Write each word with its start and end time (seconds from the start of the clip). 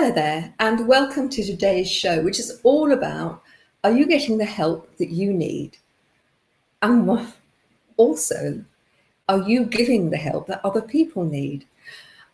Hello 0.00 0.12
there, 0.12 0.54
and 0.60 0.86
welcome 0.86 1.28
to 1.28 1.44
today's 1.44 1.90
show, 1.90 2.22
which 2.22 2.38
is 2.38 2.60
all 2.62 2.92
about 2.92 3.42
are 3.82 3.90
you 3.90 4.06
getting 4.06 4.38
the 4.38 4.44
help 4.44 4.96
that 4.98 5.08
you 5.08 5.32
need? 5.32 5.76
And 6.82 7.32
also, 7.96 8.64
are 9.28 9.42
you 9.42 9.64
giving 9.64 10.08
the 10.08 10.16
help 10.16 10.46
that 10.46 10.64
other 10.64 10.82
people 10.82 11.24
need? 11.24 11.66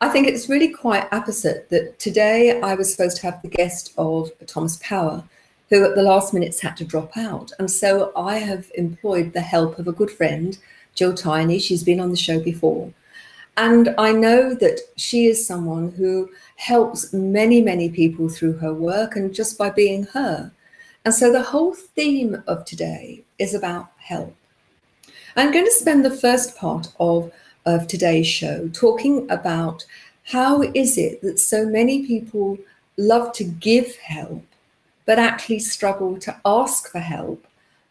I 0.02 0.10
think 0.10 0.28
it's 0.28 0.50
really 0.50 0.68
quite 0.68 1.10
opposite 1.10 1.70
that 1.70 1.98
today 1.98 2.60
I 2.60 2.74
was 2.74 2.92
supposed 2.92 3.16
to 3.16 3.30
have 3.30 3.40
the 3.40 3.48
guest 3.48 3.94
of 3.96 4.30
Thomas 4.46 4.78
Power, 4.82 5.24
who 5.70 5.86
at 5.86 5.94
the 5.94 6.02
last 6.02 6.34
minutes 6.34 6.60
had 6.60 6.76
to 6.76 6.84
drop 6.84 7.16
out. 7.16 7.50
And 7.58 7.70
so 7.70 8.12
I 8.14 8.40
have 8.40 8.70
employed 8.74 9.32
the 9.32 9.40
help 9.40 9.78
of 9.78 9.88
a 9.88 9.92
good 9.92 10.10
friend, 10.10 10.58
Jill 10.94 11.14
Tiny. 11.14 11.58
She's 11.58 11.82
been 11.82 12.00
on 12.00 12.10
the 12.10 12.16
show 12.16 12.40
before. 12.40 12.92
And 13.56 13.94
I 13.98 14.12
know 14.12 14.52
that 14.54 14.80
she 14.96 15.26
is 15.26 15.46
someone 15.46 15.92
who 15.92 16.28
helps 16.64 17.12
many, 17.12 17.60
many 17.60 17.90
people 17.90 18.26
through 18.26 18.54
her 18.54 18.72
work 18.72 19.16
and 19.16 19.34
just 19.34 19.58
by 19.58 19.68
being 19.68 20.04
her. 20.04 20.50
And 21.04 21.14
so 21.14 21.30
the 21.30 21.42
whole 21.42 21.74
theme 21.74 22.42
of 22.46 22.64
today 22.64 23.22
is 23.38 23.52
about 23.52 23.90
help. 23.98 24.34
I'm 25.36 25.52
going 25.52 25.66
to 25.66 25.70
spend 25.70 26.06
the 26.06 26.16
first 26.16 26.56
part 26.56 26.90
of, 26.98 27.30
of 27.66 27.86
today's 27.86 28.26
show 28.26 28.68
talking 28.68 29.30
about 29.30 29.84
how 30.22 30.62
is 30.62 30.96
it 30.96 31.20
that 31.20 31.38
so 31.38 31.66
many 31.66 32.06
people 32.06 32.56
love 32.96 33.34
to 33.34 33.44
give 33.44 33.96
help, 33.96 34.42
but 35.04 35.18
actually 35.18 35.58
struggle 35.58 36.18
to 36.20 36.34
ask 36.46 36.90
for 36.90 37.00
help 37.00 37.46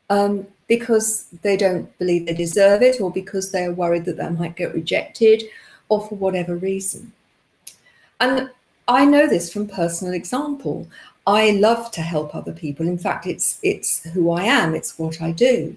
um, 0.09 0.47
because 0.67 1.27
they 1.44 1.57
don't 1.57 1.95
believe 1.99 2.25
they 2.25 2.33
deserve 2.33 2.81
it 2.81 2.99
or 2.99 3.11
because 3.11 3.51
they're 3.51 3.71
worried 3.71 4.05
that 4.05 4.17
they 4.17 4.29
might 4.29 4.55
get 4.55 4.73
rejected 4.73 5.44
or 5.89 6.07
for 6.07 6.16
whatever 6.16 6.55
reason. 6.55 7.13
And 8.19 8.49
I 8.87 9.05
know 9.05 9.27
this 9.27 9.51
from 9.51 9.67
personal 9.67 10.13
example. 10.13 10.87
I 11.25 11.51
love 11.51 11.91
to 11.91 12.01
help 12.01 12.35
other 12.35 12.51
people. 12.51 12.87
In 12.87 12.97
fact, 12.97 13.25
it's 13.27 13.59
it's 13.63 14.03
who 14.09 14.31
I 14.31 14.43
am. 14.43 14.75
It's 14.75 14.99
what 14.99 15.21
I 15.21 15.31
do. 15.31 15.75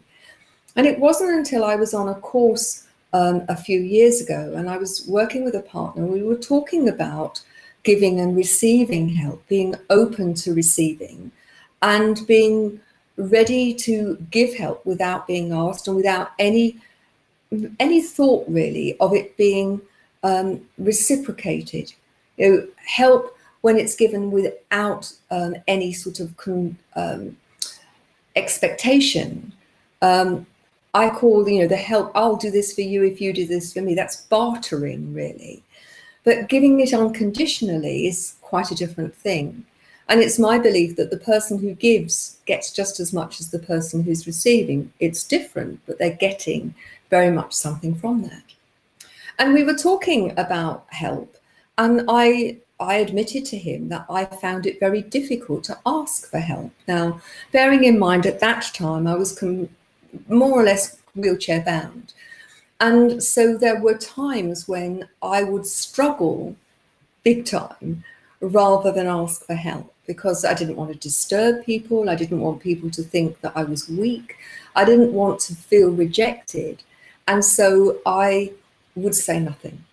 And 0.75 0.87
it 0.87 0.99
wasn't 0.99 1.31
until 1.31 1.65
I 1.65 1.77
was 1.77 1.95
on 1.95 2.09
a 2.09 2.15
course 2.15 2.85
um, 3.13 3.45
a 3.49 3.57
few 3.57 3.81
years 3.81 4.21
ago, 4.21 4.55
and 4.57 4.69
I 4.69 4.77
was 4.77 5.07
working 5.07 5.45
with 5.45 5.55
a 5.55 5.63
partner. 5.63 6.05
We 6.05 6.23
were 6.23 6.37
talking 6.37 6.89
about 6.89 7.41
giving 7.85 8.21
and 8.21 8.37
receiving 8.37 9.09
help, 9.09 9.47
being 9.47 9.75
open 9.91 10.35
to 10.35 10.53
receiving, 10.53 11.31
and 11.83 12.27
being 12.27 12.81
ready 13.17 13.73
to 13.73 14.17
give 14.31 14.55
help 14.55 14.85
without 14.85 15.27
being 15.27 15.53
asked 15.53 15.87
and 15.87 15.97
without 15.97 16.33
any 16.39 16.79
any 17.79 18.03
thought 18.03 18.45
really 18.49 18.97
of 18.99 19.15
it 19.15 19.37
being 19.37 19.81
um, 20.25 20.61
reciprocated. 20.79 21.93
You 22.37 22.51
know, 22.51 22.69
help 22.85 23.37
when 23.63 23.77
it's 23.77 23.97
given 23.97 24.31
without 24.31 25.13
um, 25.31 25.57
any 25.67 25.93
sort 25.93 26.21
of 26.21 26.37
con- 26.37 26.79
um, 26.95 27.37
expectation. 28.37 29.53
Um, 30.03 30.47
I 30.95 31.11
call 31.11 31.49
you 31.49 31.61
know 31.61 31.69
the 31.69 31.77
help. 31.77 32.13
I'll 32.15 32.37
do 32.37 32.51
this 32.51 32.75
for 32.75 32.83
you 32.83 33.05
if 33.05 33.21
you 33.21 33.33
do 33.33 33.47
this 33.47 33.73
for 33.73 33.81
me. 33.81 33.95
That's 33.95 34.23
bartering, 34.23 35.13
really. 35.13 35.63
But 36.25 36.49
giving 36.49 36.81
it 36.81 36.93
unconditionally 36.93 38.09
is 38.09 38.37
quite 38.41 38.71
a 38.71 38.75
different 38.75 39.15
thing. 39.15 39.65
And 40.09 40.21
it's 40.21 40.39
my 40.39 40.59
belief 40.59 40.97
that 40.97 41.11
the 41.11 41.19
person 41.19 41.59
who 41.59 41.75
gives 41.75 42.39
gets 42.47 42.73
just 42.73 43.01
as 43.01 43.13
much 43.13 43.41
as 43.41 43.51
the 43.51 43.59
person 43.59 44.03
who's 44.03 44.27
receiving. 44.27 44.93
It's 45.01 45.25
different, 45.25 45.81
but 45.87 45.99
they're 45.99 46.11
getting 46.11 46.75
very 47.11 47.31
much 47.31 47.53
something 47.53 47.95
from 47.95 48.23
that. 48.23 48.43
And 49.39 49.53
we 49.53 49.65
were 49.65 49.75
talking 49.75 50.33
about 50.39 50.87
help, 50.89 51.37
and 51.79 52.05
I 52.09 52.59
I 52.79 52.97
admitted 52.97 53.47
to 53.47 53.57
him 53.57 53.89
that 53.89 54.05
I 54.11 54.27
found 54.27 54.67
it 54.67 54.79
very 54.79 55.01
difficult 55.01 55.65
to 55.65 55.79
ask 55.87 56.31
for 56.31 56.39
help. 56.39 56.73
Now, 56.87 57.21
bearing 57.51 57.85
in 57.85 57.99
mind 57.99 58.27
at 58.27 58.41
that 58.41 58.71
time 58.75 59.07
I 59.07 59.15
was 59.15 59.39
com- 59.39 59.71
more 60.29 60.61
or 60.61 60.65
less 60.65 60.99
wheelchair 61.15 61.63
bound. 61.63 62.13
And 62.81 63.23
so 63.23 63.57
there 63.57 63.81
were 63.81 63.97
times 63.97 64.69
when 64.69 65.09
I 65.23 65.43
would 65.43 65.67
struggle 65.67 66.55
big 67.23 67.47
time 67.47 68.05
rather 68.41 68.93
than 68.93 69.07
ask 69.07 69.45
for 69.47 69.55
help 69.55 69.95
because 70.07 70.45
I 70.45 70.53
didn't 70.53 70.77
want 70.77 70.93
to 70.93 70.99
disturb 70.99 71.65
people. 71.65 72.11
I 72.11 72.15
didn't 72.15 72.41
want 72.41 72.61
people 72.61 72.91
to 72.91 73.03
think 73.03 73.41
that 73.41 73.57
I 73.57 73.65
was 73.65 73.89
weak. 73.89 74.37
I 74.77 74.85
didn't 74.85 75.15
want 75.15 75.41
to 75.41 75.55
feel 75.55 75.91
rejected. 75.91 76.83
And 77.27 77.43
so 77.43 78.01
I 78.05 78.53
would 78.95 79.15
say 79.15 79.41
nothing. 79.41 79.86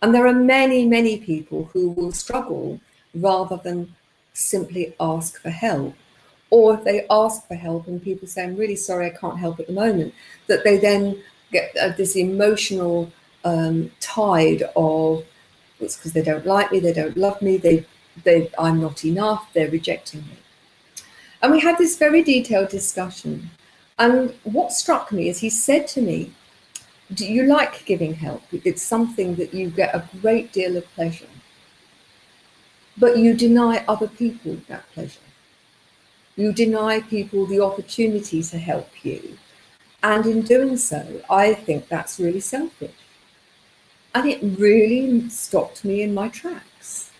And 0.00 0.14
there 0.14 0.26
are 0.26 0.34
many, 0.34 0.86
many 0.86 1.18
people 1.18 1.70
who 1.72 1.90
will 1.90 2.12
struggle 2.12 2.80
rather 3.14 3.56
than 3.56 3.94
simply 4.32 4.94
ask 5.00 5.40
for 5.40 5.50
help. 5.50 5.94
Or 6.50 6.74
if 6.74 6.84
they 6.84 7.06
ask 7.10 7.46
for 7.46 7.56
help 7.56 7.88
and 7.88 8.02
people 8.02 8.28
say, 8.28 8.44
I'm 8.44 8.56
really 8.56 8.76
sorry, 8.76 9.06
I 9.06 9.10
can't 9.10 9.38
help 9.38 9.60
at 9.60 9.66
the 9.66 9.72
moment, 9.72 10.14
that 10.46 10.64
they 10.64 10.78
then 10.78 11.22
get 11.52 11.76
uh, 11.76 11.90
this 11.90 12.16
emotional 12.16 13.10
um, 13.44 13.90
tide 14.00 14.62
of 14.76 15.24
it's 15.80 15.96
because 15.96 16.12
they 16.12 16.22
don't 16.22 16.46
like 16.46 16.72
me, 16.72 16.80
they 16.80 16.92
don't 16.92 17.16
love 17.16 17.40
me, 17.40 17.56
they, 17.56 17.86
they, 18.24 18.50
I'm 18.58 18.80
not 18.80 19.04
enough, 19.04 19.48
they're 19.52 19.70
rejecting 19.70 20.20
me. 20.22 20.38
And 21.42 21.52
we 21.52 21.60
had 21.60 21.78
this 21.78 21.96
very 21.96 22.22
detailed 22.22 22.68
discussion. 22.68 23.50
And 23.98 24.34
what 24.44 24.72
struck 24.72 25.12
me 25.12 25.28
is 25.28 25.38
he 25.38 25.50
said 25.50 25.86
to 25.88 26.00
me, 26.00 26.32
do 27.12 27.26
you 27.26 27.44
like 27.44 27.84
giving 27.86 28.14
help? 28.14 28.42
It's 28.52 28.82
something 28.82 29.34
that 29.36 29.54
you 29.54 29.70
get 29.70 29.94
a 29.94 30.08
great 30.20 30.52
deal 30.52 30.76
of 30.76 30.84
pleasure. 30.94 31.26
But 32.96 33.18
you 33.18 33.34
deny 33.34 33.84
other 33.88 34.08
people 34.08 34.58
that 34.68 34.84
pleasure. 34.92 35.20
You 36.36 36.52
deny 36.52 37.00
people 37.00 37.46
the 37.46 37.60
opportunity 37.60 38.42
to 38.42 38.58
help 38.58 39.04
you. 39.04 39.38
And 40.02 40.26
in 40.26 40.42
doing 40.42 40.76
so, 40.76 41.22
I 41.30 41.54
think 41.54 41.88
that's 41.88 42.20
really 42.20 42.40
selfish. 42.40 42.94
And 44.14 44.28
it 44.28 44.38
really 44.58 45.28
stopped 45.28 45.84
me 45.84 46.02
in 46.02 46.14
my 46.14 46.28
tracks. 46.28 47.10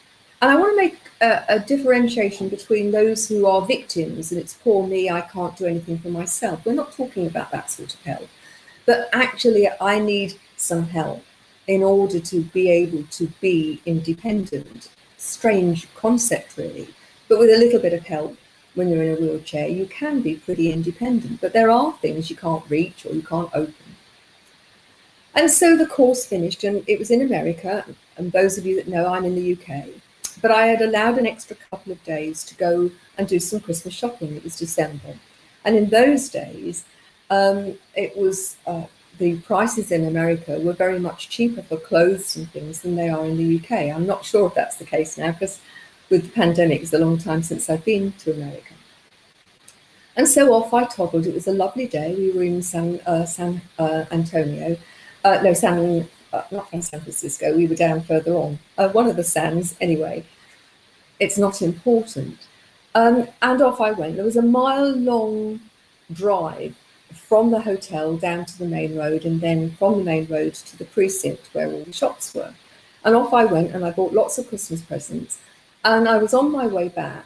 And 0.41 0.51
I 0.51 0.57
want 0.57 0.73
to 0.73 0.77
make 0.77 0.99
a, 1.21 1.45
a, 1.49 1.59
differentiation 1.59 2.49
between 2.49 2.93
those 2.93 3.29
who 3.29 3.45
are 3.47 3.67
victims 3.67 4.31
and 4.31 4.41
it's 4.41 4.55
poor 4.55 4.87
me, 4.87 5.11
I 5.11 5.23
can't 5.23 5.57
do 5.57 5.67
anything 5.67 5.99
for 5.99 6.11
myself. 6.11 6.65
We're 6.65 6.75
not 6.75 6.93
talking 6.93 7.27
about 7.27 7.51
that 7.51 7.73
sort 7.73 7.95
of 7.95 8.01
help 8.03 8.29
but 8.89 9.11
actually 9.13 9.69
I 9.83 9.99
need 9.99 10.41
some 10.57 10.85
help 10.85 11.23
in 11.67 11.83
order 11.83 12.19
to 12.19 12.41
be 12.57 12.71
able 12.71 13.03
to 13.19 13.27
be 13.39 13.83
independent. 13.85 14.89
Strange 15.19 15.87
concept, 15.95 16.57
really. 16.57 16.89
But 17.29 17.39
with 17.39 17.51
a 17.51 17.59
little 17.59 17.81
bit 17.81 17.93
of 17.93 18.07
help, 18.07 18.39
when 18.77 18.89
you're 18.89 19.03
in 19.03 19.15
a 19.15 19.21
wheelchair, 19.21 19.69
you 19.69 19.85
can 19.85 20.23
be 20.23 20.37
pretty 20.37 20.73
independent. 20.73 21.43
But 21.43 21.53
there 21.53 21.71
are 21.71 21.93
things 21.99 22.31
you 22.31 22.37
can't 22.37 22.65
reach 22.71 23.05
or 23.05 23.13
you 23.13 23.21
can't 23.21 23.51
open. 23.53 23.91
And 25.35 25.51
so 25.51 25.77
the 25.77 25.87
course 25.87 26.25
finished, 26.25 26.65
and 26.65 26.83
it 26.87 26.99
was 26.99 27.11
in 27.11 27.21
America. 27.21 27.85
And 28.17 28.33
those 28.33 28.57
of 28.57 28.65
you 28.65 28.77
that 28.77 28.89
know, 28.89 29.07
I'm 29.07 29.27
in 29.27 29.35
the 29.35 29.53
UK. 29.53 29.89
But 30.41 30.51
I 30.51 30.67
had 30.67 30.81
allowed 30.81 31.19
an 31.19 31.27
extra 31.27 31.57
couple 31.57 31.93
of 31.93 32.03
days 32.05 32.43
to 32.45 32.55
go 32.55 32.91
and 33.19 33.29
do 33.29 33.39
some 33.39 33.61
Christmas 33.61 33.93
shopping. 33.93 34.35
It 34.35 34.45
was 34.45 34.57
December. 34.57 35.19
And 35.67 35.77
in 35.77 35.91
those 35.91 36.31
days, 36.31 36.87
um, 37.31 37.79
it 37.95 38.17
was 38.17 38.57
uh, 38.67 38.85
the 39.19 39.37
prices 39.41 39.91
in 39.91 40.07
America 40.07 40.59
were 40.61 40.73
very 40.73 40.99
much 40.99 41.29
cheaper 41.29 41.63
for 41.63 41.77
clothes 41.77 42.37
and 42.37 42.51
things 42.51 42.83
than 42.83 42.95
they 42.95 43.09
are 43.09 43.25
in 43.25 43.37
the 43.37 43.59
UK. 43.59 43.95
I'm 43.95 44.07
not 44.07 44.25
sure 44.25 44.47
if 44.47 44.55
that's 44.55 44.77
the 44.77 44.85
case 44.85 45.19
now 45.19 45.33
because 45.33 45.61
with 46.09 46.23
the 46.23 46.31
pandemic, 46.31 46.83
it's 46.83 46.93
a 46.93 46.99
long 46.99 47.19
time 47.19 47.43
since 47.43 47.69
I've 47.69 47.85
been 47.85 48.13
to 48.13 48.33
America. 48.33 48.75
And 50.17 50.27
so 50.27 50.53
off 50.53 50.73
I 50.73 50.85
toggled. 50.85 51.27
It 51.27 51.35
was 51.35 51.47
a 51.47 51.53
lovely 51.53 51.87
day. 51.87 52.15
We 52.15 52.33
were 52.33 52.43
in 52.43 52.63
San, 52.63 53.01
uh, 53.07 53.25
San 53.25 53.61
uh, 53.79 54.05
Antonio, 54.11 54.77
uh, 55.25 55.41
no, 55.43 55.53
San, 55.53 56.09
uh, 56.33 56.43
not 56.51 56.71
from 56.71 56.83
San 56.83 57.01
Francisco. 57.01 57.57
We 57.57 57.67
were 57.67 57.77
down 57.77 58.03
further 58.03 58.33
on, 58.33 58.59
uh, 58.79 58.89
one 58.89 59.07
of 59.07 59.17
the 59.17 59.25
sands 59.25 59.77
anyway. 59.81 60.25
It's 61.21 61.39
not 61.39 61.63
important. 61.63 62.39
Um, 62.95 63.29
and 63.43 63.63
off 63.63 63.81
I 63.81 63.93
went. 63.93 64.17
There 64.17 64.25
was 64.25 64.37
a 64.37 64.43
mile 64.43 64.91
long 64.91 65.61
drive 66.13 66.75
from 67.13 67.51
the 67.51 67.61
hotel 67.61 68.17
down 68.17 68.45
to 68.45 68.59
the 68.59 68.67
main 68.67 68.97
road 68.97 69.25
and 69.25 69.41
then 69.41 69.71
from 69.73 69.99
the 69.99 70.05
main 70.05 70.27
road 70.27 70.55
to 70.55 70.79
the 70.79 70.85
precinct 70.85 71.49
where 71.53 71.71
all 71.71 71.85
the 71.85 71.93
shops 71.93 72.35
were. 72.35 72.55
And 73.05 73.15
off 73.15 73.33
I 73.33 73.45
went 73.45 73.75
and 73.75 73.85
I 73.85 73.91
bought 73.91 74.13
lots 74.13 74.39
of 74.39 74.49
Christmas 74.49 74.83
presents. 74.83 75.39
And 75.85 76.09
I 76.09 76.19
was 76.19 76.35
on 76.35 76.51
my 76.51 76.67
way 76.67 76.89
back 76.89 77.25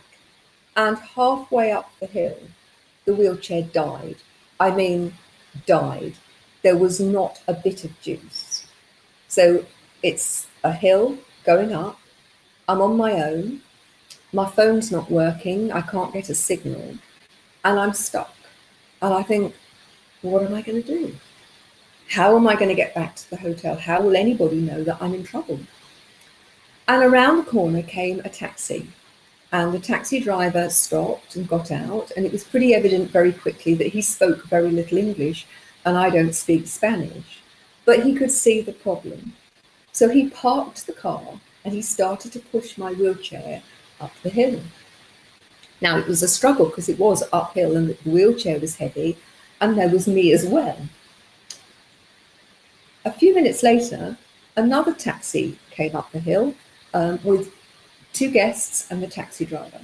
and 0.76 0.96
halfway 0.96 1.72
up 1.72 1.90
the 2.00 2.06
hill, 2.06 2.38
the 3.04 3.14
wheelchair 3.14 3.62
died. 3.62 4.16
I 4.60 4.70
mean, 4.74 5.14
died. 5.66 6.14
There 6.62 6.76
was 6.76 7.00
not 7.00 7.42
a 7.48 7.54
bit 7.54 7.84
of 7.84 8.00
juice. 8.00 8.66
So 9.28 9.64
it's 10.02 10.46
a 10.62 10.72
hill 10.72 11.18
going 11.44 11.72
up. 11.72 11.98
I'm 12.68 12.80
on 12.80 12.96
my 12.96 13.12
own. 13.14 13.62
My 14.32 14.48
phone's 14.48 14.92
not 14.92 15.10
working. 15.10 15.72
I 15.72 15.80
can't 15.80 16.12
get 16.12 16.30
a 16.30 16.34
signal. 16.34 16.96
And 17.64 17.78
I'm 17.78 17.92
stuck. 17.92 18.34
And 19.00 19.12
I 19.12 19.22
think, 19.22 19.54
what 20.22 20.42
am 20.42 20.54
I 20.54 20.62
going 20.62 20.82
to 20.82 20.88
do? 20.88 21.14
How 22.08 22.36
am 22.36 22.46
I 22.46 22.54
going 22.54 22.68
to 22.68 22.74
get 22.74 22.94
back 22.94 23.16
to 23.16 23.30
the 23.30 23.36
hotel? 23.36 23.76
How 23.76 24.00
will 24.02 24.16
anybody 24.16 24.60
know 24.60 24.82
that 24.84 24.98
I'm 25.00 25.14
in 25.14 25.24
trouble? 25.24 25.60
And 26.88 27.02
around 27.02 27.38
the 27.38 27.50
corner 27.50 27.82
came 27.82 28.20
a 28.20 28.28
taxi 28.28 28.88
and 29.52 29.72
the 29.72 29.78
taxi 29.78 30.18
driver 30.18 30.70
stopped 30.70 31.36
and 31.36 31.46
got 31.46 31.70
out, 31.70 32.10
and 32.16 32.24
it 32.24 32.32
was 32.32 32.42
pretty 32.42 32.74
evident 32.74 33.10
very 33.10 33.32
quickly 33.32 33.74
that 33.74 33.88
he 33.88 34.00
spoke 34.00 34.46
very 34.46 34.70
little 34.70 34.96
English, 34.96 35.46
and 35.84 35.98
I 35.98 36.08
don't 36.08 36.34
speak 36.34 36.66
Spanish. 36.66 37.40
But 37.84 38.02
he 38.02 38.14
could 38.14 38.30
see 38.30 38.62
the 38.62 38.72
problem. 38.72 39.34
So 39.92 40.08
he 40.08 40.30
parked 40.30 40.86
the 40.86 40.94
car 40.94 41.38
and 41.64 41.74
he 41.74 41.82
started 41.82 42.32
to 42.32 42.40
push 42.40 42.78
my 42.78 42.92
wheelchair 42.92 43.62
up 44.00 44.12
the 44.22 44.30
hill. 44.30 44.60
Now 45.82 45.98
it 45.98 46.08
was 46.08 46.22
a 46.22 46.28
struggle 46.28 46.66
because 46.66 46.88
it 46.88 46.98
was 46.98 47.22
uphill 47.32 47.76
and 47.76 47.90
the 47.90 48.10
wheelchair 48.10 48.58
was 48.58 48.76
heavy, 48.76 49.18
and 49.62 49.78
there 49.78 49.88
was 49.88 50.06
me 50.06 50.32
as 50.32 50.44
well. 50.44 50.76
A 53.06 53.12
few 53.12 53.34
minutes 53.34 53.62
later, 53.62 54.18
another 54.56 54.92
taxi 54.92 55.58
came 55.70 55.96
up 55.96 56.12
the 56.12 56.18
hill 56.18 56.54
um, 56.92 57.18
with 57.24 57.50
two 58.12 58.30
guests 58.30 58.90
and 58.90 59.02
the 59.02 59.06
taxi 59.06 59.46
driver. 59.46 59.80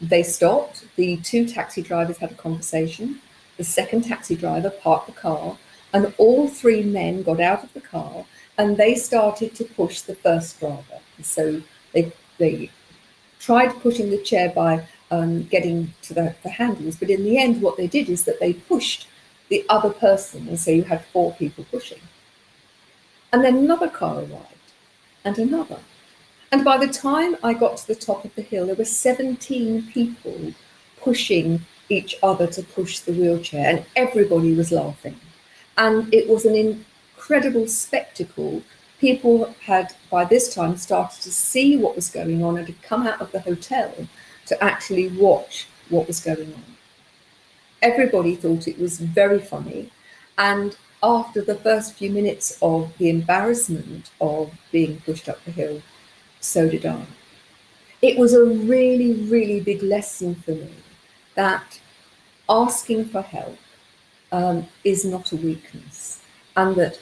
They 0.00 0.24
stopped. 0.24 0.84
The 0.96 1.18
two 1.18 1.46
taxi 1.46 1.82
drivers 1.82 2.18
had 2.18 2.32
a 2.32 2.34
conversation. 2.34 3.20
The 3.56 3.64
second 3.64 4.02
taxi 4.02 4.34
driver 4.34 4.70
parked 4.70 5.06
the 5.06 5.12
car, 5.12 5.56
and 5.92 6.12
all 6.18 6.48
three 6.48 6.82
men 6.82 7.22
got 7.22 7.40
out 7.40 7.62
of 7.62 7.72
the 7.72 7.80
car 7.80 8.24
and 8.58 8.76
they 8.76 8.94
started 8.94 9.54
to 9.56 9.64
push 9.64 10.00
the 10.00 10.14
first 10.14 10.60
driver. 10.60 11.00
So 11.22 11.62
they 11.92 12.12
they 12.38 12.70
tried 13.38 13.80
pushing 13.80 14.10
the 14.10 14.22
chair 14.22 14.50
by 14.50 14.86
um, 15.14 15.42
getting 15.44 15.92
to 16.02 16.14
the, 16.14 16.34
the 16.42 16.48
handles, 16.48 16.96
but 16.96 17.10
in 17.10 17.24
the 17.24 17.38
end, 17.38 17.62
what 17.62 17.76
they 17.76 17.86
did 17.86 18.08
is 18.08 18.24
that 18.24 18.40
they 18.40 18.52
pushed 18.52 19.08
the 19.48 19.64
other 19.68 19.90
person, 19.90 20.48
and 20.48 20.58
so 20.58 20.70
you 20.70 20.82
had 20.82 21.04
four 21.06 21.32
people 21.34 21.64
pushing. 21.70 22.00
And 23.32 23.44
then 23.44 23.56
another 23.56 23.88
car 23.88 24.16
arrived, 24.18 24.68
and 25.24 25.38
another, 25.38 25.80
and 26.54 26.64
by 26.64 26.78
the 26.78 26.92
time 26.92 27.36
I 27.42 27.52
got 27.52 27.78
to 27.78 27.86
the 27.88 27.96
top 27.96 28.24
of 28.24 28.32
the 28.36 28.42
hill, 28.42 28.66
there 28.66 28.76
were 28.76 28.84
17 28.84 29.88
people 29.92 30.52
pushing 31.00 31.62
each 31.88 32.14
other 32.22 32.46
to 32.46 32.62
push 32.62 33.00
the 33.00 33.12
wheelchair, 33.12 33.68
and 33.68 33.84
everybody 33.96 34.54
was 34.54 34.70
laughing. 34.70 35.18
And 35.76 36.14
it 36.14 36.28
was 36.28 36.44
an 36.44 36.54
incredible 36.54 37.66
spectacle. 37.66 38.62
People 39.00 39.54
had, 39.60 39.94
by 40.10 40.24
this 40.24 40.54
time, 40.54 40.76
started 40.76 41.20
to 41.22 41.32
see 41.32 41.76
what 41.76 41.96
was 41.96 42.08
going 42.08 42.44
on 42.44 42.56
and 42.56 42.68
had 42.68 42.82
come 42.82 43.06
out 43.06 43.20
of 43.20 43.32
the 43.32 43.40
hotel 43.40 43.92
to 44.46 44.62
actually 44.62 45.08
watch 45.08 45.66
what 45.88 46.06
was 46.06 46.20
going 46.20 46.52
on. 46.52 46.64
Everybody 47.82 48.34
thought 48.34 48.66
it 48.68 48.78
was 48.78 48.98
very 48.98 49.40
funny. 49.40 49.90
And 50.38 50.76
after 51.02 51.42
the 51.42 51.56
first 51.56 51.94
few 51.94 52.10
minutes 52.10 52.58
of 52.62 52.96
the 52.98 53.10
embarrassment 53.10 54.10
of 54.20 54.50
being 54.72 55.00
pushed 55.00 55.28
up 55.28 55.44
the 55.44 55.50
hill, 55.50 55.82
so 56.40 56.68
did 56.68 56.86
I. 56.86 57.04
It 58.02 58.18
was 58.18 58.34
a 58.34 58.44
really, 58.44 59.14
really 59.24 59.60
big 59.60 59.82
lesson 59.82 60.34
for 60.34 60.52
me 60.52 60.74
that 61.34 61.80
asking 62.48 63.06
for 63.06 63.22
help 63.22 63.58
um, 64.32 64.66
is 64.82 65.04
not 65.04 65.32
a 65.32 65.36
weakness, 65.36 66.20
and 66.56 66.74
that 66.76 66.98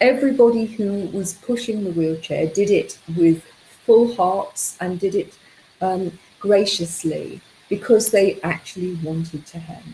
everybody 0.00 0.64
who 0.64 1.06
was 1.08 1.34
pushing 1.34 1.84
the 1.84 1.92
wheelchair 1.92 2.46
did 2.46 2.70
it 2.70 2.98
with 3.16 3.44
full 3.84 4.14
hearts 4.14 4.76
and 4.80 4.98
did 4.98 5.14
it 5.14 5.34
um, 5.80 6.18
graciously 6.40 7.40
because 7.68 8.10
they 8.10 8.40
actually 8.40 8.94
wanted 8.96 9.46
to 9.46 9.58
help. 9.58 9.84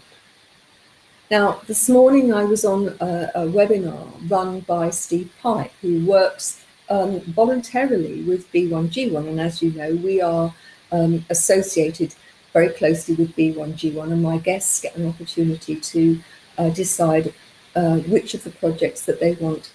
Now, 1.31 1.61
this 1.67 1.89
morning 1.89 2.33
I 2.33 2.45
was 2.45 2.65
on 2.65 2.97
a, 3.01 3.31
a 3.35 3.41
webinar 3.47 4.09
run 4.31 4.61
by 4.61 4.91
Steve 4.91 5.31
Pike, 5.43 5.73
who 5.83 6.07
works 6.07 6.65
um, 6.89 7.21
voluntarily 7.21 8.23
with 8.23 8.51
B1G1. 8.53 9.29
And 9.29 9.41
as 9.41 9.61
you 9.61 9.73
know, 9.73 9.95
we 9.97 10.21
are 10.21 10.55
um, 10.93 11.25
associated 11.29 12.15
very 12.53 12.69
closely 12.71 13.17
with 13.17 13.37
B1G1, 13.37 14.05
and 14.05 14.23
my 14.23 14.39
guests 14.39 14.81
get 14.81 14.97
an 14.97 15.09
opportunity 15.09 15.77
to 15.77 16.21
uh, 16.59 16.71
decide 16.71 17.35
uh, 17.75 17.99
which 17.99 18.33
of 18.33 18.45
the 18.45 18.51
projects 18.51 19.05
that 19.05 19.21
they 19.21 19.33
want 19.35 19.73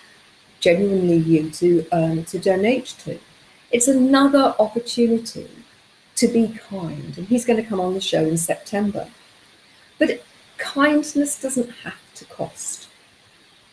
genuinely 0.62 1.18
you 1.18 1.50
to, 1.52 1.86
um, 1.92 2.24
to 2.26 2.40
donate 2.40 2.96
to. 3.04 3.20
It's 3.72 3.88
another 3.88 4.56
opportunity 4.58 5.50
to 6.22 6.28
be 6.28 6.56
kind, 6.70 7.18
and 7.18 7.28
he's 7.28 7.46
going 7.46 7.62
to 7.62 7.68
come 7.68 7.80
on 7.80 7.96
the 7.96 8.00
show 8.00 8.24
in 8.24 8.38
September. 8.38 9.08
But 9.98 10.24
kindness 10.60 11.42
doesn't 11.42 11.72
have 11.84 11.98
to 12.14 12.26
cost. 12.26 12.88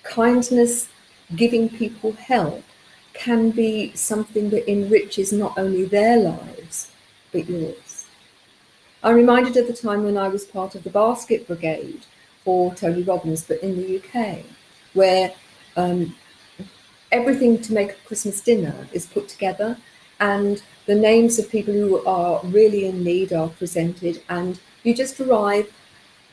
Kindness, 0.02 0.88
giving 1.36 1.68
people 1.68 2.12
help, 2.12 2.64
can 3.12 3.50
be 3.50 3.92
something 3.94 4.48
that 4.48 4.70
enriches 4.70 5.30
not 5.30 5.58
only 5.58 5.84
their 5.84 6.16
lives, 6.16 6.90
but 7.32 7.46
yours. 7.46 8.06
I'm 9.02 9.16
reminded 9.16 9.58
of 9.58 9.66
the 9.66 9.74
time 9.74 10.04
when 10.04 10.16
I 10.16 10.28
was 10.28 10.46
part 10.46 10.74
of 10.74 10.84
the 10.84 10.90
basket 10.90 11.46
brigade 11.46 12.00
for 12.44 12.74
Tony 12.74 13.02
Robbins, 13.02 13.44
but 13.44 13.62
in 13.62 13.76
the 13.76 13.98
UK, 13.98 14.38
where 14.94 15.34
um, 15.76 16.14
everything 17.12 17.60
to 17.60 17.74
make 17.74 17.90
a 17.90 18.06
Christmas 18.06 18.40
dinner 18.40 18.88
is 18.94 19.04
put 19.04 19.28
together 19.28 19.76
and 20.20 20.62
the 20.86 20.94
names 20.94 21.38
of 21.38 21.50
people 21.50 21.74
who 21.74 22.04
are 22.04 22.40
really 22.44 22.86
in 22.86 23.04
need 23.04 23.32
are 23.32 23.48
presented 23.48 24.22
and 24.28 24.58
you 24.82 24.94
just 24.94 25.20
arrive 25.20 25.72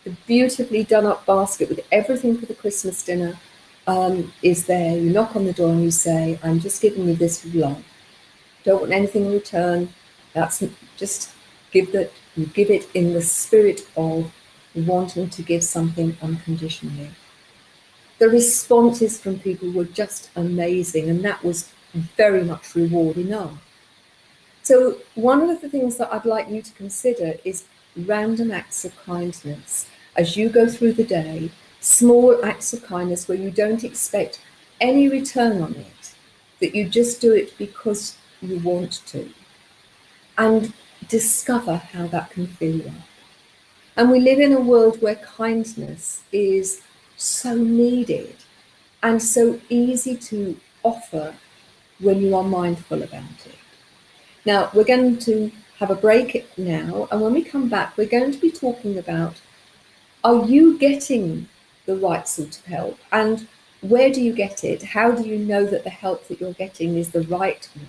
the 0.03 0.11
beautifully 0.27 0.83
done 0.83 1.05
up 1.05 1.25
basket 1.25 1.67
with 1.67 1.81
everything 1.91 2.37
for 2.37 2.45
the 2.45 2.53
Christmas 2.53 3.03
dinner 3.03 3.37
um, 3.87 4.31
is 4.41 4.65
there. 4.65 4.97
You 4.97 5.09
knock 5.09 5.35
on 5.35 5.45
the 5.45 5.53
door 5.53 5.71
and 5.71 5.83
you 5.83 5.91
say, 5.91 6.39
I'm 6.43 6.59
just 6.59 6.81
giving 6.81 7.07
you 7.07 7.15
this 7.15 7.43
with 7.43 7.55
love. 7.55 7.83
Don't 8.63 8.81
want 8.81 8.93
anything 8.93 9.25
in 9.25 9.31
return. 9.31 9.93
That's 10.33 10.63
just 10.97 11.31
give 11.71 11.91
that 11.91 12.11
you 12.35 12.45
give 12.47 12.69
it 12.69 12.87
in 12.93 13.13
the 13.13 13.21
spirit 13.21 13.87
of 13.95 14.31
wanting 14.75 15.29
to 15.29 15.41
give 15.41 15.63
something 15.63 16.17
unconditionally. 16.21 17.09
The 18.19 18.29
responses 18.29 19.19
from 19.19 19.39
people 19.39 19.71
were 19.71 19.85
just 19.85 20.29
amazing, 20.35 21.09
and 21.09 21.23
that 21.23 21.43
was 21.43 21.71
very 21.93 22.43
much 22.43 22.75
reward 22.75 23.17
enough. 23.17 23.64
So, 24.65 24.97
one 25.13 25.47
of 25.47 25.61
the 25.61 25.69
things 25.69 25.97
that 25.97 26.11
I'd 26.11 26.25
like 26.25 26.49
you 26.49 26.59
to 26.59 26.73
consider 26.73 27.35
is 27.43 27.65
random 27.95 28.49
acts 28.49 28.83
of 28.83 28.97
kindness 29.05 29.85
as 30.17 30.35
you 30.35 30.49
go 30.49 30.67
through 30.67 30.93
the 30.93 31.03
day 31.03 31.51
small 31.81 32.43
acts 32.43 32.73
of 32.73 32.83
kindness 32.83 33.27
where 33.27 33.37
you 33.37 33.51
don't 33.51 33.83
expect 33.83 34.41
any 34.81 35.07
return 35.07 35.61
on 35.61 35.75
it, 35.75 36.15
that 36.59 36.73
you 36.73 36.89
just 36.89 37.21
do 37.21 37.31
it 37.31 37.55
because 37.59 38.17
you 38.41 38.57
want 38.57 39.05
to, 39.05 39.29
and 40.39 40.73
discover 41.09 41.75
how 41.75 42.07
that 42.07 42.31
can 42.31 42.47
fill 42.47 42.77
you 42.77 42.87
up. 42.87 43.07
And 43.95 44.09
we 44.09 44.19
live 44.19 44.39
in 44.39 44.51
a 44.51 44.59
world 44.59 44.99
where 44.99 45.15
kindness 45.17 46.23
is 46.31 46.81
so 47.17 47.53
needed 47.53 48.35
and 49.03 49.21
so 49.21 49.61
easy 49.69 50.17
to 50.17 50.59
offer 50.81 51.35
when 51.99 52.19
you 52.19 52.35
are 52.35 52.43
mindful 52.43 53.03
about 53.03 53.45
it. 53.45 53.64
Now, 54.45 54.69
we're 54.73 54.83
going 54.83 55.17
to 55.19 55.51
have 55.79 55.89
a 55.89 55.95
break 55.95 56.47
now, 56.57 57.07
and 57.11 57.21
when 57.21 57.33
we 57.33 57.43
come 57.43 57.67
back, 57.69 57.97
we're 57.97 58.07
going 58.07 58.31
to 58.31 58.37
be 58.37 58.51
talking 58.51 58.97
about 58.97 59.41
are 60.23 60.45
you 60.45 60.77
getting 60.77 61.47
the 61.85 61.95
right 61.95 62.27
sort 62.27 62.57
of 62.57 62.65
help? 62.65 62.97
And 63.11 63.47
where 63.81 64.11
do 64.11 64.21
you 64.21 64.33
get 64.33 64.63
it? 64.63 64.81
How 64.81 65.11
do 65.11 65.23
you 65.23 65.37
know 65.37 65.65
that 65.65 65.83
the 65.83 65.91
help 65.91 66.27
that 66.27 66.39
you're 66.39 66.53
getting 66.53 66.97
is 66.97 67.11
the 67.11 67.21
right 67.21 67.67
one? 67.75 67.87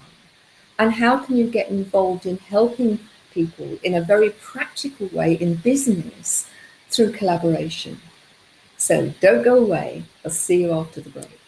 And 0.79 0.93
how 0.93 1.19
can 1.19 1.37
you 1.37 1.49
get 1.49 1.71
involved 1.71 2.27
in 2.27 2.37
helping 2.37 2.99
people 3.37 3.79
in 3.83 3.95
a 3.95 4.01
very 4.01 4.31
practical 4.31 5.09
way 5.09 5.35
in 5.35 5.57
business 5.57 6.49
through 6.89 7.13
collaboration. 7.13 8.01
So 8.79 9.13
don't 9.21 9.43
go 9.43 9.57
away. 9.59 10.05
I'll 10.25 10.31
see 10.31 10.63
you 10.63 10.73
after 10.73 11.03
the 11.03 11.11
break. 11.11 11.39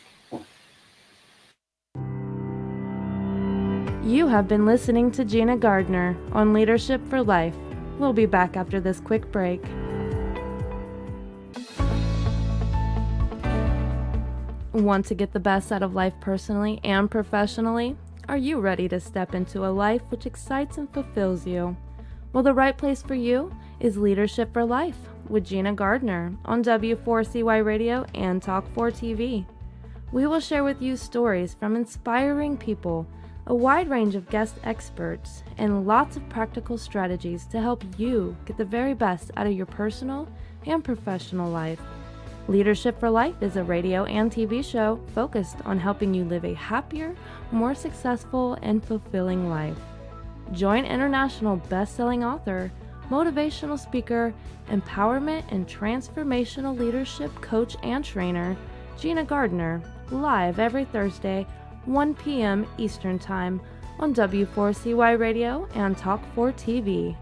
You 4.08 4.26
have 4.28 4.48
been 4.48 4.64
listening 4.64 5.10
to 5.10 5.24
Gina 5.26 5.58
Gardner 5.58 6.16
on 6.32 6.54
Leadership 6.54 7.06
for 7.10 7.22
Life. 7.22 7.54
We'll 7.98 8.14
be 8.14 8.24
back 8.24 8.56
after 8.56 8.80
this 8.80 9.00
quick 9.00 9.30
break. 9.30 9.62
Want 14.72 15.04
to 15.04 15.14
get 15.14 15.34
the 15.34 15.40
best 15.40 15.70
out 15.70 15.82
of 15.82 15.94
life 15.94 16.14
personally 16.22 16.80
and 16.84 17.10
professionally? 17.10 17.98
Are 18.30 18.38
you 18.38 18.60
ready 18.60 18.88
to 18.88 18.98
step 18.98 19.34
into 19.34 19.66
a 19.66 19.68
life 19.68 20.00
which 20.08 20.24
excites 20.24 20.78
and 20.78 20.90
fulfills 20.90 21.46
you? 21.46 21.76
Well, 22.32 22.42
the 22.42 22.54
right 22.54 22.78
place 22.78 23.02
for 23.02 23.14
you 23.14 23.54
is 23.78 23.98
Leadership 23.98 24.54
for 24.54 24.64
Life 24.64 25.10
with 25.28 25.44
Gina 25.44 25.74
Gardner 25.74 26.34
on 26.46 26.64
W4CY 26.64 27.62
Radio 27.62 28.06
and 28.14 28.40
Talk4 28.40 28.90
TV. 28.90 29.44
We 30.12 30.26
will 30.26 30.40
share 30.40 30.64
with 30.64 30.80
you 30.80 30.96
stories 30.96 31.52
from 31.52 31.76
inspiring 31.76 32.56
people, 32.56 33.06
a 33.48 33.54
wide 33.54 33.88
range 33.88 34.14
of 34.14 34.28
guest 34.28 34.56
experts, 34.64 35.42
and 35.56 35.86
lots 35.86 36.18
of 36.18 36.28
practical 36.28 36.76
strategies 36.76 37.46
to 37.46 37.58
help 37.58 37.82
you 37.96 38.36
get 38.44 38.58
the 38.58 38.64
very 38.64 38.92
best 38.92 39.30
out 39.38 39.46
of 39.46 39.54
your 39.54 39.64
personal 39.64 40.28
and 40.66 40.84
professional 40.84 41.50
life. 41.50 41.80
Leadership 42.46 43.00
for 43.00 43.08
Life 43.08 43.42
is 43.42 43.56
a 43.56 43.64
radio 43.64 44.04
and 44.04 44.30
TV 44.30 44.62
show 44.62 45.00
focused 45.14 45.56
on 45.64 45.78
helping 45.78 46.12
you 46.12 46.24
live 46.24 46.44
a 46.44 46.52
happier, 46.52 47.16
more 47.50 47.74
successful, 47.74 48.58
and 48.60 48.84
fulfilling 48.84 49.48
life. 49.48 49.78
Join 50.52 50.84
international 50.84 51.56
best-selling 51.56 52.24
author, 52.24 52.70
motivational 53.08 53.78
speaker, 53.78 54.34
empowerment 54.68 55.44
and 55.50 55.66
transformational 55.66 56.78
leadership 56.78 57.34
coach 57.40 57.76
and 57.82 58.04
trainer, 58.04 58.58
Gina 58.98 59.24
Gardner, 59.24 59.82
live 60.10 60.58
every 60.58 60.84
Thursday, 60.84 61.46
1 61.88 62.14
p.m. 62.14 62.66
Eastern 62.76 63.18
Time 63.18 63.60
on 63.98 64.14
W4CY 64.14 65.18
Radio 65.18 65.66
and 65.74 65.96
Talk4 65.96 66.52
TV. 66.54 67.16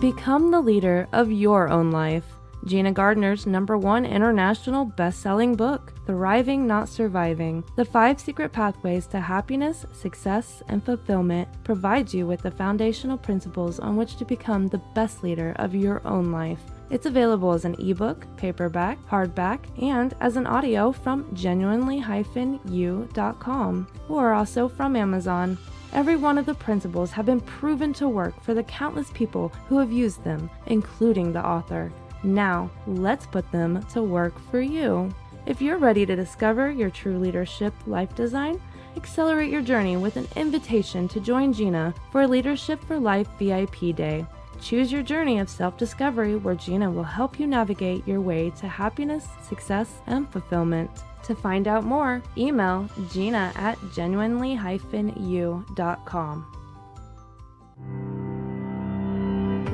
Become 0.00 0.50
the 0.50 0.60
leader 0.60 1.08
of 1.12 1.32
your 1.32 1.68
own 1.68 1.90
life. 1.90 2.24
Gina 2.66 2.92
Gardner's 2.92 3.46
number 3.46 3.78
one 3.78 4.04
international 4.04 4.84
best 4.84 5.20
selling 5.20 5.54
book, 5.54 5.94
Thriving 6.06 6.66
Not 6.66 6.88
Surviving 6.88 7.64
The 7.76 7.84
Five 7.84 8.20
Secret 8.20 8.52
Pathways 8.52 9.06
to 9.08 9.20
Happiness, 9.20 9.86
Success, 9.92 10.62
and 10.68 10.84
Fulfillment, 10.84 11.48
provides 11.64 12.12
you 12.12 12.26
with 12.26 12.42
the 12.42 12.50
foundational 12.50 13.16
principles 13.16 13.80
on 13.80 13.96
which 13.96 14.16
to 14.16 14.24
become 14.24 14.68
the 14.68 14.82
best 14.94 15.22
leader 15.22 15.54
of 15.56 15.74
your 15.74 16.06
own 16.06 16.30
life. 16.30 16.62
It's 16.90 17.06
available 17.06 17.52
as 17.52 17.66
an 17.66 17.76
ebook, 17.78 18.26
paperback, 18.36 18.98
hardback, 19.08 19.60
and 19.82 20.14
as 20.20 20.36
an 20.36 20.46
audio 20.46 20.90
from 20.90 21.28
genuinely-u.com 21.34 23.86
or 24.08 24.32
also 24.32 24.68
from 24.68 24.96
Amazon. 24.96 25.58
Every 25.92 26.16
one 26.16 26.38
of 26.38 26.46
the 26.46 26.54
principles 26.54 27.10
have 27.12 27.26
been 27.26 27.40
proven 27.40 27.92
to 27.94 28.08
work 28.08 28.40
for 28.42 28.54
the 28.54 28.62
countless 28.62 29.10
people 29.12 29.50
who 29.68 29.78
have 29.78 29.92
used 29.92 30.24
them, 30.24 30.50
including 30.66 31.32
the 31.32 31.44
author. 31.44 31.92
Now, 32.22 32.70
let's 32.86 33.26
put 33.26 33.50
them 33.52 33.82
to 33.92 34.02
work 34.02 34.38
for 34.50 34.60
you. 34.60 35.10
If 35.46 35.62
you're 35.62 35.78
ready 35.78 36.04
to 36.04 36.16
discover 36.16 36.70
your 36.70 36.90
true 36.90 37.18
leadership 37.18 37.72
life 37.86 38.14
design, 38.14 38.60
accelerate 38.96 39.50
your 39.50 39.62
journey 39.62 39.96
with 39.96 40.16
an 40.16 40.28
invitation 40.36 41.08
to 41.08 41.20
join 41.20 41.52
Gina 41.52 41.94
for 42.12 42.26
Leadership 42.26 42.84
for 42.84 42.98
Life 42.98 43.28
VIP 43.38 43.94
Day. 43.94 44.26
Choose 44.60 44.90
your 44.90 45.02
journey 45.02 45.38
of 45.38 45.48
self 45.48 45.76
discovery 45.76 46.36
where 46.36 46.54
Gina 46.54 46.90
will 46.90 47.04
help 47.04 47.38
you 47.38 47.46
navigate 47.46 48.06
your 48.06 48.20
way 48.20 48.50
to 48.58 48.68
happiness, 48.68 49.26
success, 49.42 50.00
and 50.06 50.28
fulfillment. 50.30 50.90
To 51.24 51.34
find 51.34 51.68
out 51.68 51.84
more, 51.84 52.22
email 52.36 52.88
gina 53.12 53.52
at 53.54 53.78
genuinely-u.com. 53.94 56.46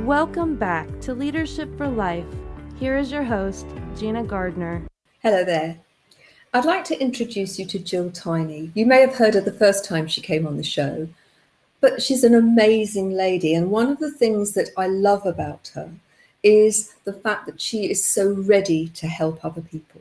Welcome 0.05 0.57
back 0.57 1.01
to 1.01 1.15
Leadership 1.15 1.77
for 1.79 1.89
Life. 1.89 2.27
Here 2.79 2.99
is 2.99 3.11
your 3.11 3.23
host, 3.23 3.67
Gina 3.97 4.25
Gardner. 4.25 4.83
Hello 5.23 5.45
there. 5.45 5.79
I'd 6.53 6.65
like 6.65 6.85
to 6.87 7.01
introduce 7.01 7.59
you 7.59 7.67
to 7.67 7.79
Jill 7.79 8.11
Tiny. 8.11 8.71
You 8.75 8.85
may 8.85 9.01
have 9.01 9.15
heard 9.15 9.35
her 9.35 9.41
the 9.41 9.53
first 9.53 9.85
time 9.85 10.07
she 10.07 10.21
came 10.21 10.47
on 10.47 10.57
the 10.57 10.63
show, 10.63 11.09
but 11.85 12.01
she's 12.01 12.25
an 12.25 12.35
amazing 12.35 13.11
lady. 13.11 13.53
And 13.55 13.71
one 13.71 13.91
of 13.91 13.99
the 13.99 14.11
things 14.11 14.53
that 14.53 14.71
I 14.75 14.87
love 14.87 15.27
about 15.27 15.71
her 15.75 15.91
is 16.43 16.95
the 17.05 17.13
fact 17.13 17.45
that 17.45 17.61
she 17.61 17.91
is 17.91 18.03
so 18.03 18.33
ready 18.33 18.89
to 19.01 19.07
help 19.07 19.45
other 19.45 19.61
people 19.61 20.01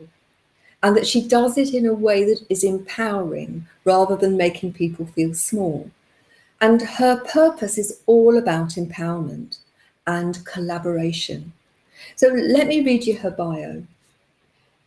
and 0.82 0.96
that 0.96 1.06
she 1.06 1.28
does 1.28 1.58
it 1.58 1.74
in 1.74 1.86
a 1.86 1.94
way 1.94 2.24
that 2.24 2.40
is 2.50 2.64
empowering 2.64 3.68
rather 3.84 4.16
than 4.16 4.38
making 4.38 4.72
people 4.72 5.06
feel 5.08 5.34
small. 5.34 5.92
And 6.62 6.82
her 6.82 7.20
purpose 7.20 7.78
is 7.78 8.00
all 8.06 8.38
about 8.38 8.80
empowerment 8.84 9.58
and 10.08 10.46
collaboration. 10.46 11.52
So 12.16 12.30
let 12.30 12.68
me 12.68 12.80
read 12.80 13.06
you 13.06 13.18
her 13.18 13.32
bio. 13.32 13.84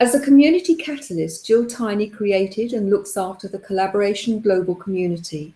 As 0.01 0.15
a 0.15 0.25
community 0.25 0.75
catalyst, 0.75 1.47
Jill 1.47 1.67
Tiny 1.67 2.09
created 2.09 2.73
and 2.73 2.89
looks 2.89 3.19
after 3.19 3.49
the 3.49 3.59
Collaboration 3.59 4.41
Global 4.41 4.75
community. 4.75 5.53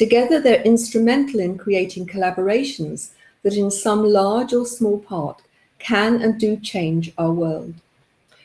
Together, 0.00 0.40
they're 0.40 0.62
instrumental 0.62 1.40
in 1.40 1.58
creating 1.58 2.06
collaborations 2.06 3.10
that, 3.42 3.52
in 3.52 3.70
some 3.70 4.02
large 4.02 4.54
or 4.54 4.64
small 4.64 4.98
part, 4.98 5.42
can 5.78 6.22
and 6.22 6.40
do 6.40 6.56
change 6.56 7.12
our 7.18 7.30
world. 7.30 7.74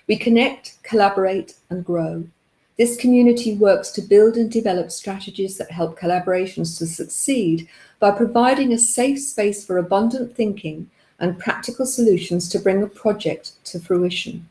We 0.06 0.18
connect, 0.18 0.84
collaborate, 0.84 1.54
and 1.70 1.86
grow. 1.86 2.28
This 2.78 2.98
community 2.98 3.56
works 3.56 3.92
to 3.92 4.02
build 4.02 4.36
and 4.36 4.52
develop 4.52 4.92
strategies 4.92 5.58
that 5.58 5.72
help 5.72 5.98
collaborations 5.98 6.78
to 6.80 6.86
succeed 6.86 7.70
by 8.02 8.12
providing 8.12 8.74
a 8.74 8.78
safe 8.78 9.22
space 9.22 9.66
for 9.66 9.78
abundant 9.78 10.36
thinking 10.36 10.90
and 11.20 11.40
practical 11.40 11.86
solutions 11.86 12.50
to 12.50 12.60
bring 12.60 12.84
a 12.84 12.88
project 12.88 13.64
to 13.68 13.80
fruition. 13.80 14.50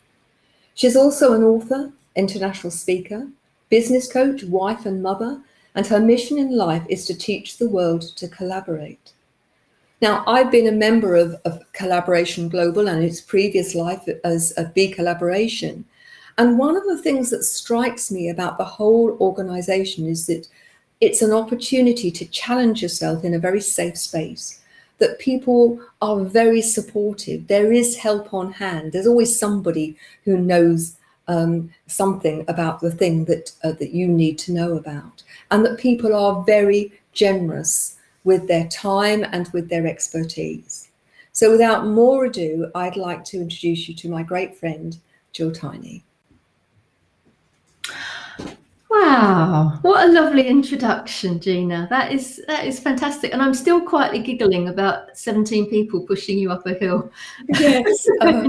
She's 0.72 0.96
also 0.96 1.34
an 1.34 1.42
author, 1.42 1.92
international 2.16 2.70
speaker, 2.70 3.28
business 3.68 4.10
coach, 4.10 4.42
wife, 4.44 4.86
and 4.86 5.02
mother, 5.02 5.42
and 5.74 5.86
her 5.86 6.00
mission 6.00 6.38
in 6.38 6.56
life 6.56 6.84
is 6.88 7.04
to 7.06 7.14
teach 7.14 7.58
the 7.58 7.68
world 7.68 8.02
to 8.16 8.28
collaborate. 8.28 9.12
Now, 10.00 10.22
I've 10.26 10.50
been 10.50 10.66
a 10.66 10.72
member 10.72 11.16
of, 11.16 11.34
of 11.44 11.60
Collaboration 11.72 12.48
Global 12.48 12.88
and 12.88 13.02
its 13.02 13.20
previous 13.20 13.74
life 13.74 14.06
as 14.24 14.52
a 14.56 14.66
B 14.66 14.92
Collaboration. 14.92 15.84
And 16.36 16.58
one 16.58 16.76
of 16.76 16.84
the 16.84 17.00
things 17.00 17.30
that 17.30 17.44
strikes 17.44 18.10
me 18.10 18.28
about 18.28 18.58
the 18.58 18.64
whole 18.64 19.16
organization 19.20 20.06
is 20.06 20.26
that 20.26 20.48
it's 21.00 21.22
an 21.22 21.32
opportunity 21.32 22.10
to 22.10 22.26
challenge 22.26 22.82
yourself 22.82 23.24
in 23.24 23.34
a 23.34 23.38
very 23.38 23.60
safe 23.60 23.98
space 23.98 24.60
that 24.98 25.18
people 25.18 25.80
are 26.00 26.20
very 26.20 26.62
supportive 26.62 27.46
there 27.48 27.72
is 27.72 27.96
help 27.96 28.32
on 28.32 28.52
hand 28.52 28.92
there's 28.92 29.06
always 29.06 29.38
somebody 29.38 29.96
who 30.24 30.38
knows 30.38 30.96
um, 31.28 31.70
something 31.86 32.44
about 32.48 32.80
the 32.80 32.90
thing 32.90 33.24
that 33.26 33.52
uh, 33.62 33.72
that 33.72 33.90
you 33.90 34.06
need 34.06 34.38
to 34.38 34.52
know 34.52 34.76
about 34.76 35.22
and 35.50 35.64
that 35.64 35.78
people 35.78 36.14
are 36.14 36.44
very 36.44 36.92
generous 37.12 37.96
with 38.24 38.48
their 38.48 38.66
time 38.68 39.24
and 39.32 39.48
with 39.52 39.68
their 39.68 39.86
expertise. 39.86 40.88
So 41.34 41.50
without 41.50 41.86
more 41.88 42.26
ado 42.26 42.70
i'd 42.76 42.96
like 42.96 43.24
to 43.24 43.38
introduce 43.38 43.88
you 43.88 43.94
to 43.96 44.08
my 44.08 44.22
great 44.22 44.56
friend 44.56 44.96
jill 45.32 45.50
tiny 45.50 46.04
Wow, 49.04 49.78
what 49.82 50.08
a 50.08 50.12
lovely 50.12 50.48
introduction, 50.48 51.38
Gina. 51.38 51.86
That 51.90 52.10
is 52.10 52.42
that 52.48 52.66
is 52.66 52.80
fantastic, 52.80 53.34
and 53.34 53.42
I'm 53.42 53.52
still 53.52 53.80
quietly 53.82 54.20
giggling 54.20 54.68
about 54.68 55.16
17 55.16 55.68
people 55.68 56.00
pushing 56.00 56.38
you 56.38 56.50
up 56.50 56.66
a 56.66 56.72
hill. 56.72 57.10
Yes, 57.60 58.08
um, 58.22 58.46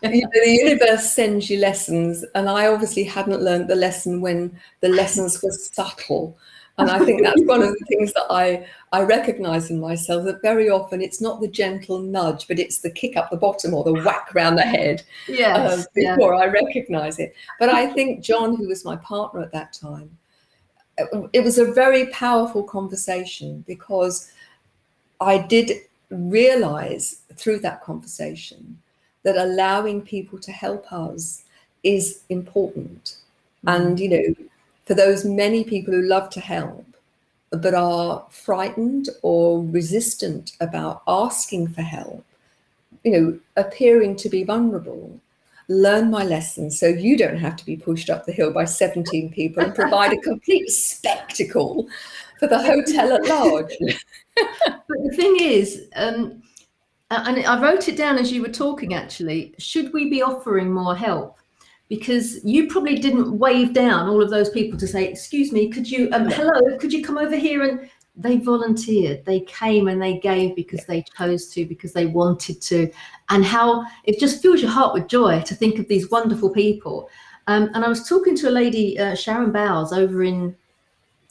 the 0.00 0.58
universe 0.62 1.10
sends 1.10 1.50
you 1.50 1.58
lessons, 1.58 2.24
and 2.34 2.48
I 2.48 2.68
obviously 2.68 3.04
hadn't 3.04 3.42
learned 3.42 3.68
the 3.68 3.76
lesson 3.76 4.22
when 4.22 4.58
the 4.80 4.88
lessons 4.88 5.42
were 5.42 5.50
subtle. 5.50 6.38
And 6.78 6.90
I 6.90 6.98
think 7.04 7.22
that's 7.22 7.42
one 7.42 7.62
of 7.62 7.70
the 7.70 7.84
things 7.88 8.12
that 8.12 8.26
I, 8.28 8.66
I 8.92 9.02
recognize 9.02 9.70
in 9.70 9.80
myself 9.80 10.24
that 10.26 10.42
very 10.42 10.68
often 10.68 11.00
it's 11.00 11.20
not 11.20 11.40
the 11.40 11.48
gentle 11.48 11.98
nudge, 11.98 12.46
but 12.48 12.58
it's 12.58 12.78
the 12.78 12.90
kick 12.90 13.16
up 13.16 13.30
the 13.30 13.36
bottom 13.36 13.72
or 13.72 13.82
the 13.82 13.94
whack 13.94 14.34
round 14.34 14.58
the 14.58 14.62
head 14.62 15.02
yes, 15.26 15.56
uh, 15.56 15.84
before 15.94 16.34
yeah. 16.34 16.40
I 16.40 16.46
recognize 16.46 17.18
it. 17.18 17.34
But 17.58 17.70
I 17.70 17.86
think 17.92 18.22
John, 18.22 18.56
who 18.56 18.68
was 18.68 18.84
my 18.84 18.96
partner 18.96 19.40
at 19.40 19.52
that 19.52 19.72
time, 19.72 20.10
it 21.32 21.42
was 21.42 21.58
a 21.58 21.72
very 21.72 22.06
powerful 22.06 22.62
conversation 22.62 23.64
because 23.66 24.30
I 25.20 25.38
did 25.38 25.72
realize 26.10 27.20
through 27.34 27.60
that 27.60 27.82
conversation 27.82 28.78
that 29.22 29.36
allowing 29.36 30.02
people 30.02 30.38
to 30.38 30.52
help 30.52 30.92
us 30.92 31.44
is 31.82 32.22
important. 32.28 33.16
Mm. 33.64 33.74
And, 33.74 34.00
you 34.00 34.08
know, 34.08 34.34
for 34.86 34.94
those 34.94 35.24
many 35.24 35.64
people 35.64 35.92
who 35.92 36.02
love 36.02 36.30
to 36.30 36.40
help, 36.40 36.86
but 37.50 37.74
are 37.74 38.24
frightened 38.30 39.08
or 39.22 39.62
resistant 39.64 40.52
about 40.60 41.02
asking 41.06 41.68
for 41.68 41.82
help, 41.82 42.24
you 43.04 43.12
know, 43.12 43.38
appearing 43.56 44.16
to 44.16 44.28
be 44.28 44.44
vulnerable, 44.44 45.20
learn 45.68 46.10
my 46.10 46.24
lesson 46.24 46.70
so 46.70 46.86
you 46.86 47.16
don't 47.16 47.38
have 47.38 47.56
to 47.56 47.66
be 47.66 47.76
pushed 47.76 48.08
up 48.08 48.24
the 48.24 48.32
hill 48.32 48.52
by 48.52 48.64
17 48.64 49.32
people 49.32 49.62
and 49.62 49.74
provide 49.74 50.12
a 50.12 50.20
complete 50.20 50.70
spectacle 50.70 51.88
for 52.38 52.46
the 52.46 52.58
hotel 52.58 53.12
at 53.12 53.26
large. 53.26 53.72
but 54.36 54.98
the 55.04 55.16
thing 55.16 55.36
is, 55.40 55.88
um, 55.96 56.42
and 57.10 57.44
I 57.44 57.60
wrote 57.60 57.88
it 57.88 57.96
down 57.96 58.18
as 58.18 58.32
you 58.32 58.42
were 58.42 58.48
talking 58.48 58.94
actually, 58.94 59.54
should 59.58 59.92
we 59.92 60.10
be 60.10 60.22
offering 60.22 60.72
more 60.72 60.94
help? 60.94 61.38
Because 61.88 62.44
you 62.44 62.66
probably 62.66 62.98
didn't 62.98 63.38
wave 63.38 63.72
down 63.72 64.08
all 64.08 64.20
of 64.20 64.30
those 64.30 64.50
people 64.50 64.78
to 64.78 64.88
say, 64.88 65.06
excuse 65.06 65.52
me, 65.52 65.68
could 65.68 65.88
you, 65.88 66.08
um, 66.12 66.28
hello, 66.28 66.76
could 66.78 66.92
you 66.92 67.04
come 67.04 67.16
over 67.16 67.36
here 67.36 67.62
and 67.62 67.88
they 68.16 68.38
volunteered 68.38 69.24
they 69.24 69.40
came 69.40 69.88
and 69.88 70.00
they 70.00 70.18
gave 70.18 70.56
because 70.56 70.84
they 70.86 71.04
chose 71.16 71.48
to 71.48 71.66
because 71.66 71.92
they 71.92 72.06
wanted 72.06 72.60
to 72.62 72.90
and 73.28 73.44
how 73.44 73.84
it 74.04 74.18
just 74.18 74.40
fills 74.40 74.62
your 74.62 74.70
heart 74.70 74.94
with 74.94 75.06
joy 75.06 75.40
to 75.42 75.54
think 75.54 75.78
of 75.78 75.86
these 75.88 76.10
wonderful 76.10 76.48
people 76.48 77.10
um, 77.46 77.68
and 77.74 77.84
i 77.84 77.88
was 77.88 78.08
talking 78.08 78.34
to 78.34 78.48
a 78.48 78.50
lady 78.50 78.98
uh, 78.98 79.14
sharon 79.14 79.52
bowles 79.52 79.92
over 79.92 80.22
in 80.22 80.56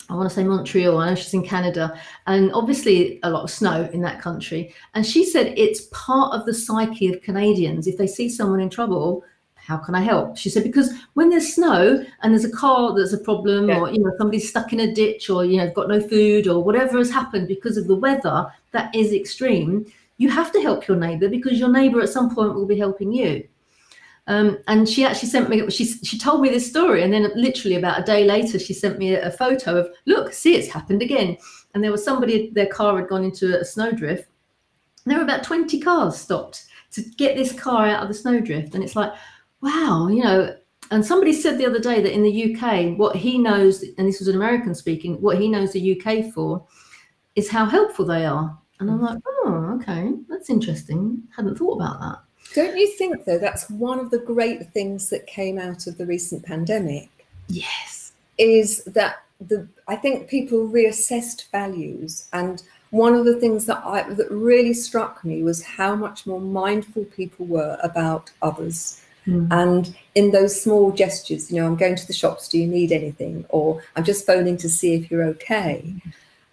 I 0.08 0.14
want 0.14 0.30
to 0.30 0.36
say 0.36 0.44
Montreal. 0.44 1.00
I 1.00 1.10
know 1.10 1.16
she's 1.16 1.34
in 1.34 1.44
Canada, 1.44 2.00
and 2.28 2.52
obviously 2.54 3.20
a 3.24 3.30
lot 3.32 3.44
of 3.44 3.50
snow 3.50 3.90
in 3.92 4.02
that 4.02 4.22
country. 4.22 4.74
And 4.94 5.04
she 5.04 5.26
said 5.26 5.54
it's 5.58 5.88
part 5.92 6.32
of 6.34 6.46
the 6.46 6.54
psyche 6.54 7.12
of 7.12 7.24
Canadians. 7.24 7.88
If 7.88 7.98
they 7.98 8.06
see 8.06 8.30
someone 8.30 8.60
in 8.60 8.70
trouble, 8.70 9.24
how 9.66 9.78
can 9.78 9.96
I 9.96 10.02
help? 10.02 10.38
She 10.38 10.50
said, 10.50 10.64
because 10.64 10.94
when 11.14 11.30
there's 11.30 11.54
snow 11.54 12.06
and 12.22 12.34
there's 12.34 12.46
a 12.46 12.52
car 12.52 12.94
that's 12.96 13.14
a 13.14 13.18
problem, 13.18 13.70
yeah. 13.70 13.80
or 13.80 13.90
you 13.90 14.00
know, 14.00 14.12
somebody's 14.18 14.48
stuck 14.48 14.74
in 14.74 14.80
a 14.80 14.94
ditch, 14.94 15.30
or 15.30 15.44
you 15.44 15.58
know, 15.58 15.72
got 15.72 15.88
no 15.88 16.00
food, 16.00 16.48
or 16.48 16.64
whatever 16.64 16.98
has 16.98 17.10
happened 17.10 17.48
because 17.48 17.78
of 17.78 17.88
the 17.88 17.96
weather 17.96 18.48
that 18.72 18.94
is 18.94 19.12
extreme, 19.14 19.86
you 20.18 20.30
have 20.30 20.52
to 20.52 20.62
help 20.62 20.88
your 20.88 20.98
neighbour 20.98 21.30
because 21.30 21.60
your 21.60 21.70
neighbour 21.70 22.02
at 22.02 22.10
some 22.10 22.34
point 22.34 22.54
will 22.54 22.68
be 22.68 22.78
helping 22.78 23.12
you. 23.12 23.48
Um, 24.28 24.58
and 24.68 24.90
she 24.90 25.06
actually 25.06 25.30
sent 25.30 25.50
me 25.50 25.70
she 25.70 25.86
she 25.86 26.18
told 26.18 26.42
me 26.42 26.50
this 26.50 26.68
story, 26.68 27.04
and 27.04 27.12
then 27.12 27.32
literally 27.36 27.76
about 27.76 28.00
a 28.00 28.04
day 28.04 28.24
later, 28.24 28.60
she 28.60 28.74
sent 28.74 29.00
me 29.00 29.16
a, 29.16 29.28
a 29.28 29.32
photo 29.32 29.78
of 29.78 29.90
look, 30.06 30.32
see, 30.34 30.56
it's 30.56 30.72
happened 30.72 31.02
again. 31.02 31.38
And 31.74 31.84
there 31.84 31.92
was 31.92 32.06
somebody, 32.06 32.52
their 32.52 32.68
car 32.68 32.98
had 32.98 33.10
gone 33.10 33.26
into 33.26 33.60
a 33.60 33.66
snowdrift. 33.66 34.30
There 35.06 35.18
were 35.18 35.24
about 35.26 35.44
20 35.44 35.80
cars 35.82 36.18
stopped 36.18 36.66
to 36.94 37.02
get 37.02 37.36
this 37.36 37.52
car 37.52 37.86
out 37.86 38.02
of 38.02 38.08
the 38.08 38.14
snowdrift. 38.14 38.74
And 38.74 38.84
it's 38.84 38.96
like, 38.96 39.12
wow, 39.66 40.08
you 40.08 40.24
know, 40.24 40.56
and 40.92 41.04
somebody 41.04 41.34
said 41.34 41.58
the 41.58 41.66
other 41.66 41.80
day 41.80 42.02
that 42.02 42.14
in 42.14 42.22
the 42.22 42.56
UK, 42.56 42.98
what 42.98 43.16
he 43.16 43.40
knows, 43.40 43.84
and 43.98 44.08
this 44.08 44.20
was 44.20 44.28
an 44.28 44.36
American 44.36 44.76
speaking, 44.76 45.20
what 45.22 45.40
he 45.40 45.50
knows 45.50 45.74
the 45.74 46.00
UK 46.00 46.32
for 46.32 46.64
is 47.36 47.50
how 47.50 47.66
helpful 47.66 48.06
they 48.06 48.26
are. 48.26 48.56
And 48.80 48.92
I'm 48.92 49.00
mm. 49.00 49.10
like, 49.10 49.18
oh, 49.26 49.80
okay, 49.82 50.12
that's 50.30 50.52
interesting. 50.52 51.24
Hadn't 51.36 51.58
thought 51.58 51.78
about 51.78 52.00
that. 52.00 52.20
Don't 52.54 52.78
you 52.78 52.88
think, 52.92 53.26
though, 53.26 53.40
that's 53.40 53.70
one 53.72 54.00
of 54.00 54.12
the 54.12 54.20
great 54.20 54.72
things 54.72 55.10
that 55.10 55.26
came 55.26 55.58
out 55.58 55.88
of 55.88 55.98
the 55.98 56.06
recent 56.06 56.46
pandemic? 56.46 57.10
Yes. 57.48 58.14
Is 58.38 58.84
that 58.84 59.24
the 59.42 59.68
I 59.88 59.96
think 59.96 60.30
people 60.30 60.70
reassessed 60.70 61.52
values 61.52 62.30
and 62.32 62.64
one 62.92 63.14
of 63.14 63.26
the 63.26 63.38
things 63.38 63.66
that 63.66 63.82
I 63.84 64.04
that 64.14 64.32
really 64.32 64.74
struck 64.74 65.26
me 65.26 65.44
was 65.44 65.62
how 65.62 65.94
much 65.96 66.26
more 66.26 66.40
mindful 66.40 67.04
people 67.06 67.46
were 67.46 67.78
about 67.84 68.32
others 68.42 69.02
Mm. 69.28 69.48
And 69.52 69.96
in 70.14 70.32
those 70.32 70.62
small 70.62 70.92
gestures, 70.92 71.52
you 71.52 71.60
know, 71.60 71.68
I'm 71.68 71.76
going 71.76 71.96
to 71.96 72.08
the 72.08 72.14
shops, 72.14 72.48
do 72.48 72.60
you 72.60 72.68
need 72.68 72.92
anything? 72.92 73.46
Or 73.50 73.82
I'm 73.96 74.04
just 74.04 74.26
phoning 74.26 74.58
to 74.58 74.70
see 74.70 74.94
if 74.94 75.10
you're 75.10 75.24
okay. 75.24 75.94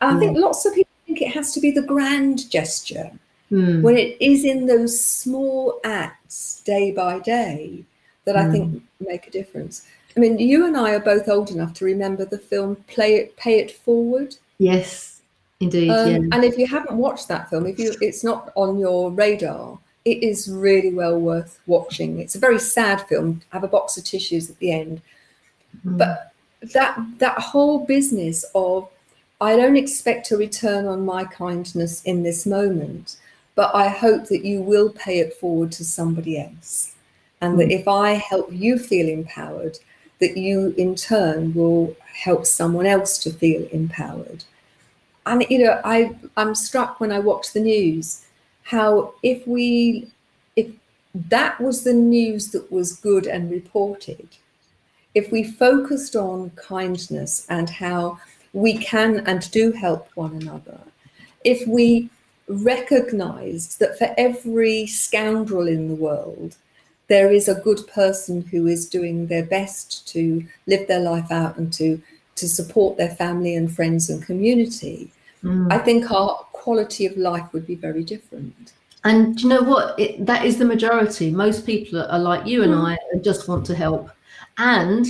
I 0.01 0.19
think 0.19 0.37
lots 0.37 0.67
of 0.67 0.75
people 0.75 0.93
think 1.07 1.23
it 1.23 1.33
has 1.33 1.53
to 1.55 1.61
be 1.61 1.71
the 1.71 1.83
grand 1.83 2.51
gesture 2.51 3.11
mm. 3.51 3.83
when 3.83 3.97
it 3.97 4.17
is 4.21 4.45
in 4.45 4.67
those 4.67 5.05
small 5.05 5.81
acts 5.85 6.63
day 6.65 6.91
by 6.91 7.19
day 7.21 7.85
that 8.25 8.37
I 8.37 8.51
think 8.51 8.75
mm. 8.75 8.83
make 9.01 9.27
a 9.27 9.31
difference. 9.31 9.87
I 10.17 10.21
mean, 10.21 10.39
you 10.39 10.67
and 10.67 10.77
I 10.77 10.93
are 10.93 11.01
both 11.01 11.29
old 11.29 11.51
enough 11.51 11.75
to 11.75 11.85
remember 11.85 12.25
the 12.25 12.39
film 12.39 12.77
Play 12.87 13.15
It, 13.17 13.37
Pay 13.37 13.59
It 13.59 13.71
Forward. 13.71 14.37
Yes, 14.59 15.21
indeed. 15.61 15.91
Um, 15.91 16.09
yeah. 16.09 16.17
And 16.33 16.45
if 16.45 16.59
you 16.59 16.67
haven't 16.67 16.97
watched 16.97 17.29
that 17.29 17.49
film, 17.51 17.67
if 17.67 17.79
you 17.79 17.95
it's 18.01 18.23
not 18.23 18.53
on 18.55 18.79
your 18.79 19.11
radar, 19.11 19.79
it 20.05 20.23
is 20.23 20.51
really 20.51 20.93
well 20.93 21.19
worth 21.19 21.61
watching. 21.67 22.19
It's 22.19 22.35
a 22.35 22.41
very 22.41 22.59
sad 22.59 23.07
film. 23.09 23.43
I 23.53 23.57
have 23.57 23.65
a 23.65 23.69
box 23.69 23.97
of 23.97 24.05
tissues 24.05 24.51
at 24.51 24.59
the 24.59 24.73
end, 24.73 25.01
mm. 25.87 25.99
but 25.99 26.33
that 26.75 26.99
that 27.19 27.39
whole 27.39 27.85
business 27.87 28.45
of 28.55 28.89
I 29.41 29.57
don't 29.57 29.77
expect 29.77 30.31
a 30.31 30.37
return 30.37 30.87
on 30.87 31.05
my 31.05 31.25
kindness 31.25 32.03
in 32.05 32.23
this 32.23 32.47
moment, 32.47 33.17
but 33.55 33.75
I 33.75 33.89
hope 33.89 34.27
that 34.27 34.45
you 34.45 34.61
will 34.61 34.91
pay 34.91 35.19
it 35.19 35.35
forward 35.35 35.73
to 35.73 35.85
somebody 35.85 36.39
else, 36.41 36.95
and 37.41 37.55
mm. 37.55 37.59
that 37.59 37.71
if 37.71 37.87
I 37.87 38.13
help 38.13 38.49
you 38.53 38.79
feel 38.79 39.09
empowered, 39.09 39.79
that 40.19 40.37
you 40.37 40.75
in 40.77 40.95
turn 40.97 41.55
will 41.55 41.97
help 42.13 42.45
someone 42.45 42.87
else 42.87 43.19
to 43.19 43.33
feel 43.33 43.67
empowered. 43.73 44.45
And 45.27 45.47
you 45.49 45.65
know, 45.65 45.81
I 45.85 46.17
I'm 46.37 46.57
struck 46.57 46.99
when 46.99 47.13
I 47.13 47.21
watch 47.21 47.53
the 47.53 47.61
news 47.61 48.27
how 48.63 49.15
if 49.23 49.47
we 49.47 50.09
if 50.57 50.69
that 51.15 51.61
was 51.61 51.85
the 51.85 51.93
news 51.93 52.51
that 52.51 52.71
was 52.71 52.97
good 52.97 53.27
and 53.27 53.51
reported 53.51 54.29
if 55.15 55.31
we 55.31 55.45
focused 55.45 56.17
on 56.17 56.51
kindness 56.51 57.47
and 57.51 57.69
how 57.69 58.19
we 58.53 58.77
can 58.79 59.27
and 59.27 59.51
do 59.51 59.73
help 59.73 60.09
one 60.15 60.35
another 60.35 60.79
if 61.45 61.67
we 61.67 62.09
recognized 62.49 63.79
that 63.79 63.97
for 63.99 64.15
every 64.17 64.87
scoundrel 64.87 65.69
in 65.69 65.89
the 65.89 65.95
world 65.95 66.57
there 67.09 67.31
is 67.31 67.49
a 67.49 67.61
good 67.61 67.87
person 67.89 68.43
who 68.43 68.67
is 68.67 68.89
doing 68.89 69.27
their 69.27 69.45
best 69.45 70.07
to 70.09 70.45
live 70.67 70.87
their 70.89 71.01
life 71.01 71.31
out 71.31 71.57
and 71.57 71.73
to 71.73 72.01
to 72.37 72.49
support 72.49 72.97
their 72.97 73.15
family 73.17 73.55
and 73.55 73.75
friends 73.75 74.09
and 74.09 74.25
community 74.25 75.11
mm. 75.43 75.73
i 75.73 75.79
think 75.79 76.11
our 76.11 76.47
quality 76.63 77.07
of 77.07 77.17
life 77.17 77.49
would 77.53 77.67
be 77.67 77.75
very 77.75 78.05
different. 78.05 78.73
And 79.05 79.41
you 79.41 79.49
know 79.49 79.63
what? 79.63 79.99
It, 79.99 80.25
that 80.27 80.45
is 80.47 80.59
the 80.59 80.65
majority. 80.65 81.31
Most 81.31 81.67
people 81.67 82.01
are, 82.01 82.19
like 82.19 82.47
you 82.47 82.63
and 82.63 82.73
mm. 82.73 82.87
I 82.91 82.97
and 83.11 83.25
just 83.25 83.49
want 83.49 83.67
to 83.67 83.75
help. 83.75 84.11
And 84.59 85.07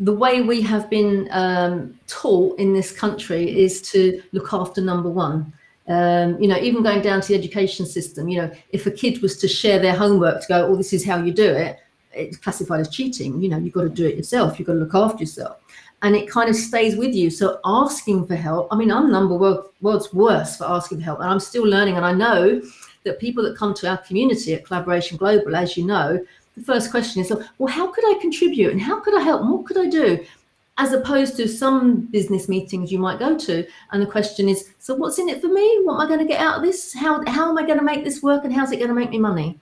the 0.00 0.12
way 0.12 0.42
we 0.42 0.60
have 0.62 0.90
been 0.90 1.28
um, 1.30 1.98
taught 2.08 2.58
in 2.58 2.72
this 2.72 2.90
country 2.90 3.44
is 3.64 3.80
to 3.92 4.20
look 4.32 4.52
after 4.52 4.80
number 4.80 5.08
one. 5.08 5.52
Um, 5.86 6.40
you 6.40 6.48
know, 6.48 6.58
even 6.58 6.82
going 6.82 7.02
down 7.02 7.20
to 7.20 7.28
the 7.28 7.38
education 7.38 7.86
system, 7.86 8.28
you 8.28 8.38
know, 8.40 8.50
if 8.70 8.86
a 8.86 8.90
kid 8.90 9.22
was 9.22 9.38
to 9.38 9.48
share 9.48 9.78
their 9.78 9.94
homework 9.94 10.42
to 10.42 10.48
go, 10.48 10.66
oh, 10.66 10.76
this 10.76 10.92
is 10.92 11.04
how 11.04 11.22
you 11.22 11.32
do 11.32 11.48
it, 11.48 11.78
it's 12.12 12.36
classified 12.36 12.80
as 12.80 12.88
cheating. 12.88 13.40
You 13.40 13.50
know, 13.50 13.58
you've 13.58 13.74
got 13.74 13.82
to 13.82 13.88
do 13.88 14.06
it 14.06 14.16
yourself. 14.16 14.58
You've 14.58 14.66
got 14.66 14.74
to 14.74 14.80
look 14.80 14.94
after 14.94 15.22
yourself 15.22 15.58
and 16.02 16.16
it 16.16 16.30
kind 16.30 16.48
of 16.48 16.56
stays 16.56 16.96
with 16.96 17.14
you. 17.14 17.30
So 17.30 17.60
asking 17.64 18.26
for 18.26 18.34
help, 18.34 18.68
I 18.70 18.76
mean, 18.76 18.90
I'm 18.90 19.10
number 19.10 19.36
world, 19.36 19.70
world's 19.80 20.12
worst 20.12 20.58
for 20.58 20.64
asking 20.64 20.98
for 20.98 21.04
help, 21.04 21.20
and 21.20 21.28
I'm 21.28 21.40
still 21.40 21.64
learning. 21.64 21.96
And 21.96 22.06
I 22.06 22.12
know 22.12 22.62
that 23.04 23.20
people 23.20 23.42
that 23.44 23.56
come 23.56 23.74
to 23.74 23.88
our 23.88 23.98
community 23.98 24.54
at 24.54 24.64
Collaboration 24.64 25.16
Global, 25.16 25.56
as 25.56 25.76
you 25.76 25.84
know, 25.84 26.24
the 26.56 26.62
first 26.64 26.90
question 26.90 27.22
is, 27.22 27.32
well, 27.58 27.72
how 27.72 27.86
could 27.86 28.04
I 28.04 28.18
contribute 28.20 28.72
and 28.72 28.80
how 28.80 29.00
could 29.00 29.16
I 29.16 29.20
help? 29.20 29.42
And 29.42 29.50
what 29.50 29.66
could 29.66 29.78
I 29.78 29.88
do? 29.88 30.24
As 30.78 30.92
opposed 30.92 31.36
to 31.36 31.46
some 31.46 32.06
business 32.06 32.48
meetings 32.48 32.90
you 32.90 32.98
might 32.98 33.18
go 33.18 33.36
to, 33.36 33.66
and 33.92 34.02
the 34.02 34.06
question 34.06 34.48
is, 34.48 34.70
so 34.78 34.94
what's 34.94 35.18
in 35.18 35.28
it 35.28 35.42
for 35.42 35.48
me? 35.48 35.80
What 35.84 35.94
am 35.94 36.00
I 36.00 36.06
going 36.06 36.20
to 36.20 36.24
get 36.24 36.40
out 36.40 36.56
of 36.56 36.62
this? 36.62 36.94
How 36.94 37.22
how 37.26 37.50
am 37.50 37.58
I 37.58 37.66
going 37.66 37.78
to 37.78 37.84
make 37.84 38.02
this 38.02 38.22
work, 38.22 38.44
and 38.44 38.52
how's 38.52 38.72
it 38.72 38.78
going 38.78 38.88
to 38.88 38.94
make 38.94 39.10
me 39.10 39.18
money? 39.18 39.58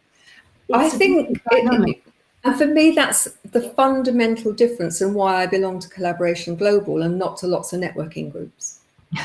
It's 0.69 0.95
I 0.95 0.97
think 0.97 1.41
it, 1.49 2.03
and 2.45 2.57
for 2.57 2.67
me, 2.67 2.93
that's 2.93 3.29
the 3.51 3.71
fundamental 3.71 4.53
difference 4.53 5.01
and 5.01 5.15
why 5.15 5.43
I 5.43 5.47
belong 5.47 5.81
to 5.81 5.89
Collaboration 5.89 6.55
Global 6.57 7.03
and 7.03 7.19
not 7.19 7.37
to 7.39 7.47
lots 7.47 7.73
of 7.73 7.81
networking 7.81 8.31
groups. 8.31 8.81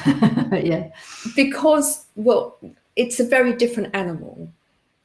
yeah. 0.52 0.90
Because, 1.36 2.06
well, 2.16 2.58
it's 2.96 3.20
a 3.20 3.26
very 3.26 3.54
different 3.54 3.96
animal. 3.96 4.50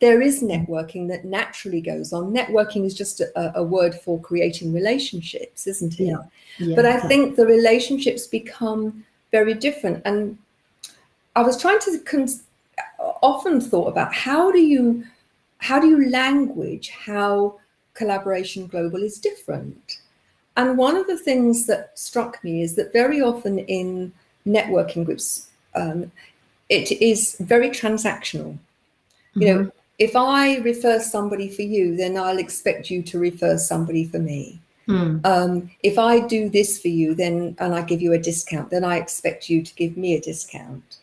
There 0.01 0.23
is 0.23 0.43
networking 0.43 1.09
that 1.09 1.25
naturally 1.25 1.81
goes 1.81 2.13
on. 2.13 2.33
Networking 2.33 2.85
is 2.85 2.95
just 2.95 3.21
a, 3.21 3.59
a 3.59 3.63
word 3.63 3.95
for 3.95 4.21
creating 4.21 4.73
relationships, 4.73 5.67
isn't 5.67 5.99
it? 5.99 6.05
Yeah. 6.05 6.23
yeah 6.59 6.77
but 6.77 6.87
I 6.87 7.01
think 7.01 7.37
the 7.37 7.47
relationships 7.47 8.27
become 8.27 9.05
very 9.33 9.55
different. 9.55 10.01
And 10.05 10.39
I 11.35 11.43
was 11.43 11.61
trying 11.61 11.81
to 11.81 12.01
often 13.23 13.61
thought 13.61 13.89
about 13.89 14.13
how 14.15 14.51
do 14.51 14.59
you 14.59 15.05
how 15.59 15.81
do 15.81 15.89
you 15.89 16.09
language 16.11 16.91
how 16.91 17.59
collaboration 17.99 18.67
global 18.67 19.03
is 19.03 19.19
different. 19.19 19.99
And 20.57 20.79
one 20.79 20.97
of 20.97 21.07
the 21.07 21.19
things 21.19 21.67
that 21.67 21.99
struck 21.99 22.43
me 22.43 22.63
is 22.63 22.75
that 22.77 22.93
very 22.93 23.21
often 23.21 23.59
in 23.61 24.13
networking 24.47 25.05
groups, 25.05 25.49
um, 25.75 26.11
it 26.69 26.91
is 27.01 27.37
very 27.41 27.71
transactional. 27.71 28.53
Mm-hmm. 28.55 29.43
You 29.43 29.47
know, 29.47 29.61
mm-hmm. 29.61 29.69
if 29.99 30.17
I 30.17 30.59
refer 30.59 30.99
somebody 31.01 31.49
for 31.49 31.63
you, 31.63 31.97
then 31.97 32.17
I'll 32.17 32.39
expect 32.39 32.91
you 32.91 33.03
to 33.03 33.19
refer 33.19 33.59
somebody 33.59 34.05
for 34.05 34.19
me. 34.19 34.61
Mm. 34.89 35.25
Um, 35.27 35.71
if 35.83 35.99
I 35.99 36.27
do 36.27 36.49
this 36.49 36.81
for 36.81 36.89
you, 36.89 37.15
then 37.15 37.55
and 37.59 37.75
I 37.75 37.83
give 37.83 38.01
you 38.01 38.15
a 38.15 38.19
discount, 38.19 38.71
then 38.71 38.85
I 38.85 38.97
expect 38.97 39.51
you 39.51 39.63
to 39.63 39.75
give 39.75 39.99
me 39.99 40.15
a 40.15 40.21
discount. 40.21 40.97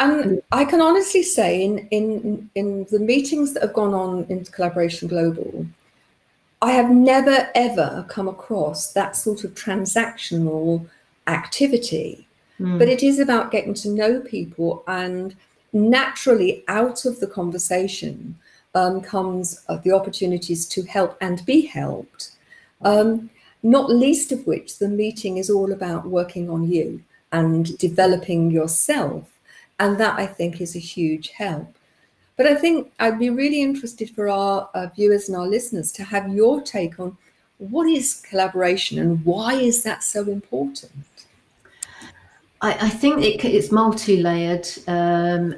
And 0.00 0.24
hmm. 0.24 0.36
I 0.50 0.64
can 0.64 0.80
honestly 0.80 1.22
say, 1.22 1.62
in 1.62 1.86
in 1.90 2.50
in 2.56 2.86
the 2.90 2.98
meetings 2.98 3.54
that 3.54 3.62
have 3.62 3.72
gone 3.72 3.94
on 3.94 4.26
in 4.28 4.44
Collaboration 4.46 5.06
Global, 5.06 5.64
I 6.62 6.70
have 6.70 6.90
never 6.90 7.50
ever 7.56 8.06
come 8.08 8.28
across 8.28 8.92
that 8.92 9.16
sort 9.16 9.42
of 9.42 9.54
transactional 9.54 10.88
activity. 11.26 12.28
Mm. 12.60 12.78
But 12.78 12.88
it 12.88 13.02
is 13.02 13.18
about 13.18 13.50
getting 13.50 13.74
to 13.74 13.88
know 13.90 14.20
people 14.20 14.84
and 14.86 15.34
naturally 15.72 16.62
out 16.68 17.04
of 17.04 17.18
the 17.18 17.26
conversation 17.26 18.38
um, 18.74 19.00
comes 19.00 19.64
uh, 19.68 19.76
the 19.78 19.92
opportunities 19.92 20.66
to 20.68 20.82
help 20.84 21.16
and 21.20 21.44
be 21.44 21.62
helped. 21.62 22.30
Um, 22.82 23.30
not 23.64 23.90
least 23.90 24.32
of 24.32 24.46
which 24.46 24.78
the 24.78 24.88
meeting 24.88 25.36
is 25.38 25.50
all 25.50 25.72
about 25.72 26.06
working 26.06 26.48
on 26.48 26.70
you 26.70 27.02
and 27.32 27.76
developing 27.78 28.50
yourself. 28.50 29.28
And 29.80 29.98
that 29.98 30.18
I 30.18 30.26
think 30.26 30.60
is 30.60 30.76
a 30.76 30.80
huge 30.80 31.30
help. 31.30 31.74
But 32.36 32.46
I 32.46 32.54
think 32.54 32.92
I'd 32.98 33.18
be 33.18 33.30
really 33.30 33.62
interested 33.62 34.10
for 34.10 34.28
our 34.28 34.68
uh, 34.74 34.86
viewers 34.94 35.28
and 35.28 35.36
our 35.36 35.46
listeners 35.46 35.92
to 35.92 36.04
have 36.04 36.32
your 36.32 36.60
take 36.62 36.98
on 36.98 37.16
what 37.58 37.86
is 37.88 38.22
collaboration 38.28 38.98
and 38.98 39.24
why 39.24 39.54
is 39.54 39.82
that 39.84 40.02
so 40.02 40.22
important? 40.22 40.92
I, 42.60 42.86
I 42.86 42.88
think 42.88 43.22
it, 43.22 43.44
it's 43.44 43.70
multi-layered. 43.70 44.66
Um, 44.88 45.54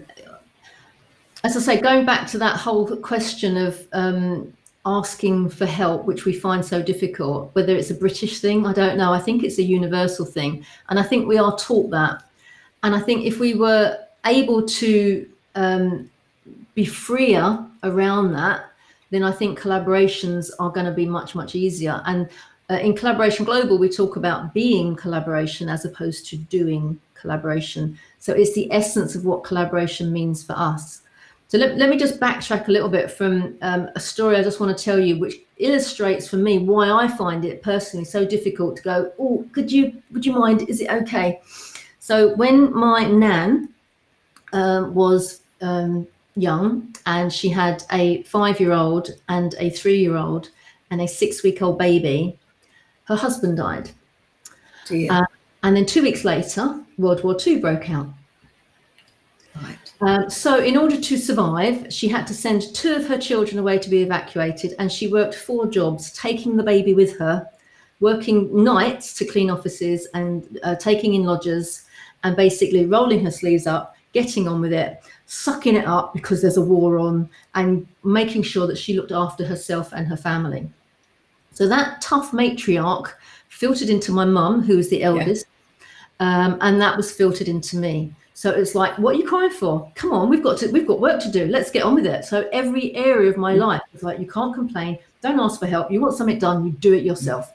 as 1.45 1.57
I 1.57 1.61
say, 1.61 1.81
going 1.81 2.05
back 2.05 2.27
to 2.29 2.39
that 2.39 2.57
whole 2.57 2.97
question 2.97 3.57
of 3.57 3.87
um, 3.93 4.53
asking 4.87 5.51
for 5.51 5.67
help, 5.67 6.05
which 6.05 6.25
we 6.25 6.33
find 6.33 6.65
so 6.65 6.83
difficult, 6.83 7.55
whether 7.55 7.75
it's 7.75 7.91
a 7.91 7.95
British 7.95 8.41
thing, 8.41 8.67
I 8.67 8.73
don't 8.73 8.99
know. 8.99 9.13
I 9.13 9.21
think 9.21 9.45
it's 9.45 9.59
a 9.59 9.63
universal 9.63 10.27
thing. 10.27 10.65
And 10.89 10.99
I 10.99 11.03
think 11.03 11.27
we 11.27 11.39
are 11.39 11.57
taught 11.57 11.91
that. 11.91 12.23
And 12.83 12.95
I 12.95 13.01
think 13.01 13.25
if 13.25 13.39
we 13.39 13.55
were 13.55 13.99
able 14.27 14.67
to 14.67 15.29
um, 15.55 16.11
be 16.75 16.85
freer 16.85 17.65
around 17.83 18.33
that, 18.33 18.71
then 19.11 19.23
I 19.23 19.33
think 19.33 19.61
collaborations 19.61 20.51
are 20.59 20.71
going 20.71 20.87
to 20.87 20.93
be 20.93 21.07
much, 21.07 21.35
much 21.35 21.55
easier. 21.55 22.03
And 22.07 22.29
uh, 22.71 22.75
in 22.75 22.97
Collaboration 22.97 23.45
Global, 23.45 23.79
we 23.79 23.89
talk 23.89 24.17
about 24.17 24.55
being 24.55 24.97
collaboration 24.97 25.69
as 25.69 25.85
opposed 25.85 26.27
to 26.31 26.37
doing 26.37 26.99
collaboration. 27.15 27.99
So 28.19 28.33
it's 28.33 28.55
the 28.55 28.71
essence 28.73 29.15
of 29.15 29.25
what 29.25 29.45
collaboration 29.45 30.13
means 30.13 30.43
for 30.43 30.55
us. 30.55 31.03
So 31.49 31.59
let, 31.59 31.77
let 31.77 31.91
me 31.91 31.97
just 31.97 32.19
backtrack 32.19 32.69
a 32.69 32.71
little 32.73 32.89
bit 32.89 33.11
from 33.11 33.57
um, 33.63 33.89
a 33.95 34.01
story 34.01 34.37
I 34.37 34.43
just 34.43 34.61
want 34.61 34.77
to 34.77 34.85
tell 34.85 34.99
you, 34.99 35.19
which 35.19 35.37
illustrates 35.59 36.27
for 36.27 36.37
me 36.37 36.59
why 36.59 36.91
I 36.91 37.07
find 37.07 37.45
it 37.45 37.63
personally 37.63 38.05
so 38.05 38.25
difficult 38.25 38.77
to 38.77 38.83
go, 38.83 39.13
oh, 39.19 39.47
could 39.53 39.71
you, 39.71 40.03
would 40.11 40.27
you 40.27 40.33
mind, 40.33 40.69
is 40.69 40.81
it 40.81 40.91
okay? 40.91 41.41
So 42.01 42.35
when 42.35 42.75
my 42.75 43.05
nan 43.05 43.73
um, 44.53 44.95
was 44.95 45.43
um, 45.61 46.09
young 46.37 46.95
and 47.07 47.33
she 47.33 47.49
had 47.49 47.85
a 47.93 48.23
five-year-old 48.25 49.11
and 49.29 49.55
a 49.59 49.71
three-year-old 49.71 50.51
and 50.91 51.01
a 51.01 51.09
six-week-old 51.09 51.79
baby, 51.79 52.39
her 53.05 53.17
husband 53.17 53.57
died. 53.57 53.91
Uh, 55.11 55.25
and 55.63 55.77
then 55.77 55.87
two 55.87 56.03
weeks 56.03 56.25
later, 56.25 56.81
World 56.99 57.25
War 57.25 57.37
II 57.45 57.61
broke 57.61 57.91
out. 57.91 58.09
Right. 59.63 59.79
Um, 60.01 60.29
so, 60.29 60.59
in 60.59 60.77
order 60.77 61.01
to 61.01 61.17
survive, 61.17 61.93
she 61.93 62.09
had 62.09 62.27
to 62.27 62.35
send 62.35 62.75
two 62.75 62.95
of 62.95 63.07
her 63.07 63.19
children 63.19 63.59
away 63.59 63.79
to 63.79 63.89
be 63.89 64.03
evacuated, 64.03 64.75
and 64.79 64.91
she 64.91 65.07
worked 65.07 65.35
four 65.35 65.67
jobs, 65.67 66.13
taking 66.13 66.57
the 66.57 66.63
baby 66.63 66.93
with 66.93 67.17
her, 67.19 67.49
working 68.01 68.65
nights 68.65 69.15
to 69.15 69.25
clean 69.25 69.51
offices, 69.51 70.09
and 70.13 70.59
uh, 70.65 70.75
taking 70.75 71.15
in 71.15 71.23
lodgers, 71.23 71.85
and 72.25 72.37
basically 72.37 72.85
rolling 72.85 73.25
her 73.25 73.31
sleeves 73.31 73.67
up, 73.67 73.94
getting 74.15 74.49
on 74.49 74.63
with 74.63 74.73
it, 74.73 75.03
sucking 75.27 75.75
it 75.75 75.87
up 75.87 76.15
because 76.15 76.41
there's 76.41 76.57
a 76.57 76.65
war 76.65 76.99
on, 76.99 77.29
and 77.55 77.87
making 78.03 78.43
sure 78.43 78.67
that 78.67 78.79
she 78.79 78.95
looked 78.95 79.13
after 79.13 79.45
herself 79.45 79.93
and 79.93 80.07
her 80.07 80.17
family. 80.17 80.67
So 81.53 81.69
that 81.69 82.01
tough 82.01 82.33
matriarch 82.33 83.13
filtered 83.49 83.91
into 83.91 84.11
my 84.13 84.25
mum, 84.25 84.63
who 84.63 84.77
was 84.77 84.89
the 84.89 85.03
eldest, 85.03 85.47
yeah. 86.21 86.47
um, 86.47 86.59
and 86.63 86.81
that 86.81 86.97
was 86.97 87.13
filtered 87.13 87.49
into 87.49 87.77
me. 87.77 88.15
So 88.37 88.51
it's 88.51 88.75
like, 88.75 88.99
what 88.99 89.15
are 89.15 89.19
you 89.19 89.29
crying 89.29 89.51
for? 89.51 89.93
Come 89.95 90.11
on, 90.13 90.29
we've 90.29 90.43
got 90.43 90.59
to, 90.59 90.69
we've 90.69 90.87
got 90.87 91.01
work 91.01 91.21
to 91.23 91.31
do. 91.31 91.47
Let's 91.47 91.71
get 91.71 91.85
on 91.85 91.95
with 91.95 92.07
it. 92.07 92.25
So 92.25 92.49
every 92.53 92.95
area 92.97 93.31
of 93.31 93.37
my 93.37 93.55
mm. 93.55 93.61
life 93.61 93.83
is 93.95 94.03
like, 94.03 94.19
you 94.19 94.27
can't 94.27 94.55
complain. 94.55 94.99
Don't 95.23 95.39
ask 95.39 95.61
for 95.61 95.67
help. 95.67 95.91
You 95.93 96.01
want 96.01 96.15
something 96.15 96.39
done, 96.39 96.67
you 96.67 96.73
do 96.73 96.95
it 96.95 97.05
yourself. 97.05 97.53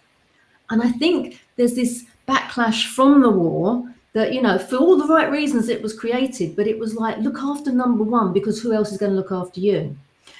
And 0.69 0.81
I 0.81 0.91
think 0.91 1.41
there's 1.57 1.73
this 1.73 2.05
backlash 2.27 2.85
from 2.85 3.21
the 3.21 3.29
war 3.29 3.93
that, 4.19 4.33
you 4.33 4.41
know, 4.41 4.59
for 4.59 4.75
all 4.77 4.97
the 4.97 5.07
right 5.07 5.31
reasons 5.31 5.69
it 5.69 5.81
was 5.81 5.93
created, 5.93 6.55
but 6.55 6.67
it 6.67 6.77
was 6.77 6.95
like, 6.95 7.17
look 7.19 7.39
after 7.39 7.71
number 7.71 8.03
one 8.03 8.33
because 8.33 8.61
who 8.61 8.73
else 8.73 8.91
is 8.91 8.97
going 8.97 9.11
to 9.11 9.15
look 9.15 9.31
after 9.31 9.59
you? 9.59 9.95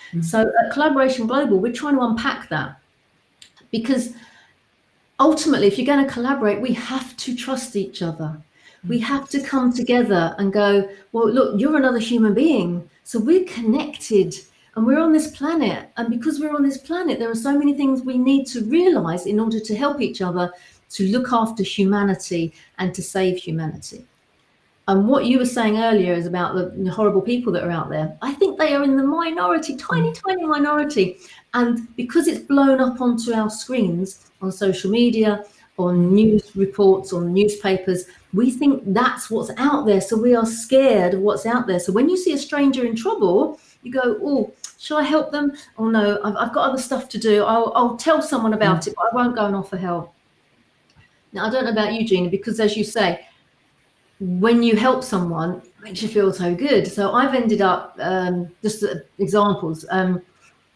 Mm-hmm. 0.09 0.21
So 0.21 0.41
at 0.41 0.73
Collaboration 0.73 1.27
Global, 1.27 1.59
we're 1.59 1.73
trying 1.73 1.95
to 1.95 2.01
unpack 2.01 2.49
that 2.49 2.79
because 3.71 4.13
ultimately, 5.19 5.67
if 5.67 5.77
you're 5.77 5.85
going 5.85 6.05
to 6.05 6.11
collaborate, 6.11 6.61
we 6.61 6.73
have 6.73 7.15
to 7.17 7.35
trust 7.35 7.75
each 7.75 8.01
other 8.01 8.41
we 8.87 8.99
have 8.99 9.29
to 9.29 9.41
come 9.41 9.73
together 9.73 10.35
and 10.37 10.53
go, 10.53 10.89
well, 11.11 11.29
look, 11.29 11.59
you're 11.59 11.75
another 11.75 11.99
human 11.99 12.33
being. 12.33 12.89
So 13.03 13.19
we're 13.19 13.45
connected 13.45 14.35
and 14.75 14.85
we're 14.85 14.99
on 14.99 15.11
this 15.11 15.35
planet. 15.35 15.89
And 15.97 16.09
because 16.09 16.39
we're 16.39 16.55
on 16.55 16.63
this 16.63 16.77
planet, 16.77 17.19
there 17.19 17.29
are 17.29 17.35
so 17.35 17.57
many 17.57 17.73
things 17.73 18.01
we 18.01 18.17
need 18.17 18.45
to 18.47 18.63
realize 18.65 19.25
in 19.25 19.39
order 19.39 19.59
to 19.59 19.75
help 19.75 19.99
each 19.99 20.21
other 20.21 20.51
to 20.89 21.07
look 21.07 21.31
after 21.31 21.63
humanity 21.63 22.53
and 22.77 22.93
to 22.95 23.01
save 23.01 23.37
humanity. 23.37 24.05
And 24.87 25.07
what 25.07 25.25
you 25.25 25.37
were 25.37 25.45
saying 25.45 25.77
earlier 25.77 26.13
is 26.13 26.25
about 26.25 26.55
the 26.55 26.89
horrible 26.89 27.21
people 27.21 27.53
that 27.53 27.63
are 27.63 27.69
out 27.69 27.91
there. 27.91 28.17
I 28.23 28.33
think 28.33 28.57
they 28.57 28.73
are 28.73 28.83
in 28.83 28.97
the 28.97 29.03
minority, 29.03 29.75
tiny, 29.75 30.11
tiny 30.13 30.47
minority. 30.47 31.19
And 31.53 31.95
because 31.95 32.27
it's 32.27 32.39
blown 32.39 32.81
up 32.81 32.99
onto 32.99 33.31
our 33.31 33.51
screens 33.51 34.31
on 34.41 34.51
social 34.51 34.89
media, 34.89 35.45
on 35.77 36.11
news 36.11 36.55
reports, 36.55 37.13
on 37.13 37.31
newspapers, 37.31 38.05
we 38.33 38.49
think 38.49 38.81
that's 38.87 39.29
what's 39.29 39.51
out 39.57 39.85
there. 39.85 40.01
So 40.01 40.17
we 40.17 40.33
are 40.33 40.45
scared 40.45 41.13
of 41.13 41.21
what's 41.21 41.45
out 41.45 41.67
there. 41.67 41.79
So 41.79 41.93
when 41.93 42.09
you 42.09 42.17
see 42.17 42.33
a 42.33 42.37
stranger 42.37 42.83
in 42.83 42.95
trouble, 42.95 43.59
you 43.83 43.91
go, 43.91 44.17
oh, 44.23 44.51
shall 44.79 44.97
I 44.97 45.03
help 45.03 45.31
them? 45.31 45.53
Oh 45.77 45.87
no, 45.87 46.19
I've, 46.23 46.35
I've 46.35 46.53
got 46.53 46.67
other 46.67 46.81
stuff 46.81 47.09
to 47.09 47.19
do. 47.19 47.43
I'll, 47.43 47.71
I'll 47.75 47.95
tell 47.95 48.23
someone 48.23 48.55
about 48.55 48.81
mm. 48.81 48.87
it, 48.87 48.95
but 48.95 49.05
I 49.11 49.15
won't 49.15 49.35
go 49.35 49.45
and 49.45 49.55
offer 49.55 49.77
help. 49.77 50.15
Now, 51.33 51.45
I 51.45 51.49
don't 51.49 51.65
know 51.65 51.71
about 51.71 51.93
you, 51.93 52.05
Gina, 52.05 52.29
because 52.29 52.59
as 52.59 52.75
you 52.75 52.83
say, 52.83 53.25
when 54.19 54.63
you 54.63 54.75
help 54.75 55.03
someone, 55.03 55.57
it 55.57 55.73
makes 55.81 56.01
you 56.01 56.07
feel 56.07 56.33
so 56.33 56.53
good. 56.53 56.87
So 56.87 57.13
I've 57.13 57.33
ended 57.33 57.61
up, 57.61 57.95
um, 57.99 58.49
just 58.61 58.83
examples, 59.17 59.85
um, 59.91 60.21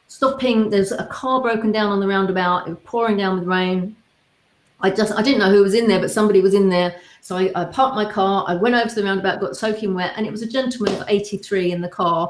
stopping, 0.07 0.69
there's 0.69 0.91
a 0.91 1.07
car 1.07 1.41
broken 1.41 1.71
down 1.71 1.91
on 1.91 1.99
the 1.99 2.07
roundabout, 2.07 2.67
it 2.67 2.71
was 2.71 2.79
pouring 2.85 3.17
down 3.17 3.39
with 3.39 3.47
rain. 3.47 3.95
I 4.79 4.91
just, 4.91 5.11
I 5.13 5.21
didn't 5.21 5.39
know 5.39 5.49
who 5.49 5.63
was 5.63 5.73
in 5.73 5.87
there, 5.87 5.99
but 5.99 6.11
somebody 6.11 6.41
was 6.41 6.53
in 6.53 6.69
there 6.69 6.95
so 7.23 7.37
I, 7.37 7.49
I 7.55 7.63
parked 7.63 7.95
my 7.95 8.03
car, 8.03 8.43
I 8.49 8.55
went 8.55 8.75
over 8.75 8.89
to 8.89 8.95
the 8.95 9.03
roundabout, 9.05 9.39
got 9.39 9.55
soaking 9.55 9.93
wet, 9.93 10.11
and 10.17 10.27
it 10.27 10.31
was 10.31 10.41
a 10.41 10.45
gentleman 10.45 10.93
of 10.93 11.07
83 11.07 11.71
in 11.71 11.79
the 11.79 11.87
car, 11.87 12.29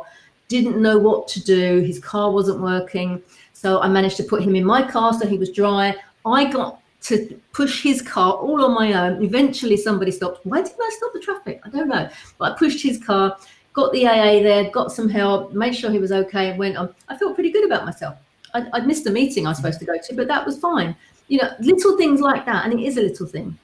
didn't 0.50 0.80
know 0.80 1.00
what 1.00 1.28
to 1.30 1.44
do. 1.44 1.80
His 1.80 1.98
car 1.98 2.32
wasn't 2.32 2.62
working. 2.62 3.20
So 3.54 3.82
I 3.82 3.88
managed 3.88 4.18
to 4.18 4.24
put 4.24 4.44
him 4.44 4.56
in 4.56 4.64
my 4.64 4.88
car 4.88 5.12
so 5.12 5.26
he 5.26 5.40
was 5.40 5.50
dry. 5.50 5.96
I 6.28 6.46
got 6.46 6.80
to 7.04 7.40
push 7.52 7.84
his 7.84 8.02
car 8.02 8.34
all 8.34 8.64
on 8.64 8.74
my 8.74 8.94
own. 8.94 9.22
Eventually, 9.24 9.78
somebody 9.78 10.12
stopped. 10.12 10.46
Why 10.46 10.62
didn't 10.62 10.82
I 10.82 10.90
stop 10.98 11.14
the 11.14 11.20
traffic? 11.20 11.62
I 11.64 11.70
don't 11.70 11.90
know. 11.90 12.10
But 12.38 12.54
I 12.54 12.58
pushed 12.58 12.82
his 12.82 12.98
car, 12.98 13.38
got 13.74 13.92
the 13.92 14.08
AA 14.08 14.42
there, 14.42 14.70
got 14.72 14.92
some 14.92 15.10
help, 15.10 15.54
made 15.54 15.76
sure 15.76 15.92
he 15.92 16.00
was 16.00 16.12
okay, 16.12 16.50
and 16.50 16.60
went 16.60 16.78
on. 16.78 16.94
I 17.10 17.18
felt 17.18 17.36
pretty 17.36 17.52
good 17.52 17.66
about 17.66 17.86
myself. 17.86 18.18
I, 18.54 18.68
would 18.74 18.88
missed 18.88 19.06
a 19.08 19.12
meeting 19.12 19.46
I 19.46 19.50
was 19.50 19.58
supposed 19.58 19.80
to 19.80 19.86
go 19.86 19.98
to, 19.98 20.16
but 20.16 20.28
that 20.28 20.46
was 20.46 20.60
fine. 20.60 20.96
You 21.28 21.40
know, 21.40 21.50
little 21.60 21.98
things 21.98 22.22
like 22.22 22.46
that, 22.46 22.66
and 22.66 22.80
it 22.80 22.84
is 22.84 22.98
a 22.98 23.02
little 23.02 23.28
thing. 23.28 23.58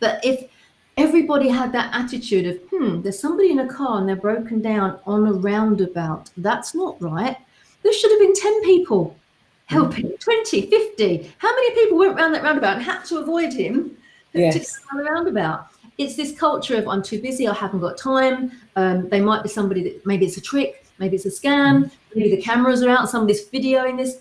But 0.00 0.24
if 0.24 0.50
everybody 0.96 1.48
had 1.48 1.72
that 1.72 1.94
attitude 1.94 2.46
of, 2.46 2.60
hmm, 2.70 3.02
there's 3.02 3.18
somebody 3.18 3.50
in 3.50 3.60
a 3.60 3.68
car 3.68 3.98
and 3.98 4.08
they're 4.08 4.16
broken 4.16 4.60
down 4.60 4.98
on 5.06 5.26
a 5.26 5.32
roundabout. 5.32 6.30
That's 6.36 6.74
not 6.74 7.00
right. 7.00 7.36
There 7.82 7.92
should 7.92 8.10
have 8.10 8.20
been 8.20 8.34
10 8.34 8.62
people 8.62 9.16
helping, 9.66 10.06
mm. 10.06 10.20
20, 10.20 10.70
50. 10.70 11.32
How 11.38 11.54
many 11.54 11.70
people 11.74 11.98
went 11.98 12.16
around 12.16 12.32
that 12.32 12.42
roundabout 12.42 12.76
and 12.76 12.82
had 12.82 13.04
to 13.06 13.18
avoid 13.18 13.52
him 13.52 13.96
yes. 14.32 14.54
to 14.54 14.58
get 14.60 14.68
around 14.68 15.04
the 15.04 15.10
roundabout? 15.10 15.66
It's 15.96 16.16
this 16.16 16.36
culture 16.36 16.76
of 16.76 16.88
I'm 16.88 17.02
too 17.02 17.20
busy, 17.20 17.46
I 17.46 17.54
haven't 17.54 17.80
got 17.80 17.96
time. 17.96 18.52
Um, 18.76 19.08
they 19.08 19.20
might 19.20 19.42
be 19.42 19.48
somebody 19.48 19.82
that 19.84 20.04
maybe 20.04 20.26
it's 20.26 20.36
a 20.36 20.40
trick, 20.40 20.86
maybe 20.98 21.16
it's 21.16 21.26
a 21.26 21.30
scam, 21.30 21.90
maybe 22.14 22.34
the 22.34 22.42
cameras 22.42 22.82
are 22.82 22.90
out, 22.90 23.08
somebody's 23.08 23.48
videoing 23.48 23.96
this. 23.96 24.18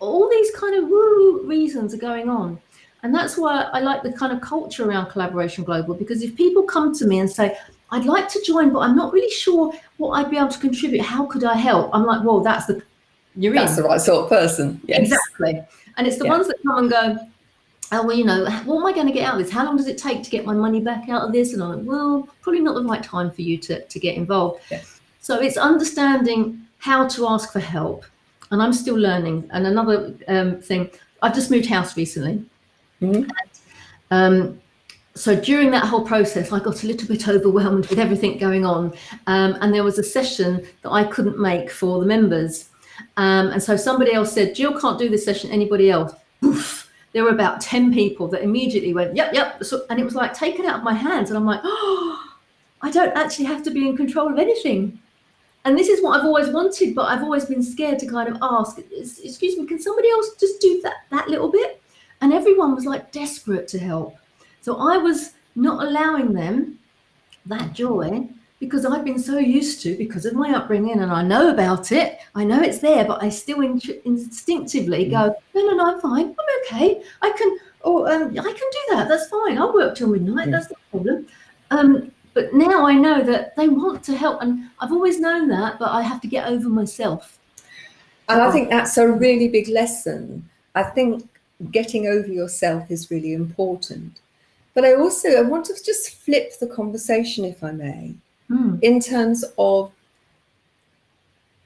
All 0.00 0.28
these 0.28 0.50
kind 0.52 0.76
of 0.76 0.88
woo 0.88 1.42
reasons 1.44 1.94
are 1.94 1.98
going 1.98 2.28
on. 2.28 2.60
And 3.02 3.14
that's 3.14 3.38
why 3.38 3.62
I 3.72 3.80
like 3.80 4.02
the 4.02 4.12
kind 4.12 4.32
of 4.32 4.40
culture 4.40 4.88
around 4.88 5.10
Collaboration 5.10 5.62
Global, 5.62 5.94
because 5.94 6.22
if 6.22 6.34
people 6.34 6.64
come 6.64 6.92
to 6.96 7.06
me 7.06 7.20
and 7.20 7.30
say, 7.30 7.56
I'd 7.90 8.04
like 8.04 8.28
to 8.30 8.42
join, 8.44 8.72
but 8.72 8.80
I'm 8.80 8.96
not 8.96 9.12
really 9.12 9.30
sure 9.30 9.72
what 9.96 10.10
I'd 10.10 10.30
be 10.30 10.36
able 10.36 10.48
to 10.48 10.58
contribute, 10.58 11.02
how 11.02 11.26
could 11.26 11.44
I 11.44 11.54
help? 11.54 11.90
I'm 11.94 12.04
like, 12.04 12.24
well, 12.24 12.40
that's 12.40 12.66
the 12.66 12.82
you're 13.38 13.54
That's 13.54 13.76
in. 13.76 13.82
the 13.82 13.88
right 13.88 14.00
sort 14.00 14.24
of 14.24 14.28
person. 14.28 14.80
Yes. 14.86 15.00
Exactly. 15.02 15.62
And 15.96 16.06
it's 16.06 16.18
the 16.18 16.24
Yeah. 16.24 16.30
ones 16.30 16.48
that 16.48 16.56
come 16.66 16.78
and 16.78 16.90
go, 16.90 17.16
oh, 17.92 18.06
well, 18.06 18.16
you 18.16 18.24
know, 18.24 18.44
what 18.64 18.78
am 18.80 18.86
I 18.86 18.92
going 18.92 19.06
to 19.06 19.12
get 19.12 19.24
out 19.26 19.34
of 19.38 19.44
this? 19.44 19.50
How 19.52 19.64
long 19.64 19.76
does 19.76 19.86
it 19.86 19.96
take 19.98 20.22
to 20.24 20.30
get 20.30 20.44
my 20.44 20.52
money 20.54 20.80
back 20.80 21.08
out 21.08 21.22
of 21.22 21.32
this? 21.32 21.54
And 21.54 21.62
I'm 21.62 21.78
like, 21.78 21.86
well, 21.86 22.28
probably 22.42 22.60
not 22.60 22.74
the 22.74 22.84
right 22.84 23.02
time 23.02 23.30
for 23.30 23.42
you 23.42 23.56
to, 23.58 23.82
to 23.84 23.98
get 24.00 24.16
involved. 24.16 24.60
Yes. 24.70 25.00
So 25.20 25.38
it's 25.40 25.56
understanding 25.56 26.60
how 26.78 27.06
to 27.08 27.28
ask 27.28 27.52
for 27.52 27.60
help. 27.60 28.04
And 28.50 28.62
I'm 28.62 28.72
still 28.72 28.96
learning. 28.96 29.48
And 29.52 29.66
another 29.66 30.14
um, 30.28 30.60
thing, 30.60 30.90
I've 31.22 31.34
just 31.34 31.50
moved 31.50 31.66
house 31.66 31.96
recently. 31.96 32.44
Mhm. 33.02 33.28
Um, 34.10 34.60
so 35.14 35.38
during 35.38 35.70
that 35.72 35.84
whole 35.84 36.04
process, 36.06 36.52
I 36.52 36.60
got 36.60 36.82
a 36.84 36.86
little 36.86 37.08
bit 37.08 37.28
overwhelmed 37.34 37.86
with 37.88 37.98
everything 37.98 38.38
going 38.38 38.64
on. 38.64 38.92
Um, 39.26 39.56
and 39.60 39.74
there 39.74 39.84
was 39.84 39.98
a 39.98 40.02
session 40.02 40.64
that 40.82 40.90
I 40.90 41.04
couldn't 41.04 41.38
make 41.38 41.70
for 41.70 42.00
the 42.00 42.06
members. 42.06 42.67
Um, 43.16 43.48
and 43.48 43.62
so 43.62 43.76
somebody 43.76 44.12
else 44.12 44.32
said, 44.32 44.54
Jill 44.54 44.78
can't 44.80 44.98
do 44.98 45.08
this 45.08 45.24
session, 45.24 45.50
anybody 45.50 45.90
else? 45.90 46.12
Oof. 46.44 46.90
There 47.12 47.24
were 47.24 47.30
about 47.30 47.60
10 47.60 47.92
people 47.92 48.28
that 48.28 48.42
immediately 48.42 48.92
went, 48.92 49.16
yep, 49.16 49.32
yep. 49.32 49.64
So, 49.64 49.86
and 49.90 49.98
it 49.98 50.04
was 50.04 50.14
like 50.14 50.34
taken 50.34 50.66
out 50.66 50.78
of 50.78 50.84
my 50.84 50.92
hands. 50.92 51.30
And 51.30 51.36
I'm 51.36 51.46
like, 51.46 51.60
oh, 51.64 52.24
I 52.82 52.90
don't 52.90 53.16
actually 53.16 53.46
have 53.46 53.62
to 53.64 53.70
be 53.70 53.88
in 53.88 53.96
control 53.96 54.30
of 54.30 54.38
anything. 54.38 55.00
And 55.64 55.76
this 55.76 55.88
is 55.88 56.02
what 56.02 56.18
I've 56.18 56.24
always 56.26 56.48
wanted, 56.48 56.94
but 56.94 57.08
I've 57.08 57.22
always 57.22 57.44
been 57.44 57.62
scared 57.62 57.98
to 57.98 58.06
kind 58.06 58.28
of 58.28 58.38
ask, 58.40 58.78
excuse 58.78 59.58
me, 59.58 59.66
can 59.66 59.80
somebody 59.80 60.08
else 60.10 60.36
just 60.38 60.60
do 60.60 60.80
that, 60.82 60.94
that 61.10 61.28
little 61.28 61.50
bit? 61.50 61.82
And 62.20 62.32
everyone 62.32 62.74
was 62.74 62.86
like 62.86 63.10
desperate 63.10 63.68
to 63.68 63.78
help. 63.78 64.16
So 64.60 64.76
I 64.76 64.96
was 64.96 65.32
not 65.56 65.86
allowing 65.86 66.32
them 66.32 66.78
that 67.46 67.72
joy 67.72 68.28
because 68.60 68.84
I've 68.84 69.04
been 69.04 69.18
so 69.18 69.38
used 69.38 69.82
to, 69.82 69.96
because 69.96 70.26
of 70.26 70.34
my 70.34 70.52
upbringing, 70.52 71.00
and 71.00 71.12
I 71.12 71.22
know 71.22 71.50
about 71.50 71.92
it. 71.92 72.18
I 72.34 72.44
know 72.44 72.60
it's 72.60 72.78
there, 72.78 73.04
but 73.04 73.22
I 73.22 73.28
still 73.28 73.60
in, 73.60 73.80
instinctively 74.04 75.08
go, 75.08 75.34
no, 75.54 75.62
no, 75.62 75.74
no, 75.74 75.94
I'm 75.94 76.00
fine. 76.00 76.26
I'm 76.26 76.76
okay. 76.76 77.02
I 77.22 77.30
can, 77.30 77.58
or 77.82 78.10
um, 78.10 78.30
I 78.30 78.42
can 78.42 78.54
do 78.54 78.82
that. 78.90 79.08
That's 79.08 79.28
fine. 79.28 79.58
I'll 79.58 79.72
work 79.72 79.96
till 79.96 80.08
midnight. 80.08 80.50
That's 80.50 80.70
not 80.70 80.78
a 80.78 80.90
problem. 80.90 81.26
Um, 81.70 82.12
but 82.34 82.52
now 82.52 82.86
I 82.86 82.94
know 82.94 83.22
that 83.22 83.54
they 83.56 83.68
want 83.68 84.02
to 84.04 84.16
help, 84.16 84.42
and 84.42 84.70
I've 84.80 84.92
always 84.92 85.20
known 85.20 85.48
that, 85.48 85.78
but 85.78 85.90
I 85.90 86.02
have 86.02 86.20
to 86.22 86.28
get 86.28 86.48
over 86.48 86.68
myself. 86.68 87.38
And 88.28 88.42
I 88.42 88.50
think 88.50 88.68
that's 88.68 88.98
a 88.98 89.08
really 89.08 89.48
big 89.48 89.68
lesson. 89.68 90.48
I 90.74 90.82
think 90.82 91.28
getting 91.70 92.06
over 92.06 92.28
yourself 92.28 92.90
is 92.90 93.10
really 93.10 93.32
important. 93.32 94.20
But 94.74 94.84
I 94.84 94.94
also 94.94 95.30
I 95.30 95.42
want 95.42 95.64
to 95.66 95.74
just 95.84 96.16
flip 96.16 96.52
the 96.60 96.66
conversation, 96.66 97.44
if 97.44 97.64
I 97.64 97.72
may, 97.72 98.14
Hmm. 98.48 98.76
in 98.80 98.98
terms 98.98 99.44
of 99.58 99.92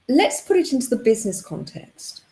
let's 0.09 0.41
put 0.41 0.57
it 0.57 0.73
into 0.73 0.89
the 0.89 0.97
business 0.97 1.41
context 1.41 2.23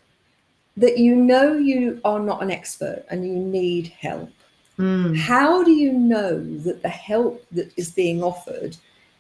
that 0.77 0.99
you 0.99 1.15
know 1.15 1.57
you 1.57 2.01
are 2.05 2.19
not 2.19 2.43
an 2.43 2.51
expert 2.51 3.05
and 3.11 3.25
you 3.25 3.35
need 3.35 3.89
help. 3.89 4.31
Hmm. 4.77 5.15
How 5.15 5.63
do 5.63 5.71
you 5.73 5.93
know 5.93 6.43
that 6.61 6.83
the 6.83 6.89
help 6.89 7.45
that 7.53 7.73
is 7.77 7.91
being 7.91 8.23
offered 8.23 8.77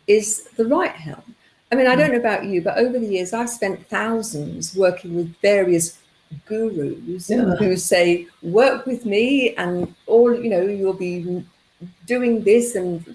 is 0.06 0.48
the 0.56 0.64
right 0.64 0.90
help? 0.92 1.24
I 1.70 1.76
mean, 1.76 1.86
I 1.86 1.94
don't 1.94 2.10
know 2.10 2.18
about 2.18 2.46
you, 2.46 2.62
but 2.62 2.78
over 2.78 2.98
the 2.98 3.06
years, 3.06 3.32
I've 3.32 3.50
spent 3.50 3.86
thousands 3.88 4.74
working 4.74 5.14
with 5.14 5.34
various 5.40 5.98
gurus 6.46 7.30
Yeah. 7.30 7.54
who 7.56 7.76
say, 7.76 8.26
work 8.42 8.86
with 8.86 9.04
me, 9.06 9.54
and 9.54 9.94
all, 10.06 10.34
you 10.34 10.50
know, 10.50 10.62
you'll 10.62 10.92
be 10.94 11.44
doing 12.06 12.42
this, 12.42 12.74
and 12.74 13.14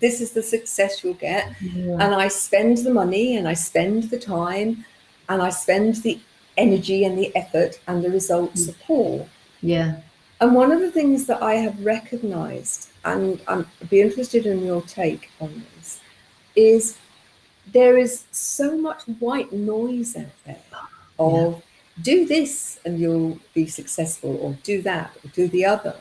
this 0.00 0.20
is 0.20 0.32
the 0.32 0.42
success 0.42 1.02
you'll 1.02 1.14
get. 1.14 1.54
And 1.60 2.14
I 2.14 2.28
spend 2.28 2.78
the 2.78 2.92
money, 2.92 3.36
and 3.36 3.46
I 3.46 3.54
spend 3.54 4.10
the 4.10 4.18
time, 4.18 4.84
and 5.28 5.40
I 5.42 5.50
spend 5.50 5.96
the 5.96 6.18
energy 6.56 7.04
and 7.04 7.16
the 7.16 7.34
effort, 7.36 7.80
and 7.86 8.04
the 8.04 8.10
results 8.10 8.68
are 8.68 8.74
poor. 8.86 9.26
Yeah. 9.62 10.00
And 10.40 10.54
one 10.54 10.72
of 10.72 10.80
the 10.80 10.90
things 10.90 11.26
that 11.26 11.40
I 11.42 11.54
have 11.54 11.84
recognized, 11.84 12.88
and 13.04 13.40
I'm- 13.46 13.66
I'd 13.80 13.90
be 13.90 14.00
interested 14.00 14.44
in 14.46 14.66
your 14.66 14.82
take 14.82 15.30
on 15.40 15.64
this, 15.76 16.00
is 16.56 16.96
there 17.72 17.96
is 17.96 18.24
so 18.32 18.76
much 18.76 19.02
white 19.20 19.52
noise 19.52 20.16
out 20.16 20.26
there 20.44 20.56
of 21.18 21.62
do 22.02 22.26
this 22.26 22.78
and 22.84 22.98
you'll 22.98 23.38
be 23.54 23.66
successful, 23.66 24.36
or 24.42 24.56
do 24.64 24.82
that, 24.82 25.10
or 25.24 25.28
do 25.28 25.46
the 25.46 25.64
other. 25.64 25.94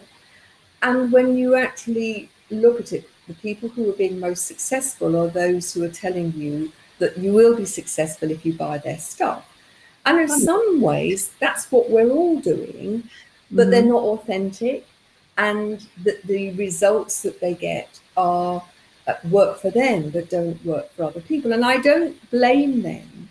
And 0.82 1.12
when 1.12 1.38
you 1.38 1.56
actually 1.56 2.30
look 2.50 2.80
at 2.80 2.93
it, 2.93 3.08
the 3.31 3.41
people 3.41 3.69
who 3.69 3.89
are 3.89 3.93
being 3.93 4.19
most 4.19 4.45
successful 4.45 5.15
are 5.17 5.29
those 5.29 5.73
who 5.73 5.83
are 5.83 5.89
telling 5.89 6.33
you 6.33 6.71
that 6.99 7.17
you 7.17 7.33
will 7.33 7.55
be 7.55 7.65
successful 7.65 8.31
if 8.31 8.45
you 8.45 8.53
buy 8.53 8.77
their 8.77 8.99
stuff. 8.99 9.47
And 10.05 10.19
in 10.19 10.29
some 10.29 10.81
ways, 10.81 11.31
that's 11.39 11.71
what 11.71 11.89
we're 11.89 12.09
all 12.09 12.39
doing 12.39 13.09
but 13.51 13.69
they're 13.69 13.83
not 13.83 14.03
authentic 14.03 14.87
and 15.37 15.85
that 16.03 16.23
the 16.23 16.51
results 16.53 17.21
that 17.21 17.39
they 17.39 17.53
get 17.53 17.99
are 18.15 18.63
uh, 19.07 19.13
work 19.29 19.59
for 19.59 19.71
them 19.71 20.09
but 20.09 20.29
don't 20.29 20.63
work 20.65 20.91
for 20.93 21.03
other 21.03 21.21
people. 21.21 21.53
And 21.53 21.65
i 21.65 21.77
don't 21.77 22.15
blame 22.31 22.81
them. 22.81 23.29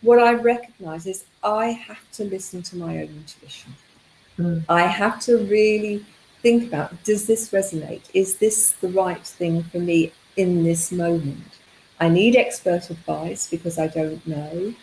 What 0.00 0.18
i 0.18 0.32
recognize 0.34 1.06
is 1.06 1.24
i 1.44 1.66
have 1.66 2.10
to 2.12 2.24
listen 2.24 2.62
to 2.64 2.76
my 2.76 2.98
own 2.98 3.10
intuition. 3.22 3.74
Mm. 4.38 4.64
i 4.68 4.82
have 4.82 5.20
to 5.20 5.36
really 5.44 6.04
think 6.42 6.68
about 6.68 7.02
does 7.04 7.26
this 7.26 7.50
resonate 7.50 8.02
is 8.14 8.36
this 8.36 8.72
the 8.80 8.88
right 8.88 9.26
thing 9.26 9.62
for 9.64 9.78
me 9.78 10.12
in 10.36 10.64
this 10.64 10.90
moment 10.90 11.58
i 12.00 12.08
need 12.08 12.36
expert 12.36 12.90
advice 12.90 13.48
because 13.48 13.78
i 13.78 13.86
don't 13.86 14.26
know 14.26 14.74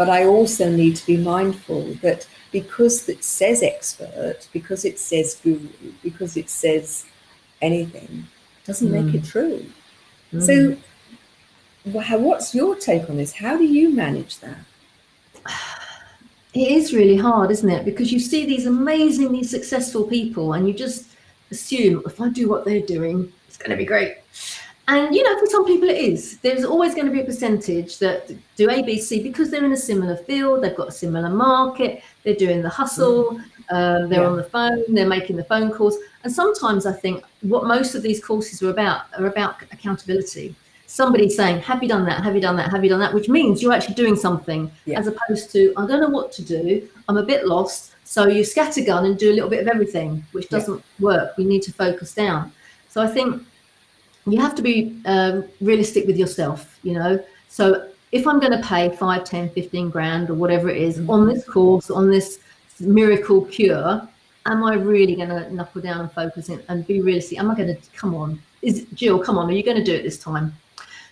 but 0.00 0.08
I 0.08 0.24
also 0.24 0.70
need 0.70 0.96
to 0.96 1.06
be 1.06 1.18
mindful 1.18 1.82
that 2.00 2.26
because 2.52 3.06
it 3.06 3.22
says 3.22 3.62
expert, 3.62 4.48
because 4.50 4.86
it 4.86 4.98
says 4.98 5.38
guru, 5.42 5.68
because 6.02 6.38
it 6.38 6.48
says 6.48 7.04
anything, 7.60 8.26
doesn't 8.64 8.90
make 8.90 9.14
it 9.14 9.24
mm. 9.24 9.30
true. 9.30 9.66
Mm. 10.32 10.42
So, 10.42 12.18
what's 12.18 12.54
your 12.54 12.76
take 12.76 13.10
on 13.10 13.18
this? 13.18 13.32
How 13.34 13.58
do 13.58 13.64
you 13.64 13.94
manage 13.94 14.38
that? 14.38 14.64
It 16.52 16.68
is 16.72 16.92
really 16.92 17.16
hard, 17.16 17.50
isn't 17.50 17.68
it? 17.68 17.84
Because 17.84 18.12
you 18.12 18.18
see 18.18 18.44
these 18.44 18.66
amazingly 18.66 19.44
successful 19.44 20.04
people 20.04 20.54
and 20.54 20.66
you 20.66 20.74
just 20.74 21.06
assume 21.50 22.02
if 22.06 22.20
I 22.20 22.28
do 22.28 22.48
what 22.48 22.64
they're 22.64 22.80
doing, 22.80 23.32
it's 23.46 23.56
going 23.56 23.70
to 23.70 23.76
be 23.76 23.84
great. 23.84 24.16
And, 24.88 25.14
you 25.14 25.22
know, 25.22 25.38
for 25.38 25.46
some 25.46 25.64
people 25.64 25.88
it 25.88 25.98
is. 25.98 26.38
There's 26.38 26.64
always 26.64 26.94
going 26.96 27.06
to 27.06 27.12
be 27.12 27.20
a 27.20 27.24
percentage 27.24 27.98
that 27.98 28.32
do 28.56 28.66
ABC 28.66 29.22
because 29.22 29.48
they're 29.48 29.64
in 29.64 29.70
a 29.70 29.76
similar 29.76 30.16
field, 30.16 30.64
they've 30.64 30.74
got 30.76 30.88
a 30.88 30.92
similar 30.92 31.28
market, 31.28 32.02
they're 32.24 32.34
doing 32.34 32.60
the 32.60 32.68
hustle, 32.68 33.38
um, 33.70 34.08
they're 34.08 34.22
Yeah. 34.22 34.30
on 34.30 34.36
the 34.36 34.42
phone, 34.42 34.82
they're 34.88 35.06
making 35.06 35.36
the 35.36 35.44
phone 35.44 35.70
calls. 35.70 35.96
And 36.24 36.32
sometimes 36.32 36.86
I 36.86 36.92
think 36.92 37.24
what 37.42 37.66
most 37.66 37.94
of 37.94 38.02
these 38.02 38.22
courses 38.24 38.60
are 38.64 38.70
about 38.70 39.02
are 39.16 39.26
about 39.26 39.62
accountability. 39.70 40.56
Somebody 40.90 41.28
saying, 41.30 41.60
Have 41.60 41.84
you 41.84 41.88
done 41.88 42.04
that? 42.06 42.24
Have 42.24 42.34
you 42.34 42.40
done 42.40 42.56
that? 42.56 42.68
Have 42.72 42.82
you 42.82 42.90
done 42.90 42.98
that? 42.98 43.14
Which 43.14 43.28
means 43.28 43.62
you're 43.62 43.72
actually 43.72 43.94
doing 43.94 44.16
something 44.16 44.68
Yeah. 44.86 44.98
as 44.98 45.06
opposed 45.06 45.52
to, 45.52 45.72
I 45.76 45.86
don't 45.86 46.00
know 46.00 46.08
what 46.08 46.32
to 46.32 46.42
do. 46.42 46.88
I'm 47.08 47.16
a 47.16 47.22
bit 47.22 47.46
lost. 47.46 47.92
So 48.02 48.26
you 48.26 48.42
scattergun 48.42 49.04
and 49.06 49.16
do 49.16 49.30
a 49.30 49.34
little 49.36 49.48
bit 49.48 49.60
of 49.60 49.68
everything, 49.68 50.24
which 50.32 50.48
doesn't 50.48 50.82
work. 50.98 51.36
We 51.38 51.44
need 51.44 51.62
to 51.62 51.72
focus 51.72 52.12
down. 52.12 52.50
So 52.88 53.00
I 53.00 53.06
think 53.06 53.40
you 54.26 54.40
have 54.40 54.56
to 54.56 54.62
be 54.62 55.00
um, 55.04 55.44
realistic 55.60 56.08
with 56.08 56.16
yourself, 56.16 56.80
you 56.82 56.94
know. 56.94 57.22
So 57.48 57.88
if 58.10 58.26
I'm 58.26 58.40
going 58.40 58.60
to 58.60 58.66
pay 58.66 58.90
5, 58.90 59.22
10, 59.22 59.50
15 59.50 59.90
grand 59.90 60.28
or 60.28 60.34
whatever 60.34 60.68
it 60.68 60.78
is 60.82 60.98
on 61.08 61.28
this 61.28 61.44
course, 61.44 61.88
on 61.88 62.10
this 62.10 62.40
miracle 62.80 63.44
cure, 63.44 64.08
am 64.46 64.64
I 64.64 64.74
really 64.74 65.14
going 65.14 65.28
to 65.28 65.54
knuckle 65.54 65.82
down 65.82 66.00
and 66.00 66.10
focus 66.10 66.48
in 66.48 66.60
and 66.68 66.84
be 66.84 67.00
realistic? 67.00 67.38
Am 67.38 67.48
I 67.48 67.54
going 67.54 67.76
to, 67.76 67.80
come 67.92 68.16
on, 68.16 68.42
is 68.60 68.86
Jill, 68.92 69.20
come 69.20 69.38
on, 69.38 69.48
are 69.48 69.52
you 69.52 69.62
going 69.62 69.76
to 69.76 69.84
do 69.84 69.94
it 69.94 70.02
this 70.02 70.18
time? 70.18 70.52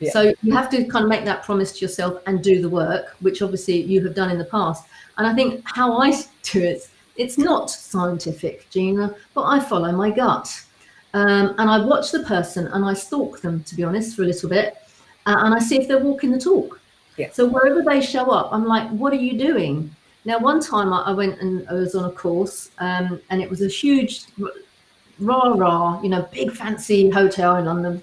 Yeah. 0.01 0.11
So 0.13 0.35
you 0.43 0.53
have 0.53 0.71
to 0.71 0.85
kind 0.85 1.05
of 1.05 1.09
make 1.09 1.25
that 1.25 1.43
promise 1.43 1.73
to 1.73 1.81
yourself 1.81 2.23
and 2.27 2.43
do 2.43 2.63
the 2.63 2.69
work, 2.69 3.17
which 3.21 3.43
obviously 3.43 3.83
you 3.83 4.03
have 4.05 4.15
done 4.15 4.31
in 4.31 4.39
the 4.39 4.45
past. 4.45 4.85
And 5.17 5.27
I 5.27 5.35
think 5.35 5.63
how 5.65 5.99
I 5.99 6.13
do 6.43 6.63
it, 6.63 6.89
it's 7.17 7.37
not 7.37 7.71
scientific, 7.71 8.71
Gina, 8.71 9.15
but 9.35 9.43
I 9.43 9.59
follow 9.59 9.91
my 9.93 10.11
gut. 10.11 10.65
Um, 11.15 11.55
and 11.59 11.69
I 11.71 11.85
watch 11.85 12.13
the 12.13 12.23
person 12.23 12.69
and 12.69 12.85
I 12.85 12.95
stalk 12.95 13.41
them, 13.41 13.65
to 13.65 13.75
be 13.75 13.83
honest, 13.83 14.15
for 14.15 14.23
a 14.23 14.27
little 14.27 14.49
bit. 14.49 14.77
Uh, 15.27 15.37
and 15.41 15.55
I 15.55 15.59
see 15.59 15.81
if 15.81 15.89
they're 15.89 15.99
walking 15.99 16.31
the 16.31 16.39
talk. 16.39 16.81
Yeah. 17.17 17.31
So 17.33 17.49
wherever 17.49 17.83
they 17.83 18.01
show 18.01 18.31
up, 18.31 18.53
I'm 18.53 18.65
like, 18.65 18.89
what 18.91 19.13
are 19.13 19.17
you 19.17 19.37
doing? 19.37 19.95
Now, 20.25 20.39
one 20.39 20.61
time 20.61 20.93
I, 20.93 21.03
I 21.03 21.13
went 21.13 21.41
and 21.41 21.69
I 21.69 21.73
was 21.73 21.95
on 21.95 22.05
a 22.05 22.13
course 22.13 22.71
um, 22.79 23.21
and 23.31 23.43
it 23.43 23.51
was 23.51 23.63
a 23.63 23.69
huge, 23.69 24.27
rah 25.19 25.55
rah, 25.55 26.01
you 26.03 26.11
know, 26.11 26.29
big 26.31 26.53
fancy 26.53 27.11
hotel 27.11 27.57
in 27.57 27.65
London. 27.65 28.03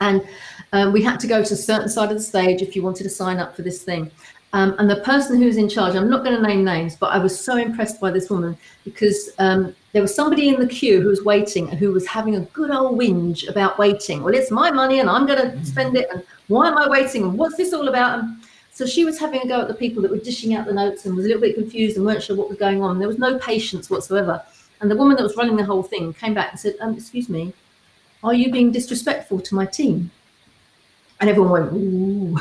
And 0.00 0.26
um, 0.72 0.92
we 0.92 1.02
had 1.02 1.18
to 1.20 1.26
go 1.26 1.42
to 1.42 1.54
a 1.54 1.56
certain 1.56 1.88
side 1.88 2.10
of 2.10 2.18
the 2.18 2.22
stage 2.22 2.62
if 2.62 2.76
you 2.76 2.82
wanted 2.82 3.04
to 3.04 3.10
sign 3.10 3.38
up 3.38 3.56
for 3.56 3.62
this 3.62 3.82
thing. 3.82 4.10
Um, 4.54 4.74
and 4.78 4.88
the 4.88 4.96
person 4.96 5.40
who's 5.40 5.58
in 5.58 5.68
charge, 5.68 5.94
I'm 5.94 6.08
not 6.08 6.24
going 6.24 6.34
to 6.34 6.42
name 6.42 6.64
names, 6.64 6.96
but 6.96 7.12
I 7.12 7.18
was 7.18 7.38
so 7.38 7.56
impressed 7.56 8.00
by 8.00 8.10
this 8.10 8.30
woman 8.30 8.56
because 8.84 9.30
um, 9.38 9.74
there 9.92 10.00
was 10.00 10.14
somebody 10.14 10.48
in 10.48 10.58
the 10.58 10.66
queue 10.66 11.02
who 11.02 11.08
was 11.08 11.22
waiting 11.22 11.68
and 11.68 11.78
who 11.78 11.92
was 11.92 12.06
having 12.06 12.36
a 12.36 12.40
good 12.40 12.70
old 12.70 12.98
whinge 12.98 13.46
about 13.48 13.78
waiting. 13.78 14.22
Well, 14.22 14.34
it's 14.34 14.50
my 14.50 14.70
money 14.70 15.00
and 15.00 15.10
I'm 15.10 15.26
going 15.26 15.38
to 15.38 15.64
spend 15.66 15.96
it. 15.98 16.08
And 16.10 16.24
why 16.46 16.68
am 16.68 16.78
I 16.78 16.88
waiting? 16.88 17.24
And 17.24 17.36
what's 17.36 17.56
this 17.56 17.74
all 17.74 17.88
about? 17.88 18.20
And 18.20 18.42
So 18.72 18.86
she 18.86 19.04
was 19.04 19.18
having 19.18 19.42
a 19.42 19.46
go 19.46 19.60
at 19.60 19.68
the 19.68 19.74
people 19.74 20.00
that 20.02 20.10
were 20.10 20.16
dishing 20.16 20.54
out 20.54 20.66
the 20.66 20.72
notes 20.72 21.04
and 21.04 21.14
was 21.14 21.26
a 21.26 21.28
little 21.28 21.42
bit 21.42 21.54
confused 21.54 21.98
and 21.98 22.06
weren't 22.06 22.22
sure 22.22 22.36
what 22.36 22.48
was 22.48 22.58
going 22.58 22.82
on. 22.82 22.98
There 22.98 23.08
was 23.08 23.18
no 23.18 23.38
patience 23.38 23.90
whatsoever. 23.90 24.42
And 24.80 24.90
the 24.90 24.96
woman 24.96 25.16
that 25.16 25.24
was 25.24 25.36
running 25.36 25.56
the 25.56 25.64
whole 25.64 25.82
thing 25.82 26.14
came 26.14 26.32
back 26.32 26.52
and 26.52 26.60
said, 26.60 26.74
um, 26.80 26.94
Excuse 26.94 27.28
me, 27.28 27.52
are 28.24 28.32
you 28.32 28.50
being 28.50 28.72
disrespectful 28.72 29.40
to 29.40 29.54
my 29.54 29.66
team? 29.66 30.10
And 31.20 31.30
everyone 31.30 31.50
went, 31.50 31.72
Ooh, 31.72 32.38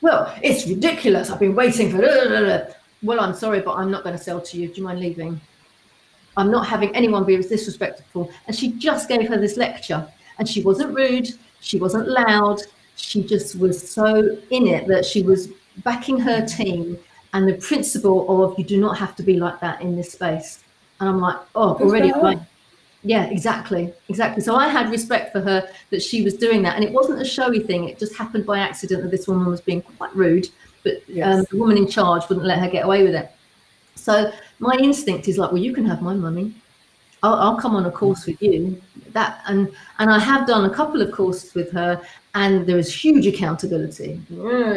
well, 0.00 0.34
it's 0.42 0.66
ridiculous. 0.66 1.30
I've 1.30 1.40
been 1.40 1.54
waiting 1.54 1.90
for. 1.90 2.74
Well, 3.02 3.20
I'm 3.20 3.34
sorry, 3.34 3.60
but 3.60 3.76
I'm 3.76 3.90
not 3.90 4.04
going 4.04 4.16
to 4.16 4.22
sell 4.22 4.40
to 4.40 4.58
you. 4.58 4.68
Do 4.68 4.74
you 4.74 4.82
mind 4.84 5.00
leaving? 5.00 5.40
I'm 6.36 6.50
not 6.50 6.66
having 6.66 6.94
anyone 6.94 7.24
be 7.24 7.36
disrespectful. 7.36 8.30
And 8.46 8.54
she 8.54 8.72
just 8.72 9.08
gave 9.08 9.28
her 9.28 9.38
this 9.38 9.56
lecture. 9.56 10.06
And 10.38 10.48
she 10.48 10.62
wasn't 10.62 10.94
rude, 10.94 11.28
she 11.60 11.78
wasn't 11.78 12.08
loud, 12.08 12.60
she 12.96 13.22
just 13.22 13.58
was 13.58 13.90
so 13.90 14.38
in 14.50 14.66
it 14.66 14.86
that 14.86 15.04
she 15.04 15.22
was 15.22 15.48
backing 15.84 16.18
her 16.18 16.46
team 16.46 16.98
and 17.32 17.48
the 17.48 17.54
principle 17.54 18.44
of 18.44 18.58
you 18.58 18.64
do 18.64 18.80
not 18.80 18.98
have 18.98 19.14
to 19.16 19.22
be 19.22 19.38
like 19.38 19.60
that 19.60 19.80
in 19.80 19.96
this 19.96 20.12
space. 20.12 20.64
And 20.98 21.08
I'm 21.08 21.20
like, 21.20 21.36
oh, 21.54 21.74
already 21.76 22.12
yeah, 23.02 23.24
exactly, 23.24 23.92
exactly. 24.08 24.42
So 24.42 24.56
I 24.56 24.68
had 24.68 24.90
respect 24.90 25.32
for 25.32 25.40
her 25.40 25.68
that 25.90 26.02
she 26.02 26.22
was 26.22 26.34
doing 26.34 26.62
that, 26.62 26.76
and 26.76 26.84
it 26.84 26.92
wasn't 26.92 27.20
a 27.20 27.24
showy 27.24 27.60
thing. 27.60 27.88
It 27.88 27.98
just 27.98 28.14
happened 28.14 28.44
by 28.44 28.58
accident 28.58 29.02
that 29.02 29.10
this 29.10 29.26
woman 29.26 29.46
was 29.46 29.60
being 29.60 29.80
quite 29.80 30.14
rude, 30.14 30.48
but 30.84 31.08
yes. 31.08 31.38
um, 31.38 31.46
the 31.50 31.56
woman 31.56 31.78
in 31.78 31.88
charge 31.88 32.28
wouldn't 32.28 32.46
let 32.46 32.58
her 32.58 32.68
get 32.68 32.84
away 32.84 33.02
with 33.02 33.14
it. 33.14 33.30
So 33.94 34.32
my 34.58 34.74
instinct 34.74 35.28
is 35.28 35.38
like, 35.38 35.50
well, 35.50 35.62
you 35.62 35.72
can 35.72 35.86
have 35.86 36.02
my 36.02 36.14
money. 36.14 36.54
I'll, 37.22 37.34
I'll, 37.34 37.56
come 37.56 37.76
on 37.76 37.84
a 37.84 37.90
course 37.90 38.26
with 38.26 38.40
you. 38.40 38.80
That 39.12 39.42
and 39.46 39.70
and 39.98 40.10
I 40.10 40.18
have 40.18 40.46
done 40.46 40.64
a 40.64 40.74
couple 40.74 41.02
of 41.02 41.12
courses 41.12 41.54
with 41.54 41.70
her, 41.72 42.00
and 42.34 42.66
there 42.66 42.78
is 42.78 42.94
huge 42.94 43.26
accountability. 43.26 44.20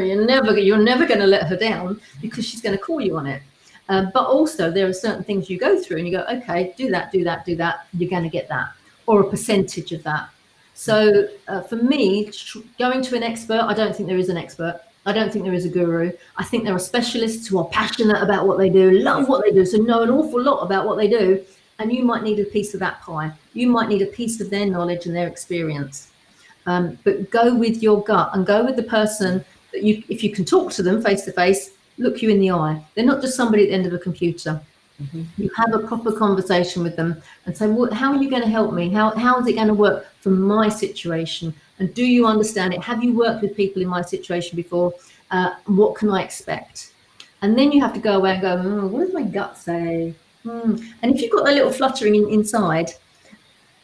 You're 0.02 0.26
never 0.26 0.58
you're 0.58 0.78
never 0.78 1.06
going 1.06 1.22
to 1.22 1.28
let 1.28 1.48
her 1.48 1.56
down 1.56 2.02
because 2.22 2.46
she's 2.46 2.62
going 2.62 2.78
to 2.78 2.82
call 2.82 3.00
you 3.00 3.18
on 3.18 3.28
it. 3.28 3.42
Uh, 3.90 4.06
but 4.14 4.26
also 4.26 4.72
there 4.72 4.88
are 4.88 4.94
certain 4.94 5.24
things 5.24 5.50
you 5.50 5.60
go 5.60 5.82
through, 5.82 5.98
and 5.98 6.08
you 6.08 6.18
go, 6.18 6.26
okay, 6.32 6.74
do 6.78 6.90
that, 6.90 7.12
do 7.12 7.24
that, 7.24 7.46
do 7.46 7.56
that. 7.56 7.88
You're 7.94 8.10
going 8.10 8.24
to 8.24 8.30
get 8.30 8.48
that, 8.50 8.72
or 9.08 9.22
a 9.22 9.30
percentage 9.30 9.92
of 9.92 10.04
that. 10.04 10.30
So 10.74 11.28
uh, 11.48 11.62
for 11.62 11.76
me, 11.76 12.32
going 12.80 13.02
to 13.02 13.16
an 13.16 13.24
expert, 13.24 13.62
I 13.62 13.74
don't 13.74 13.96
think 13.96 14.08
there 14.08 14.18
is 14.18 14.30
an 14.30 14.38
expert. 14.38 14.82
I 15.06 15.12
don't 15.12 15.32
think 15.32 15.44
there 15.44 15.54
is 15.54 15.66
a 15.66 15.70
guru. 15.70 16.12
I 16.38 16.44
think 16.46 16.64
there 16.64 16.74
are 16.74 16.80
specialists 16.80 17.46
who 17.46 17.60
are 17.60 17.66
passionate 17.66 18.24
about 18.24 18.48
what 18.48 18.58
they 18.58 18.70
do, 18.70 18.92
love 18.92 19.28
what 19.28 19.44
they 19.44 19.52
do, 19.52 19.66
so 19.66 19.78
know 19.78 20.02
an 20.02 20.10
awful 20.10 20.42
lot 20.42 20.62
about 20.64 20.88
what 20.88 20.98
they 20.98 21.10
do. 21.10 21.44
And 21.80 21.92
you 21.92 22.06
might 22.06 22.24
need 22.24 22.40
a 22.40 22.46
piece 22.46 22.74
of 22.74 22.80
that 22.80 23.02
pie. 23.02 23.32
You 23.54 23.68
might 23.68 23.90
need 23.90 24.02
a 24.02 24.06
piece 24.06 24.40
of 24.40 24.50
their 24.50 24.66
knowledge 24.66 25.06
and 25.06 25.16
their 25.16 25.28
experience. 25.28 26.10
Um, 26.66 26.98
but 27.04 27.30
go 27.30 27.54
with 27.54 27.84
your 27.84 28.02
gut 28.02 28.30
and 28.34 28.46
go 28.46 28.64
with 28.64 28.78
the 28.78 28.84
person 28.84 29.44
that 29.74 29.84
you, 29.84 30.02
if 30.08 30.24
you 30.24 30.32
can 30.32 30.46
talk 30.46 30.72
to 30.74 30.84
them 30.84 31.02
face 31.02 31.24
to 31.26 31.34
face, 31.34 31.72
look 31.98 32.22
you 32.22 32.30
in 32.30 32.40
the 32.40 32.52
eye. 32.52 32.84
They're 32.96 33.06
not 33.06 33.22
just 33.22 33.36
somebody 33.36 33.64
at 33.64 33.70
the 33.70 33.76
end 33.76 33.86
of 33.86 33.94
a 33.94 34.00
computer. 34.00 34.62
Mm-hmm. 35.02 35.24
You 35.38 35.50
have 35.58 35.74
a 35.74 35.80
proper 35.80 36.12
conversation 36.12 36.84
with 36.84 36.96
them 36.96 37.22
and 37.46 37.58
say, 37.58 37.68
well, 37.68 37.92
how 37.92 38.12
are 38.12 38.22
you 38.22 38.30
going 38.30 38.44
to 38.44 38.50
help 38.50 38.74
me? 38.74 38.90
How, 38.90 39.12
how 39.12 39.40
is 39.40 39.48
it 39.48 39.54
going 39.54 39.68
to 39.68 39.74
work 39.74 40.08
for 40.22 40.30
my 40.30 40.70
situation? 40.70 41.54
And 41.80 41.94
do 41.94 42.06
you 42.06 42.26
understand 42.28 42.74
it? 42.74 42.82
Have 42.82 43.04
you 43.04 43.14
worked 43.14 43.42
with 43.42 43.56
people 43.56 43.82
in 43.82 43.88
my 43.88 44.02
situation 44.02 44.56
before? 44.56 44.94
Uh, 45.32 45.56
what 45.66 45.96
can 45.96 46.10
I 46.10 46.22
expect? 46.22 46.94
And 47.42 47.58
then 47.58 47.72
you 47.72 47.82
have 47.82 47.94
to 47.94 48.00
go 48.00 48.18
away 48.18 48.34
and 48.34 48.42
go, 48.42 48.58
mm, 48.58 48.90
what 48.90 49.00
does 49.02 49.14
my 49.14 49.24
gut 49.24 49.58
say? 49.58 50.14
Mm. 50.46 50.84
And 51.02 51.14
if 51.14 51.22
you've 51.22 51.32
got 51.32 51.50
a 51.50 51.52
little 51.52 51.72
fluttering 51.72 52.16
in, 52.16 52.30
inside, 52.30 52.92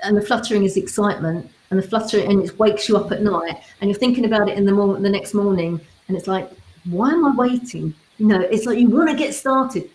and 0.04 0.16
the 0.16 0.22
fluttering 0.22 0.64
is 0.64 0.78
excitement, 0.78 1.50
and 1.72 1.80
the 1.80 1.88
fluttering 1.88 2.32
and 2.32 2.46
it 2.46 2.58
wakes 2.58 2.88
you 2.88 2.98
up 2.98 3.12
at 3.12 3.22
night, 3.22 3.58
and 3.82 3.90
you're 3.90 4.00
thinking 4.00 4.26
about 4.26 4.48
it 4.48 4.58
in 4.58 4.66
the 4.66 4.72
morning, 4.72 5.02
the 5.02 5.10
next 5.10 5.34
morning, 5.34 5.80
and 6.08 6.16
it's 6.18 6.28
like, 6.28 6.50
why 6.86 7.12
am 7.12 7.26
I 7.26 7.36
waiting? 7.36 7.94
You 8.18 8.28
know, 8.28 8.42
it's 8.42 8.66
like 8.66 8.78
you 8.78 8.90
want 8.90 9.10
to 9.10 9.16
get 9.16 9.34
started, 9.34 9.90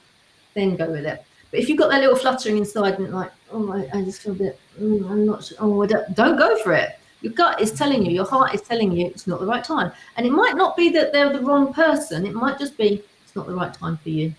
then 0.54 0.76
go 0.76 0.90
with 0.90 1.04
it. 1.04 1.24
But 1.50 1.60
if 1.60 1.68
you've 1.68 1.78
got 1.78 1.90
that 1.90 2.00
little 2.00 2.16
fluttering 2.16 2.58
inside 2.58 2.98
and 2.98 3.12
like, 3.12 3.30
oh, 3.52 3.72
I, 3.72 3.98
I 3.98 4.02
just 4.02 4.22
feel 4.22 4.32
a 4.32 4.36
bit, 4.36 4.60
mm, 4.80 5.08
I'm 5.08 5.24
not 5.26 5.44
sure, 5.44 5.58
oh, 5.60 5.86
don't, 5.86 6.14
don't 6.14 6.36
go 6.36 6.56
for 6.62 6.72
it. 6.72 6.98
Your 7.20 7.32
gut 7.32 7.60
is 7.60 7.72
telling 7.72 8.04
you, 8.04 8.12
your 8.12 8.26
heart 8.26 8.54
is 8.54 8.60
telling 8.60 8.92
you 8.92 9.06
it's 9.06 9.26
not 9.26 9.40
the 9.40 9.46
right 9.46 9.62
time. 9.62 9.92
And 10.16 10.26
it 10.26 10.32
might 10.32 10.56
not 10.56 10.76
be 10.76 10.88
that 10.90 11.12
they're 11.12 11.32
the 11.32 11.40
wrong 11.40 11.72
person, 11.72 12.26
it 12.26 12.34
might 12.34 12.58
just 12.58 12.76
be 12.76 13.02
it's 13.24 13.36
not 13.36 13.46
the 13.46 13.54
right 13.54 13.72
time 13.72 13.96
for 13.98 14.10
you. 14.10 14.34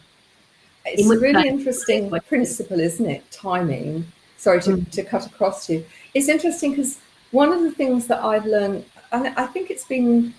It's 0.86 1.10
a 1.10 1.20
really 1.20 1.48
interesting 1.48 2.12
principle, 2.28 2.80
isn't 2.80 3.06
it? 3.06 3.30
Timing. 3.32 4.06
Sorry 4.38 4.62
to, 4.62 4.72
mm. 4.72 4.92
to 4.92 5.04
cut 5.04 5.26
across 5.26 5.70
you. 5.70 5.84
It's 6.14 6.28
interesting 6.28 6.72
because 6.72 7.00
one 7.32 7.52
of 7.52 7.62
the 7.62 7.72
things 7.72 8.08
that 8.08 8.24
I've 8.24 8.46
learned, 8.46 8.86
and 9.12 9.28
I 9.30 9.48
think 9.48 9.72
it's 9.72 9.86
been, 9.86 10.34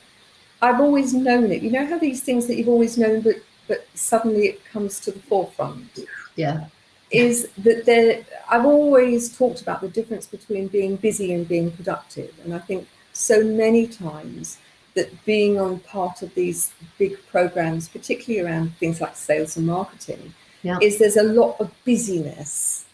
I've 0.62 0.81
always 0.81 1.12
known 1.12 1.51
it. 1.53 1.62
You 1.62 1.71
know 1.71 1.87
how 1.87 1.99
these 1.99 2.23
things 2.23 2.47
that 2.47 2.57
you've 2.57 2.69
always 2.69 2.97
known, 2.99 3.21
but 3.21 3.37
but 3.69 3.87
suddenly 3.95 4.47
it 4.47 4.64
comes 4.64 5.01
to 5.01 5.11
the 5.11 5.19
forefront. 5.21 5.99
Yeah 6.37 6.66
is 7.11 7.49
that 7.59 7.85
there 7.87 8.25
I've 8.51 8.64
always 8.64 9.37
talked 9.37 9.61
about 9.61 9.81
the 9.81 9.88
difference 9.88 10.27
between 10.27 10.69
being 10.69 10.97
busy 10.97 11.33
and 11.33 11.47
being 11.47 11.71
productive. 11.71 12.35
And 12.45 12.55
I 12.55 12.59
think 12.59 12.88
so 13.12 13.45
many 13.45 13.87
times 13.87 14.59
that 14.95 15.25
being 15.25 15.61
on 15.61 15.81
part 15.81 16.23
of 16.23 16.35
these 16.35 16.73
big 16.99 17.16
programs, 17.29 17.88
particularly 17.88 18.47
around 18.47 18.77
things 18.77 19.01
like 19.01 19.14
sales 19.14 19.57
and 19.57 19.66
marketing, 19.66 20.35
yeah. 20.62 20.79
is 20.81 20.99
there's 20.99 21.16
a 21.16 21.23
lot 21.23 21.61
of 21.61 21.71
busyness. 21.85 22.86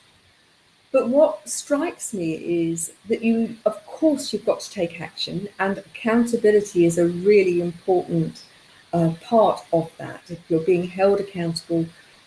But 0.93 1.09
what 1.09 1.49
strikes 1.49 2.13
me 2.13 2.35
is 2.71 2.93
that 3.09 3.23
you, 3.23 3.57
of 3.65 3.85
course, 3.87 4.33
you've 4.33 4.45
got 4.45 4.61
to 4.61 4.71
take 4.71 5.01
action, 5.01 5.49
and 5.59 5.79
accountability 5.79 6.85
is 6.85 6.99
a 6.99 7.07
really 7.07 7.63
important 7.63 8.45
uh, 8.93 9.15
part 9.23 9.65
of 9.73 9.91
that. 9.97 10.21
If 10.29 10.39
you're 10.49 10.61
being 10.61 10.87
held 10.87 11.19
accountable 11.19 11.87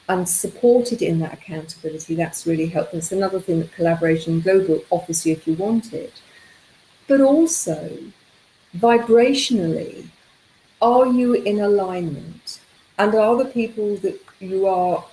and 0.09 0.27
supported 0.27 1.03
in 1.03 1.19
that 1.19 1.33
accountability, 1.33 2.15
that's 2.15 2.47
really 2.47 2.65
helpful. 2.65 2.97
It's 2.97 3.11
another 3.11 3.39
thing 3.39 3.59
that 3.59 3.71
Collaboration 3.73 4.41
Global 4.41 4.83
offers 4.89 5.25
you 5.25 5.33
if 5.33 5.45
you 5.47 5.53
want 5.53 5.93
it. 5.93 6.21
But 7.07 7.21
also, 7.21 7.97
vibrationally, 8.75 10.07
are 10.81 11.05
you 11.05 11.35
in 11.35 11.59
alignment? 11.59 12.59
And 12.97 13.13
are 13.13 13.35
the 13.35 13.45
people 13.45 13.97
that 13.97 14.19
you 14.39 14.65
are 14.65 15.03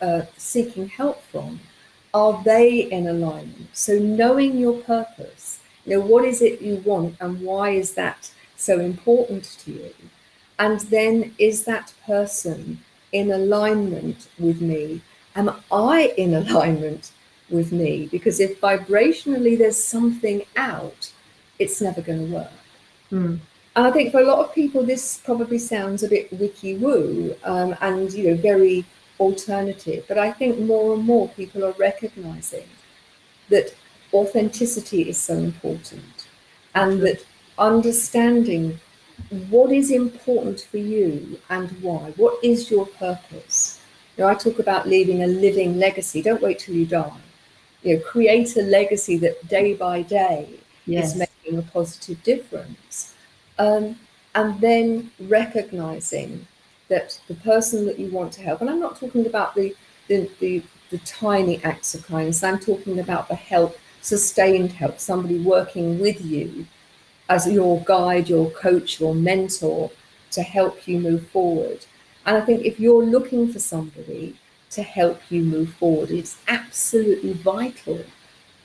uh, 0.00 0.22
seeking 0.36 0.88
help 0.88 1.22
from, 1.30 1.60
are 2.14 2.42
they 2.44 2.82
in 2.90 3.06
alignment? 3.06 3.68
So 3.72 3.98
knowing 3.98 4.58
your 4.58 4.80
purpose, 4.80 5.60
you 5.84 5.96
know, 5.96 6.04
what 6.04 6.24
is 6.24 6.42
it 6.42 6.60
you 6.60 6.76
want 6.76 7.16
and 7.20 7.40
why 7.40 7.70
is 7.70 7.94
that 7.94 8.30
so 8.56 8.80
important 8.80 9.44
to 9.64 9.72
you? 9.72 9.94
And 10.58 10.80
then 10.80 11.34
is 11.38 11.64
that 11.64 11.92
person 12.06 12.80
in 13.12 13.30
alignment 13.30 14.28
with 14.38 14.60
me? 14.60 15.00
Am 15.34 15.50
I 15.70 16.12
in 16.16 16.34
alignment 16.42 17.12
with 17.50 17.72
me? 17.72 18.08
Because 18.10 18.40
if 18.40 18.60
vibrationally 18.60 19.56
there's 19.56 19.82
something 19.82 20.42
out, 20.56 21.12
it's 21.58 21.80
never 21.80 22.00
going 22.00 22.26
to 22.26 22.34
work. 22.34 22.52
Mm. 23.10 23.40
And 23.74 23.86
I 23.86 23.90
think 23.90 24.12
for 24.12 24.20
a 24.20 24.26
lot 24.26 24.40
of 24.44 24.54
people, 24.54 24.82
this 24.82 25.18
probably 25.24 25.58
sounds 25.58 26.02
a 26.02 26.08
bit 26.08 26.30
wiki 26.32 26.76
woo 26.76 27.34
um, 27.44 27.74
and 27.80 28.12
you 28.12 28.30
know 28.30 28.36
very 28.36 28.84
alternative. 29.26 30.04
But 30.08 30.18
I 30.18 30.30
think 30.38 30.58
more 30.58 30.94
and 30.94 31.04
more 31.04 31.28
people 31.40 31.64
are 31.64 31.76
recognizing 31.88 32.68
that 33.48 33.74
authenticity 34.12 35.02
is 35.08 35.18
so 35.28 35.34
important, 35.50 36.16
and 36.74 37.00
that 37.02 37.20
understanding 37.58 38.78
what 39.50 39.70
is 39.72 39.90
important 39.90 40.60
for 40.70 40.78
you 40.78 41.38
and 41.48 41.70
why? 41.82 42.12
What 42.16 42.42
is 42.42 42.70
your 42.70 42.86
purpose? 42.86 43.80
You 44.16 44.24
know, 44.24 44.30
I 44.30 44.34
talk 44.34 44.58
about 44.58 44.88
leaving 44.88 45.22
a 45.22 45.26
living 45.26 45.78
legacy. 45.78 46.22
Don't 46.22 46.42
wait 46.42 46.58
till 46.58 46.74
you 46.74 46.86
die. 46.86 47.20
You 47.82 47.96
know, 47.96 48.02
create 48.02 48.56
a 48.56 48.62
legacy 48.62 49.16
that 49.18 49.36
day 49.48 49.74
by 49.74 50.02
day 50.02 50.48
yes. 50.86 51.12
is 51.12 51.18
making 51.18 51.58
a 51.58 51.62
positive 51.62 52.22
difference. 52.22 53.14
Um, 53.58 53.96
and 54.34 54.60
then 54.60 55.10
recognizing 55.20 56.46
that 56.92 57.08
the 57.28 57.34
person 57.50 57.86
that 57.86 57.98
you 57.98 58.08
want 58.18 58.30
to 58.34 58.42
help, 58.42 58.60
and 58.60 58.70
I'm 58.70 58.80
not 58.86 59.00
talking 59.02 59.26
about 59.26 59.54
the 59.54 59.74
the, 60.08 60.30
the, 60.40 60.62
the 60.90 60.98
tiny 60.98 61.62
acts 61.64 61.94
of 61.94 62.06
kindness, 62.06 62.42
I'm 62.42 62.58
talking 62.58 62.98
about 62.98 63.28
the 63.28 63.34
help, 63.34 63.78
sustained 64.00 64.72
help, 64.72 64.98
somebody 64.98 65.38
working 65.38 65.98
with 65.98 66.24
you 66.24 66.66
as 67.28 67.50
your 67.50 67.80
guide, 67.84 68.28
your 68.28 68.50
coach, 68.50 69.00
your 69.00 69.14
mentor 69.14 69.90
to 70.32 70.42
help 70.42 70.86
you 70.86 70.98
move 70.98 71.26
forward. 71.28 71.84
And 72.26 72.36
I 72.36 72.40
think 72.40 72.64
if 72.64 72.78
you're 72.78 73.04
looking 73.04 73.52
for 73.52 73.58
somebody 73.58 74.36
to 74.70 74.82
help 74.82 75.20
you 75.30 75.42
move 75.42 75.72
forward, 75.74 76.10
it's 76.10 76.36
absolutely 76.48 77.32
vital 77.34 78.04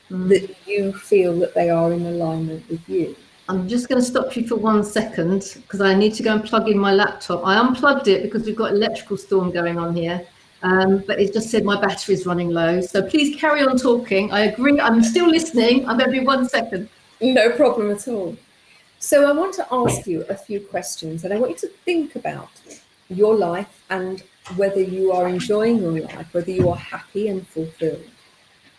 mm. 0.10 0.30
that 0.30 0.56
you 0.68 0.94
feel 0.94 1.38
that 1.40 1.54
they 1.54 1.70
are 1.70 1.94
in 1.94 2.06
alignment 2.06 2.70
with 2.70 2.88
you. 2.90 3.16
I'm 3.50 3.68
just 3.68 3.88
going 3.88 4.02
to 4.02 4.06
stop 4.06 4.36
you 4.36 4.46
for 4.46 4.56
one 4.56 4.84
second 4.84 5.58
because 5.62 5.80
I 5.80 5.96
need 5.96 6.14
to 6.16 6.24
go 6.24 6.34
and 6.34 6.44
plug 6.44 6.68
in 6.68 6.78
my 6.78 6.94
laptop. 6.94 7.46
I 7.46 7.58
unplugged 7.58 8.08
it 8.08 8.24
because 8.24 8.46
we've 8.46 8.56
got 8.56 8.72
electrical 8.72 9.16
storm 9.16 9.52
going 9.52 9.78
on 9.78 9.96
here. 9.96 10.26
Um, 10.64 11.04
but 11.08 11.20
it 11.20 11.34
just 11.34 11.50
said 11.50 11.64
my 11.64 11.80
battery 11.80 12.16
is 12.16 12.26
running 12.26 12.50
low. 12.50 12.82
So 12.82 13.02
please 13.02 13.40
carry 13.40 13.62
on 13.62 13.78
talking. 13.78 14.32
I 14.32 14.46
agree. 14.46 14.80
I'm 14.80 15.02
still 15.04 15.30
listening. 15.30 15.88
I'm 15.88 15.98
going 15.98 16.12
to 16.12 16.20
be 16.20 16.26
one 16.26 16.50
second. 16.50 16.90
No 17.22 17.52
problem 17.52 17.92
at 17.92 18.08
all. 18.08 18.36
So 19.00 19.30
I 19.30 19.32
want 19.32 19.54
to 19.56 19.68
ask 19.72 20.08
you 20.08 20.26
a 20.28 20.36
few 20.36 20.60
questions, 20.60 21.24
and 21.24 21.32
I 21.32 21.38
want 21.38 21.52
you 21.52 21.58
to 21.58 21.74
think 21.86 22.16
about 22.16 22.50
your 23.10 23.36
life 23.36 23.84
and 23.92 24.24
whether 24.56 24.82
you 24.82 25.12
are 25.12 25.28
enjoying 25.28 25.78
your 25.78 26.00
life, 26.00 26.34
whether 26.34 26.52
you 26.52 26.68
are 26.70 26.76
happy 26.76 27.28
and 27.28 27.48
fulfilled. 27.48 28.04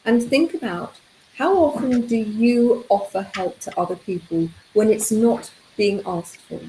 And 0.05 0.23
think 0.23 0.55
about 0.55 0.95
how 1.39 1.57
often 1.57 2.05
do 2.09 2.16
you 2.16 2.84
offer 2.89 3.22
help 3.32 3.61
to 3.61 3.78
other 3.78 3.95
people 3.95 4.49
when 4.72 4.91
it's 4.91 5.12
not 5.12 5.53
being 5.76 6.03
asked 6.05 6.41
for, 6.41 6.61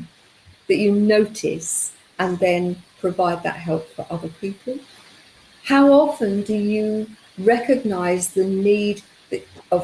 that 0.68 0.78
you 0.78 0.92
notice 0.92 1.94
and 2.20 2.38
then 2.38 2.76
provide 3.00 3.42
that 3.42 3.56
help 3.56 3.90
for 3.96 4.06
other 4.12 4.30
people? 4.40 4.78
How 5.64 5.92
often 5.92 6.44
do 6.44 6.54
you 6.54 7.10
recognize 7.40 8.34
the 8.34 8.46
need 8.46 9.02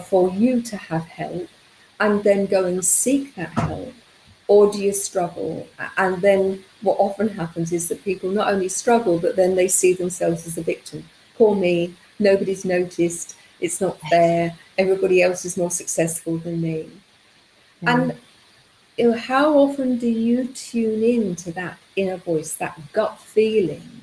for 0.05 0.29
you 0.29 0.61
to 0.61 0.77
have 0.77 1.05
help 1.05 1.47
and 1.99 2.23
then 2.23 2.45
go 2.45 2.65
and 2.65 2.85
seek 2.85 3.33
that 3.33 3.53
help? 3.53 3.91
Or 4.47 4.71
do 4.71 4.79
you 4.79 4.93
struggle? 4.93 5.67
And 5.97 6.21
then 6.21 6.63
what 6.83 6.97
often 6.99 7.29
happens 7.29 7.73
is 7.73 7.87
that 7.89 8.03
people 8.03 8.29
not 8.29 8.53
only 8.53 8.69
struggle, 8.69 9.17
but 9.17 9.35
then 9.35 9.55
they 9.55 9.67
see 9.67 9.93
themselves 9.93 10.45
as 10.45 10.59
a 10.59 10.61
victim. 10.61 11.09
Poor 11.35 11.55
me, 11.55 11.95
nobody's 12.19 12.65
noticed, 12.65 13.35
it's 13.59 13.81
not 13.81 13.99
fair, 14.09 14.55
everybody 14.77 15.21
else 15.21 15.45
is 15.45 15.57
more 15.57 15.71
successful 15.71 16.37
than 16.37 16.61
me. 16.61 16.89
Mm. 17.83 17.93
And 17.93 18.17
you 18.97 19.11
know, 19.11 19.17
how 19.17 19.57
often 19.57 19.97
do 19.97 20.07
you 20.07 20.47
tune 20.47 21.03
in 21.03 21.35
to 21.37 21.51
that 21.53 21.77
inner 21.95 22.17
voice, 22.17 22.53
that 22.55 22.79
gut 22.93 23.19
feeling, 23.19 24.01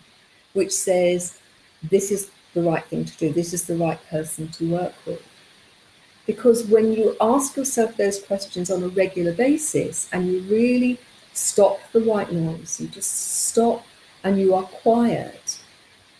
which 0.52 0.72
says, 0.72 1.38
this 1.82 2.10
is 2.10 2.30
the 2.54 2.62
right 2.62 2.84
thing 2.84 3.04
to 3.04 3.16
do, 3.16 3.32
this 3.32 3.54
is 3.54 3.64
the 3.64 3.76
right 3.76 3.98
person 4.08 4.48
to 4.48 4.70
work 4.70 4.94
with? 5.06 5.26
Because 6.26 6.64
when 6.64 6.92
you 6.92 7.16
ask 7.20 7.56
yourself 7.56 7.96
those 7.96 8.22
questions 8.22 8.70
on 8.70 8.82
a 8.82 8.88
regular 8.88 9.32
basis 9.32 10.08
and 10.12 10.26
you 10.26 10.40
really 10.42 10.98
stop 11.32 11.80
the 11.92 12.00
white 12.00 12.30
noise, 12.30 12.80
you 12.80 12.86
just 12.88 13.46
stop 13.46 13.84
and 14.22 14.38
you 14.38 14.54
are 14.54 14.62
quiet, 14.62 15.58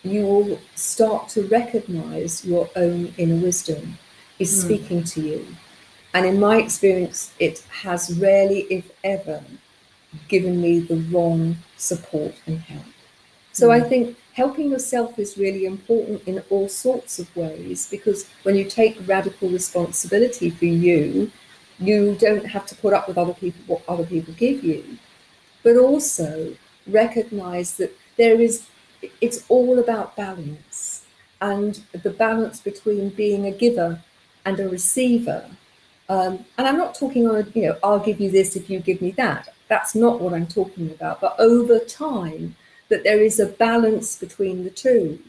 you 0.03 0.25
will 0.25 0.59
start 0.75 1.29
to 1.29 1.43
recognize 1.47 2.45
your 2.45 2.69
own 2.75 3.13
inner 3.17 3.41
wisdom 3.41 3.97
is 4.39 4.51
mm. 4.51 4.65
speaking 4.65 5.03
to 5.03 5.21
you. 5.21 5.47
And 6.13 6.25
in 6.25 6.39
my 6.39 6.57
experience, 6.57 7.31
it 7.39 7.59
has 7.81 8.17
rarely, 8.19 8.61
if 8.69 8.91
ever, 9.03 9.43
given 10.27 10.61
me 10.61 10.79
the 10.79 10.97
wrong 11.11 11.57
support 11.77 12.35
and 12.45 12.59
help. 12.59 12.83
So 13.53 13.69
mm. 13.69 13.81
I 13.81 13.87
think 13.87 14.17
helping 14.33 14.71
yourself 14.71 15.17
is 15.17 15.37
really 15.37 15.65
important 15.65 16.27
in 16.27 16.43
all 16.49 16.67
sorts 16.67 17.19
of 17.19 17.33
ways 17.35 17.87
because 17.89 18.27
when 18.43 18.55
you 18.55 18.65
take 18.65 18.97
radical 19.07 19.49
responsibility 19.49 20.49
for 20.49 20.65
you, 20.65 21.31
you 21.79 22.15
don't 22.19 22.45
have 22.45 22.65
to 22.67 22.75
put 22.75 22.93
up 22.93 23.07
with 23.07 23.17
other 23.17 23.33
people 23.33 23.61
what 23.67 23.81
other 23.87 24.05
people 24.05 24.33
give 24.35 24.63
you, 24.63 24.97
but 25.63 25.77
also 25.77 26.55
recognize 26.87 27.77
that 27.77 27.95
there 28.17 28.39
is 28.39 28.67
it's 29.21 29.45
all 29.49 29.79
about 29.79 30.15
balance 30.15 31.05
and 31.41 31.81
the 32.03 32.09
balance 32.09 32.61
between 32.61 33.09
being 33.09 33.45
a 33.45 33.51
giver 33.51 34.01
and 34.45 34.59
a 34.59 34.69
receiver. 34.69 35.45
Um, 36.09 36.45
and 36.57 36.67
I'm 36.67 36.77
not 36.77 36.95
talking 36.95 37.27
on, 37.27 37.51
you 37.53 37.67
know, 37.67 37.77
I'll 37.83 37.99
give 37.99 38.19
you 38.19 38.29
this 38.31 38.55
if 38.55 38.69
you 38.69 38.79
give 38.79 39.01
me 39.01 39.11
that. 39.11 39.49
That's 39.67 39.95
not 39.95 40.19
what 40.19 40.33
I'm 40.33 40.47
talking 40.47 40.91
about. 40.91 41.21
But 41.21 41.35
over 41.39 41.79
time, 41.79 42.55
that 42.89 43.03
there 43.03 43.21
is 43.21 43.39
a 43.39 43.47
balance 43.47 44.17
between 44.17 44.63
the 44.63 44.69
two, 44.69 45.19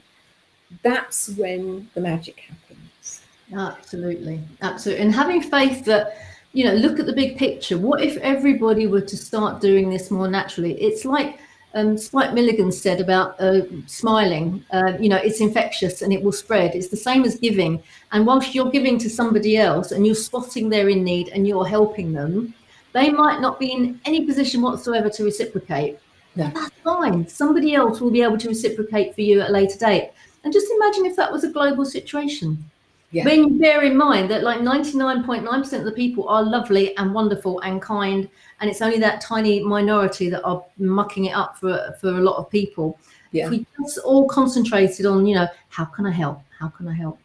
that's 0.82 1.30
when 1.30 1.88
the 1.94 2.00
magic 2.00 2.40
happens. 2.40 3.22
Absolutely, 3.54 4.40
absolutely. 4.62 5.02
And 5.04 5.14
having 5.14 5.42
faith 5.42 5.84
that, 5.84 6.16
you 6.52 6.64
know, 6.64 6.74
look 6.74 6.98
at 6.98 7.06
the 7.06 7.12
big 7.12 7.36
picture. 7.36 7.78
What 7.78 8.02
if 8.02 8.16
everybody 8.18 8.86
were 8.86 9.00
to 9.00 9.16
start 9.16 9.60
doing 9.60 9.90
this 9.90 10.10
more 10.10 10.28
naturally? 10.28 10.80
It's 10.80 11.04
like 11.04 11.38
um, 11.74 11.98
Spike 11.98 12.32
Milligan 12.32 12.70
said 12.70 13.00
about 13.00 13.38
uh, 13.40 13.62
smiling, 13.86 14.64
uh, 14.72 14.92
you 15.00 15.08
know, 15.08 15.16
it's 15.16 15.40
infectious 15.40 16.02
and 16.02 16.12
it 16.12 16.22
will 16.22 16.32
spread. 16.32 16.74
It's 16.74 16.88
the 16.88 16.96
same 16.96 17.24
as 17.24 17.36
giving. 17.36 17.82
And 18.12 18.26
whilst 18.26 18.54
you're 18.54 18.70
giving 18.70 18.96
to 18.98 19.10
somebody 19.10 19.56
else 19.56 19.90
and 19.90 20.06
you're 20.06 20.14
spotting 20.14 20.68
they're 20.68 20.88
in 20.88 21.02
need 21.02 21.28
and 21.30 21.46
you're 21.46 21.66
helping 21.66 22.12
them, 22.12 22.54
they 22.92 23.10
might 23.10 23.40
not 23.40 23.58
be 23.58 23.72
in 23.72 24.00
any 24.04 24.24
position 24.24 24.62
whatsoever 24.62 25.10
to 25.10 25.24
reciprocate. 25.24 25.98
No. 26.36 26.50
That's 26.54 26.70
fine. 26.84 27.26
Somebody 27.28 27.74
else 27.74 28.00
will 28.00 28.10
be 28.10 28.22
able 28.22 28.38
to 28.38 28.48
reciprocate 28.48 29.14
for 29.14 29.22
you 29.22 29.40
at 29.40 29.50
a 29.50 29.52
later 29.52 29.78
date. 29.78 30.10
And 30.44 30.52
just 30.52 30.70
imagine 30.70 31.06
if 31.06 31.16
that 31.16 31.32
was 31.32 31.42
a 31.42 31.50
global 31.50 31.84
situation. 31.84 32.64
Yeah. 33.14 33.26
When 33.26 33.44
you 33.44 33.60
bear 33.60 33.84
in 33.84 33.96
mind 33.96 34.28
that 34.32 34.42
like 34.42 34.58
99.9% 34.58 35.78
of 35.78 35.84
the 35.84 35.92
people 35.92 36.28
are 36.28 36.42
lovely 36.42 36.96
and 36.96 37.14
wonderful 37.14 37.60
and 37.60 37.80
kind, 37.80 38.28
and 38.58 38.68
it's 38.68 38.82
only 38.82 38.98
that 38.98 39.20
tiny 39.20 39.62
minority 39.62 40.28
that 40.30 40.42
are 40.42 40.64
mucking 40.78 41.26
it 41.26 41.30
up 41.30 41.56
for, 41.56 41.94
for 42.00 42.08
a 42.08 42.20
lot 42.20 42.38
of 42.38 42.50
people. 42.50 42.98
Yeah. 43.30 43.44
If 43.44 43.50
we 43.50 43.66
just 43.78 43.98
all 43.98 44.26
concentrated 44.26 45.06
on, 45.06 45.26
you 45.26 45.36
know, 45.36 45.46
how 45.68 45.84
can 45.84 46.06
I 46.06 46.10
help? 46.10 46.42
How 46.58 46.66
can 46.70 46.88
I 46.88 46.94
help? 46.94 47.20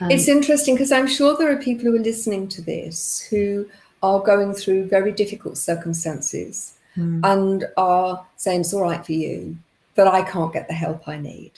Um, 0.00 0.10
it's 0.10 0.26
interesting 0.26 0.74
because 0.74 0.90
I'm 0.90 1.06
sure 1.06 1.36
there 1.36 1.52
are 1.52 1.62
people 1.62 1.84
who 1.84 1.94
are 1.94 2.00
listening 2.02 2.48
to 2.48 2.60
this 2.60 3.20
who 3.30 3.68
are 4.02 4.18
going 4.18 4.52
through 4.52 4.88
very 4.88 5.12
difficult 5.12 5.56
circumstances 5.58 6.74
mm. 6.96 7.20
and 7.22 7.66
are 7.76 8.26
saying 8.34 8.62
it's 8.62 8.74
all 8.74 8.82
right 8.82 9.06
for 9.06 9.12
you, 9.12 9.56
but 9.94 10.08
I 10.08 10.22
can't 10.22 10.52
get 10.52 10.66
the 10.66 10.74
help 10.74 11.06
I 11.06 11.18
need. 11.18 11.52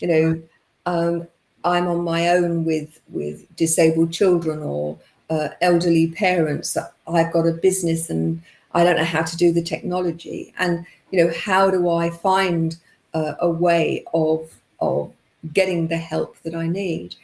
You 0.00 0.08
know, 0.08 0.42
um, 0.84 1.28
I'm 1.64 1.86
on 1.88 2.02
my 2.04 2.28
own 2.28 2.64
with 2.64 3.00
with 3.08 3.44
disabled 3.56 4.12
children 4.12 4.60
or 4.60 4.98
uh, 5.28 5.48
elderly 5.60 6.08
parents. 6.08 6.76
I've 7.06 7.32
got 7.32 7.46
a 7.46 7.52
business 7.52 8.10
and 8.10 8.42
I 8.72 8.84
don't 8.84 8.96
know 8.96 9.04
how 9.04 9.22
to 9.22 9.36
do 9.36 9.52
the 9.52 9.62
technology. 9.62 10.54
And 10.58 10.86
you 11.10 11.24
know, 11.24 11.32
how 11.36 11.70
do 11.70 11.88
I 11.88 12.10
find 12.10 12.76
uh, 13.14 13.34
a 13.40 13.50
way 13.50 14.04
of 14.14 14.50
of 14.80 15.12
getting 15.52 15.88
the 15.88 15.96
help 15.96 16.36
that 16.42 16.54
I 16.54 16.66
need? 16.66 17.16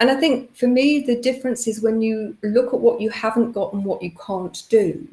And 0.00 0.10
I 0.10 0.16
think 0.16 0.56
for 0.56 0.66
me, 0.66 1.00
the 1.00 1.20
difference 1.20 1.66
is 1.66 1.82
when 1.82 2.00
you 2.00 2.36
look 2.42 2.72
at 2.72 2.80
what 2.80 3.00
you 3.00 3.10
haven't 3.10 3.52
got 3.52 3.74
and 3.74 3.84
what 3.84 4.02
you 4.02 4.10
can't 4.12 4.62
do, 4.70 5.06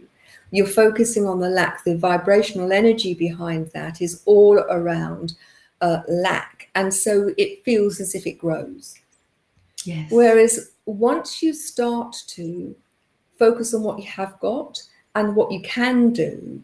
you're 0.51 0.65
focusing 0.65 1.25
on 1.25 1.39
the 1.41 1.49
lack. 1.49 1.83
The 1.83 1.97
vibrational 1.97 2.71
energy 2.71 3.13
behind 3.13 3.69
that 3.73 4.01
is 4.01 4.21
all 4.25 4.59
around 4.59 5.35
uh, 5.81 6.01
lack. 6.07 6.69
And 6.75 6.93
so 6.93 7.33
it 7.37 7.63
feels 7.63 7.99
as 7.99 8.15
if 8.15 8.25
it 8.25 8.39
grows. 8.39 8.99
Yes. 9.83 10.11
Whereas 10.11 10.71
once 10.85 11.41
you 11.41 11.53
start 11.53 12.15
to 12.27 12.75
focus 13.37 13.73
on 13.73 13.83
what 13.83 13.99
you 13.99 14.05
have 14.05 14.39
got 14.39 14.81
and 15.15 15.35
what 15.35 15.51
you 15.51 15.61
can 15.61 16.11
do 16.11 16.61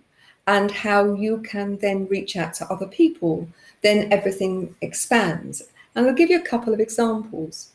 and 0.47 0.69
how 0.71 1.13
you 1.13 1.37
can 1.39 1.77
then 1.77 2.07
reach 2.07 2.35
out 2.35 2.53
to 2.55 2.67
other 2.67 2.87
people, 2.87 3.47
then 3.81 4.11
everything 4.11 4.75
expands. 4.81 5.63
And 5.95 6.07
I'll 6.07 6.13
give 6.13 6.29
you 6.29 6.39
a 6.39 6.45
couple 6.45 6.73
of 6.73 6.79
examples. 6.79 7.69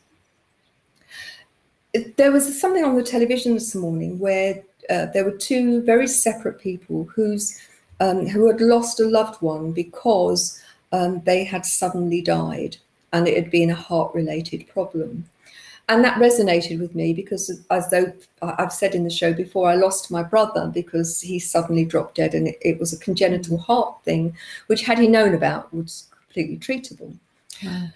There 2.17 2.31
was 2.31 2.59
something 2.59 2.83
on 2.83 2.95
the 2.95 3.03
television 3.03 3.55
this 3.55 3.73
morning 3.73 4.19
where 4.19 4.61
uh, 4.89 5.07
there 5.07 5.25
were 5.25 5.37
two 5.37 5.81
very 5.83 6.07
separate 6.07 6.59
people 6.59 7.05
whose 7.05 7.59
um, 7.99 8.27
who 8.27 8.47
had 8.47 8.61
lost 8.61 8.99
a 8.99 9.07
loved 9.07 9.41
one 9.41 9.71
because 9.71 10.61
um, 10.91 11.21
they 11.25 11.43
had 11.43 11.65
suddenly 11.65 12.21
died 12.21 12.77
and 13.13 13.27
it 13.27 13.35
had 13.35 13.51
been 13.51 13.69
a 13.69 13.75
heart 13.75 14.13
related 14.13 14.67
problem. 14.67 15.25
And 15.87 16.03
that 16.03 16.19
resonated 16.19 16.79
with 16.79 16.93
me 16.93 17.13
because, 17.13 17.63
as 17.71 17.89
though 17.89 18.13
I've 18.43 18.71
said 18.71 18.93
in 18.93 19.03
the 19.03 19.09
show 19.09 19.33
before, 19.33 19.67
I 19.67 19.73
lost 19.73 20.11
my 20.11 20.21
brother 20.21 20.67
because 20.71 21.19
he 21.19 21.39
suddenly 21.39 21.83
dropped 21.83 22.15
dead 22.15 22.35
and 22.35 22.47
it, 22.47 22.59
it 22.61 22.79
was 22.79 22.93
a 22.93 22.99
congenital 22.99 23.57
heart 23.57 23.95
thing, 24.03 24.37
which, 24.67 24.83
had 24.83 24.99
he 24.99 25.07
known 25.07 25.33
about, 25.33 25.73
was 25.73 26.07
completely 26.11 26.57
treatable. 26.57 27.17
Yeah. 27.59 27.87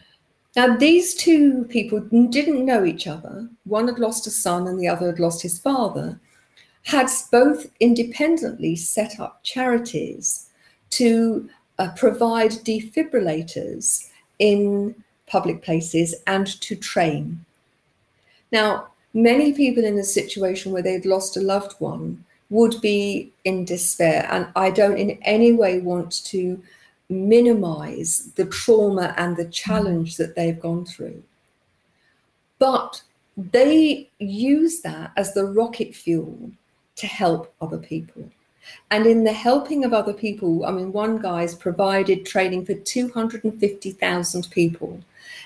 Now, 0.55 0.75
these 0.75 1.13
two 1.13 1.65
people 1.65 1.99
didn't 1.99 2.65
know 2.65 2.83
each 2.83 3.05
other. 3.05 3.47
One 3.65 3.87
had 3.87 3.99
lost 3.99 4.25
a 4.25 4.31
son 4.31 4.67
and 4.67 4.79
the 4.79 4.87
other 4.87 5.07
had 5.07 5.19
lost 5.19 5.43
his 5.43 5.59
father 5.59 6.19
had 6.83 7.09
both 7.31 7.67
independently 7.79 8.75
set 8.75 9.19
up 9.19 9.41
charities 9.43 10.49
to 10.89 11.49
uh, 11.80 11.89
provide 11.95 12.51
defibrillators 12.51 14.09
in 14.39 14.95
public 15.28 15.61
places 15.61 16.15
and 16.28 16.47
to 16.61 16.76
train. 16.76 17.43
Now, 18.51 18.88
many 19.13 19.53
people 19.53 19.84
in 19.84 19.97
a 19.97 20.03
situation 20.03 20.71
where 20.71 20.84
they'd 20.84 21.05
lost 21.05 21.38
a 21.38 21.41
loved 21.41 21.74
one 21.80 22.24
would 22.49 22.80
be 22.82 23.32
in 23.45 23.65
despair, 23.65 24.28
and 24.30 24.47
I 24.55 24.69
don't 24.69 24.97
in 24.97 25.17
any 25.24 25.53
way 25.53 25.80
want 25.80 26.24
to 26.26 26.61
minimize 27.09 28.32
the 28.36 28.45
trauma 28.45 29.13
and 29.17 29.36
the 29.36 29.45
challenge 29.45 30.17
that 30.17 30.36
they've 30.36 30.59
gone 30.59 30.86
through. 30.86 31.24
But 32.59 33.01
they 33.36 34.09
use 34.19 34.82
that 34.82 35.11
as 35.17 35.34
the 35.34 35.45
rocket 35.45 35.95
fuel 35.95 36.51
to 36.97 37.07
help 37.07 37.53
other 37.59 37.80
people. 37.80 38.30
And 38.91 39.05
in 39.05 39.24
the 39.24 39.34
helping 39.34 39.84
of 39.84 39.93
other 39.93 40.14
people, 40.14 40.66
I 40.66 40.72
mean, 40.72 40.91
one 40.91 41.20
guy's 41.20 41.55
provided 41.55 42.26
training 42.26 42.66
for 42.66 42.74
250,000 42.74 44.49
people 44.51 44.99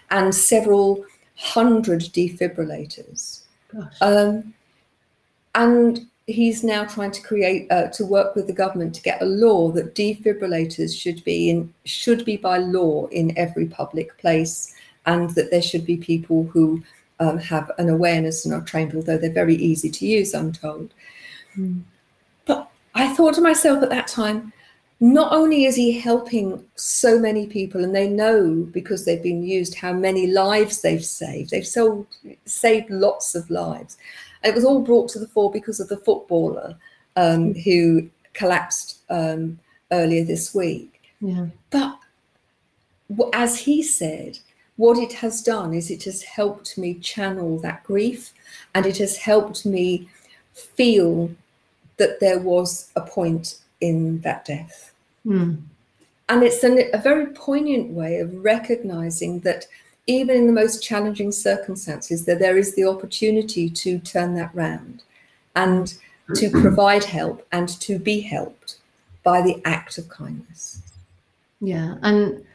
and 0.09 0.33
several 0.33 1.05
hundred 1.35 2.01
defibrillators. 2.01 3.41
Um, 4.01 4.53
and 5.55 6.07
he's 6.27 6.63
now 6.63 6.85
trying 6.85 7.11
to 7.11 7.21
create 7.21 7.71
uh, 7.71 7.87
to 7.87 8.05
work 8.05 8.35
with 8.35 8.47
the 8.47 8.53
government 8.53 8.93
to 8.95 9.01
get 9.01 9.21
a 9.21 9.25
law 9.25 9.71
that 9.71 9.95
defibrillators 9.95 10.99
should 10.99 11.23
be 11.23 11.49
in 11.49 11.73
should 11.85 12.25
be 12.25 12.37
by 12.37 12.57
law 12.57 13.07
in 13.07 13.37
every 13.37 13.65
public 13.65 14.17
place, 14.17 14.73
and 15.05 15.29
that 15.31 15.51
there 15.51 15.61
should 15.61 15.85
be 15.85 15.97
people 15.97 16.43
who 16.45 16.83
um, 17.19 17.37
have 17.37 17.71
an 17.77 17.89
awareness 17.89 18.45
and 18.45 18.53
are 18.53 18.61
trained, 18.61 18.93
although 18.95 19.17
they're 19.17 19.31
very 19.31 19.55
easy 19.55 19.89
to 19.89 20.05
use, 20.05 20.33
I'm 20.33 20.51
told. 20.51 20.93
Mm. 21.57 21.81
I 22.97 23.13
thought 23.13 23.35
to 23.35 23.41
myself 23.41 23.83
at 23.83 23.89
that 23.89 24.07
time, 24.07 24.51
not 24.99 25.31
only 25.31 25.65
is 25.65 25.75
he 25.75 25.99
helping 25.99 26.65
so 26.75 27.19
many 27.19 27.45
people, 27.45 27.83
and 27.83 27.95
they 27.95 28.09
know 28.09 28.67
because 28.71 29.05
they've 29.05 29.21
been 29.21 29.43
used 29.43 29.75
how 29.75 29.93
many 29.93 30.25
lives 30.25 30.81
they've 30.81 31.05
saved. 31.05 31.51
They've 31.51 31.67
sold, 31.67 32.07
saved 32.45 32.89
lots 32.89 33.35
of 33.35 33.49
lives. 33.51 33.97
It 34.43 34.55
was 34.55 34.65
all 34.65 34.81
brought 34.81 35.09
to 35.09 35.19
the 35.19 35.27
fore 35.27 35.51
because 35.51 35.79
of 35.79 35.89
the 35.89 35.97
footballer 35.97 36.75
um, 37.15 37.53
hmm. 37.53 37.59
who 37.59 38.09
collapsed 38.33 38.99
um, 39.09 39.59
earlier 39.91 40.23
this 40.23 40.55
week. 40.55 41.01
Yeah. 41.21 41.47
But 41.69 41.99
as 43.33 43.59
he 43.59 43.83
said, 43.83 44.39
what 44.77 44.97
it 44.97 45.13
has 45.13 45.41
done 45.41 45.73
is 45.73 45.89
it 45.89 46.03
has 46.03 46.21
helped 46.23 46.77
me 46.77 46.95
channel 46.95 47.59
that 47.59 47.83
grief 47.83 48.33
and 48.73 48.85
it 48.85 48.97
has 48.97 49.17
helped 49.17 49.65
me 49.65 50.09
feel 50.53 51.31
that 51.97 52.19
there 52.19 52.39
was 52.39 52.91
a 52.95 53.01
point 53.01 53.59
in 53.81 54.21
that 54.21 54.45
death. 54.45 54.93
Mm. 55.25 55.61
And 56.29 56.43
it's 56.43 56.63
an, 56.63 56.81
a 56.93 56.97
very 56.97 57.27
poignant 57.27 57.91
way 57.91 58.19
of 58.19 58.33
recognizing 58.43 59.39
that 59.41 59.67
even 60.07 60.35
in 60.35 60.47
the 60.47 60.53
most 60.53 60.81
challenging 60.81 61.31
circumstances, 61.31 62.25
that 62.25 62.39
there 62.39 62.57
is 62.57 62.75
the 62.75 62.85
opportunity 62.85 63.69
to 63.69 63.99
turn 63.99 64.35
that 64.35 64.53
round 64.55 65.03
and 65.55 65.95
to 66.35 66.49
provide 66.61 67.03
help 67.03 67.45
and 67.51 67.69
to 67.81 67.99
be 67.99 68.21
helped 68.21 68.77
by 69.23 69.41
the 69.41 69.61
act 69.65 69.97
of 69.97 70.07
kindness. 70.07 70.81
Yeah, 71.59 71.95
and 72.03 72.45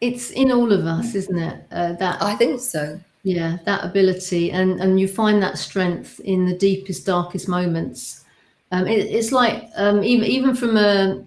it's 0.00 0.30
in 0.30 0.52
all 0.52 0.72
of 0.72 0.86
us, 0.86 1.14
isn't 1.14 1.38
it? 1.38 1.64
Uh, 1.70 1.92
that 1.94 2.22
I 2.22 2.34
think 2.36 2.60
so. 2.60 3.00
Yeah, 3.22 3.58
that 3.64 3.84
ability, 3.84 4.52
and 4.52 4.80
and 4.80 5.00
you 5.00 5.08
find 5.08 5.42
that 5.42 5.58
strength 5.58 6.20
in 6.20 6.46
the 6.46 6.56
deepest, 6.56 7.06
darkest 7.06 7.48
moments. 7.48 8.24
Um, 8.72 8.86
it, 8.86 8.98
it's 8.98 9.32
like 9.32 9.68
um, 9.76 10.02
even 10.02 10.26
even 10.26 10.54
from 10.54 10.76
a 10.76 11.24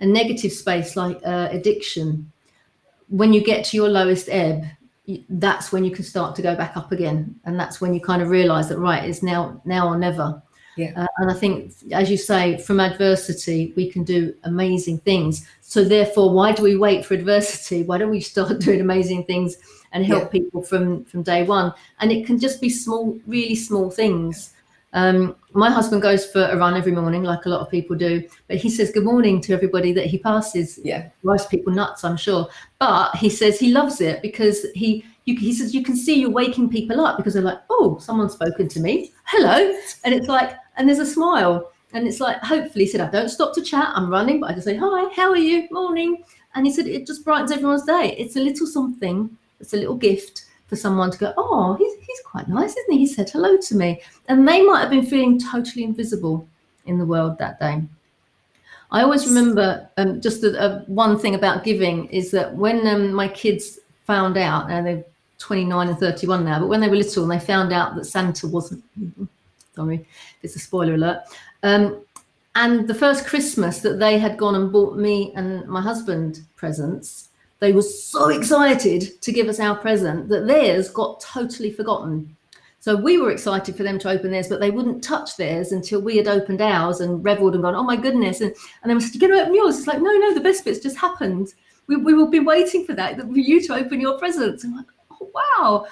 a 0.00 0.06
negative 0.06 0.52
space 0.52 0.96
like 0.96 1.20
uh, 1.24 1.48
addiction 1.50 2.32
when 3.08 3.32
you 3.32 3.44
get 3.44 3.64
to 3.66 3.76
your 3.76 3.88
lowest 3.88 4.28
ebb 4.30 4.64
that's 5.28 5.72
when 5.72 5.84
you 5.84 5.90
can 5.90 6.04
start 6.04 6.36
to 6.36 6.42
go 6.42 6.54
back 6.54 6.76
up 6.76 6.92
again. 6.92 7.34
And 7.44 7.58
that's 7.58 7.80
when 7.80 7.92
you 7.94 8.00
kind 8.00 8.22
of 8.22 8.28
realize 8.28 8.68
that 8.68 8.78
right 8.78 9.04
it's 9.04 9.22
now 9.22 9.60
now 9.64 9.88
or 9.88 9.98
never. 9.98 10.40
Yeah. 10.76 10.92
Uh, 10.96 11.06
and 11.18 11.30
i 11.30 11.34
think 11.34 11.74
as 11.92 12.10
you 12.10 12.16
say 12.16 12.56
from 12.56 12.80
adversity 12.80 13.74
we 13.76 13.90
can 13.90 14.04
do 14.04 14.34
amazing 14.44 14.98
things. 15.00 15.46
So 15.60 15.84
therefore 15.84 16.32
why 16.32 16.52
do 16.52 16.62
we 16.62 16.76
wait 16.76 17.04
for 17.04 17.14
adversity? 17.14 17.82
Why 17.82 17.98
don't 17.98 18.10
we 18.10 18.20
start 18.20 18.58
doing 18.60 18.80
amazing 18.80 19.24
things 19.24 19.56
and 19.92 20.06
help 20.06 20.24
yeah. 20.24 20.40
people 20.40 20.62
from 20.62 21.04
from 21.04 21.22
day 21.22 21.42
one? 21.42 21.74
And 22.00 22.12
it 22.12 22.26
can 22.26 22.38
just 22.38 22.60
be 22.60 22.70
small 22.70 23.18
really 23.26 23.56
small 23.56 23.90
things 23.90 24.54
um, 24.94 25.36
my 25.52 25.70
husband 25.70 26.02
goes 26.02 26.26
for 26.26 26.44
a 26.44 26.56
run 26.56 26.76
every 26.76 26.92
morning, 26.92 27.22
like 27.22 27.46
a 27.46 27.48
lot 27.48 27.60
of 27.60 27.70
people 27.70 27.96
do, 27.96 28.26
but 28.48 28.56
he 28.56 28.68
says 28.68 28.90
good 28.90 29.04
morning 29.04 29.40
to 29.42 29.52
everybody 29.52 29.92
that 29.92 30.06
he 30.06 30.18
passes. 30.18 30.78
Yeah, 30.82 31.08
drives 31.22 31.46
people 31.46 31.72
nuts, 31.72 32.04
I'm 32.04 32.16
sure. 32.16 32.48
But 32.78 33.16
he 33.16 33.30
says 33.30 33.58
he 33.58 33.72
loves 33.72 34.00
it 34.00 34.20
because 34.22 34.66
he 34.74 35.04
you, 35.24 35.38
he 35.38 35.54
says 35.54 35.74
you 35.74 35.82
can 35.82 35.96
see 35.96 36.20
you're 36.20 36.30
waking 36.30 36.68
people 36.68 37.00
up 37.00 37.16
because 37.16 37.34
they're 37.34 37.42
like, 37.42 37.60
oh, 37.70 37.98
someone's 37.98 38.32
spoken 38.32 38.68
to 38.68 38.80
me, 38.80 39.12
hello, 39.24 39.74
and 40.04 40.14
it's 40.14 40.28
like, 40.28 40.56
and 40.76 40.88
there's 40.88 40.98
a 40.98 41.06
smile, 41.06 41.70
and 41.92 42.06
it's 42.06 42.20
like, 42.20 42.38
hopefully, 42.38 42.84
he 42.84 42.90
said 42.90 43.00
I 43.00 43.10
don't 43.10 43.28
stop 43.28 43.54
to 43.54 43.62
chat, 43.62 43.92
I'm 43.94 44.10
running, 44.10 44.40
but 44.40 44.50
I 44.50 44.54
just 44.54 44.66
say 44.66 44.76
hi, 44.76 45.12
how 45.14 45.30
are 45.30 45.36
you, 45.36 45.68
morning, 45.70 46.22
and 46.54 46.66
he 46.66 46.72
said 46.72 46.86
it 46.86 47.06
just 47.06 47.24
brightens 47.24 47.52
everyone's 47.52 47.84
day. 47.84 48.14
It's 48.18 48.36
a 48.36 48.40
little 48.40 48.66
something, 48.66 49.36
it's 49.60 49.72
a 49.72 49.78
little 49.78 49.96
gift 49.96 50.46
for 50.72 50.76
someone 50.76 51.10
to 51.10 51.18
go, 51.18 51.34
oh, 51.36 51.74
he's, 51.74 51.92
he's 52.00 52.20
quite 52.24 52.48
nice, 52.48 52.74
isn't 52.74 52.92
he? 52.92 53.00
He 53.00 53.06
said 53.06 53.28
hello 53.28 53.58
to 53.58 53.74
me. 53.74 54.00
And 54.28 54.48
they 54.48 54.62
might 54.62 54.80
have 54.80 54.88
been 54.88 55.04
feeling 55.04 55.38
totally 55.38 55.84
invisible 55.84 56.48
in 56.86 56.96
the 56.96 57.04
world 57.04 57.36
that 57.36 57.60
day. 57.60 57.82
I 58.90 59.02
always 59.02 59.26
remember 59.26 59.86
um, 59.98 60.22
just 60.22 60.42
a, 60.44 60.82
one 60.86 61.18
thing 61.18 61.34
about 61.34 61.62
giving 61.62 62.06
is 62.06 62.30
that 62.30 62.56
when 62.56 62.86
um, 62.86 63.12
my 63.12 63.28
kids 63.28 63.80
found 64.06 64.38
out, 64.38 64.70
and 64.70 64.86
they're 64.86 65.04
29 65.36 65.88
and 65.88 65.98
31 65.98 66.42
now, 66.42 66.60
but 66.60 66.68
when 66.68 66.80
they 66.80 66.88
were 66.88 66.96
little 66.96 67.22
and 67.22 67.32
they 67.32 67.44
found 67.44 67.70
out 67.70 67.94
that 67.94 68.06
Santa 68.06 68.46
wasn't, 68.46 68.82
sorry, 69.76 70.08
it's 70.42 70.56
a 70.56 70.58
spoiler 70.58 70.94
alert. 70.94 71.20
Um, 71.64 72.02
and 72.54 72.88
the 72.88 72.94
first 72.94 73.26
Christmas 73.26 73.80
that 73.80 73.98
they 73.98 74.18
had 74.18 74.38
gone 74.38 74.54
and 74.54 74.72
bought 74.72 74.96
me 74.96 75.34
and 75.36 75.68
my 75.68 75.82
husband 75.82 76.40
presents, 76.56 77.28
they 77.62 77.72
were 77.72 77.80
so 77.80 78.28
excited 78.30 79.22
to 79.22 79.30
give 79.30 79.46
us 79.46 79.60
our 79.60 79.76
present 79.76 80.28
that 80.28 80.48
theirs 80.48 80.90
got 80.90 81.20
totally 81.20 81.70
forgotten. 81.70 82.36
So 82.80 82.96
we 82.96 83.18
were 83.18 83.30
excited 83.30 83.76
for 83.76 83.84
them 83.84 84.00
to 84.00 84.10
open 84.10 84.32
theirs, 84.32 84.48
but 84.48 84.58
they 84.58 84.72
wouldn't 84.72 85.04
touch 85.04 85.36
theirs 85.36 85.70
until 85.70 86.02
we 86.02 86.16
had 86.16 86.26
opened 86.26 86.60
ours 86.60 86.98
and 86.98 87.24
reveled 87.24 87.54
and 87.54 87.62
gone, 87.62 87.76
oh 87.76 87.84
my 87.84 87.94
goodness. 87.94 88.40
And, 88.40 88.52
and 88.82 88.90
they 88.90 88.94
were 88.94 89.00
saying, 89.00 89.12
you 89.14 89.20
going 89.20 89.32
to 89.32 89.42
open 89.42 89.54
yours? 89.54 89.78
It's 89.78 89.86
like, 89.86 90.02
no, 90.02 90.10
no, 90.10 90.34
the 90.34 90.40
best 90.40 90.64
bit's 90.64 90.80
just 90.80 90.96
happened. 90.96 91.54
We, 91.86 91.94
we 91.94 92.14
will 92.14 92.26
be 92.26 92.40
waiting 92.40 92.84
for 92.84 92.94
that, 92.94 93.20
for 93.20 93.38
you 93.38 93.62
to 93.62 93.74
open 93.76 94.00
your 94.00 94.18
presents. 94.18 94.64
I'm 94.64 94.74
like, 94.74 94.86
oh, 95.12 95.30
wow. 95.32 95.86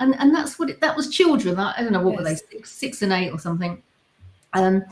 And, 0.00 0.14
and 0.18 0.34
that's 0.34 0.58
what 0.58 0.68
it, 0.68 0.82
that 0.82 0.94
was 0.94 1.08
children. 1.08 1.58
I, 1.58 1.72
I 1.78 1.82
don't 1.82 1.94
know, 1.94 2.02
what 2.02 2.16
yes. 2.16 2.18
were 2.18 2.24
they, 2.24 2.34
six, 2.34 2.70
six 2.70 3.00
and 3.00 3.14
eight 3.14 3.30
or 3.30 3.38
something. 3.38 3.82
Um, 4.52 4.84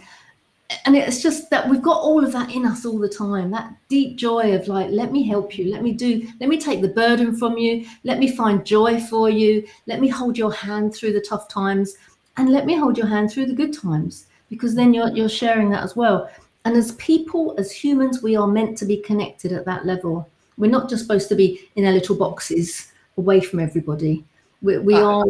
and 0.85 0.97
it's 0.97 1.23
just 1.23 1.51
that 1.51 1.69
we've 1.69 1.83
got 1.83 2.01
all 2.01 2.25
of 2.25 2.33
that 2.33 2.51
in 2.51 2.67
us 2.67 2.85
all 2.85 2.99
the 2.99 3.09
time 3.09 3.51
that 3.51 3.73
deep 3.89 4.17
joy 4.17 4.55
of 4.55 4.69
like 4.69 4.91
let 4.91 5.13
me 5.13 5.23
help 5.27 5.57
you 5.59 5.71
let 5.71 5.83
me 5.83 5.93
do 5.93 6.27
let 6.41 6.49
me 6.49 6.59
take 6.59 6.81
the 6.81 6.89
burden 6.89 7.37
from 7.37 7.59
you 7.59 7.87
let 8.05 8.19
me 8.19 8.29
find 8.29 8.65
joy 8.65 9.01
for 9.01 9.31
you 9.31 9.67
let 9.87 10.01
me 10.01 10.09
hold 10.09 10.37
your 10.37 10.53
hand 10.53 10.95
through 10.95 11.13
the 11.13 11.21
tough 11.21 11.49
times 11.49 11.97
and 12.37 12.51
let 12.51 12.67
me 12.67 12.75
hold 12.75 12.97
your 12.97 13.07
hand 13.07 13.31
through 13.31 13.47
the 13.47 13.53
good 13.53 13.73
times 13.73 14.27
because 14.53 14.75
then 14.75 14.93
you're 14.93 15.09
you're 15.09 15.29
sharing 15.29 15.71
that 15.71 15.83
as 15.83 15.97
well. 15.97 16.31
And 16.65 16.77
as 16.77 16.93
people 16.93 17.55
as 17.59 17.73
humans 17.73 18.23
we 18.23 18.37
are 18.37 18.47
meant 18.47 18.79
to 18.79 18.85
be 18.85 18.99
connected 18.99 19.53
at 19.53 19.65
that 19.65 19.87
level. 19.87 20.29
We're 20.59 20.71
not 20.71 20.91
just 20.91 21.03
supposed 21.03 21.31
to 21.31 21.35
be 21.35 21.69
in 21.77 21.87
our 21.87 21.93
little 21.93 22.15
boxes 22.15 22.93
away 23.17 23.41
from 23.41 23.59
everybody. 23.59 24.23
We, 24.61 24.77
we 24.79 24.95
uh, 24.95 25.05
are 25.05 25.27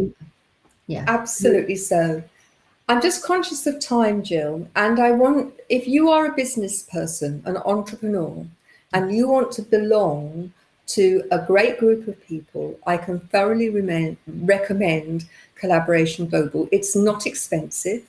yeah. 0.87 1.05
absolutely 1.07 1.77
so 1.77 2.21
I'm 2.93 3.01
just 3.01 3.23
conscious 3.23 3.65
of 3.65 3.79
time, 3.79 4.21
Jill, 4.21 4.67
and 4.75 4.99
I 4.99 5.13
want, 5.13 5.51
if 5.67 5.87
you 5.87 6.11
are 6.11 6.27
a 6.27 6.35
business 6.35 6.83
person, 6.83 7.41
an 7.45 7.57
entrepreneur, 7.57 8.45
and 8.93 9.11
you 9.11 9.27
want 9.27 9.51
to 9.53 9.63
belong 9.63 10.53
to 10.89 11.23
a 11.31 11.39
great 11.39 11.79
group 11.79 12.07
of 12.07 12.23
people, 12.27 12.77
I 12.85 12.97
can 12.97 13.19
thoroughly 13.19 13.71
remain, 13.71 14.15
recommend 14.27 15.25
Collaboration 15.55 16.27
Global. 16.27 16.69
It's 16.71 16.95
not 16.95 17.25
expensive, 17.25 18.03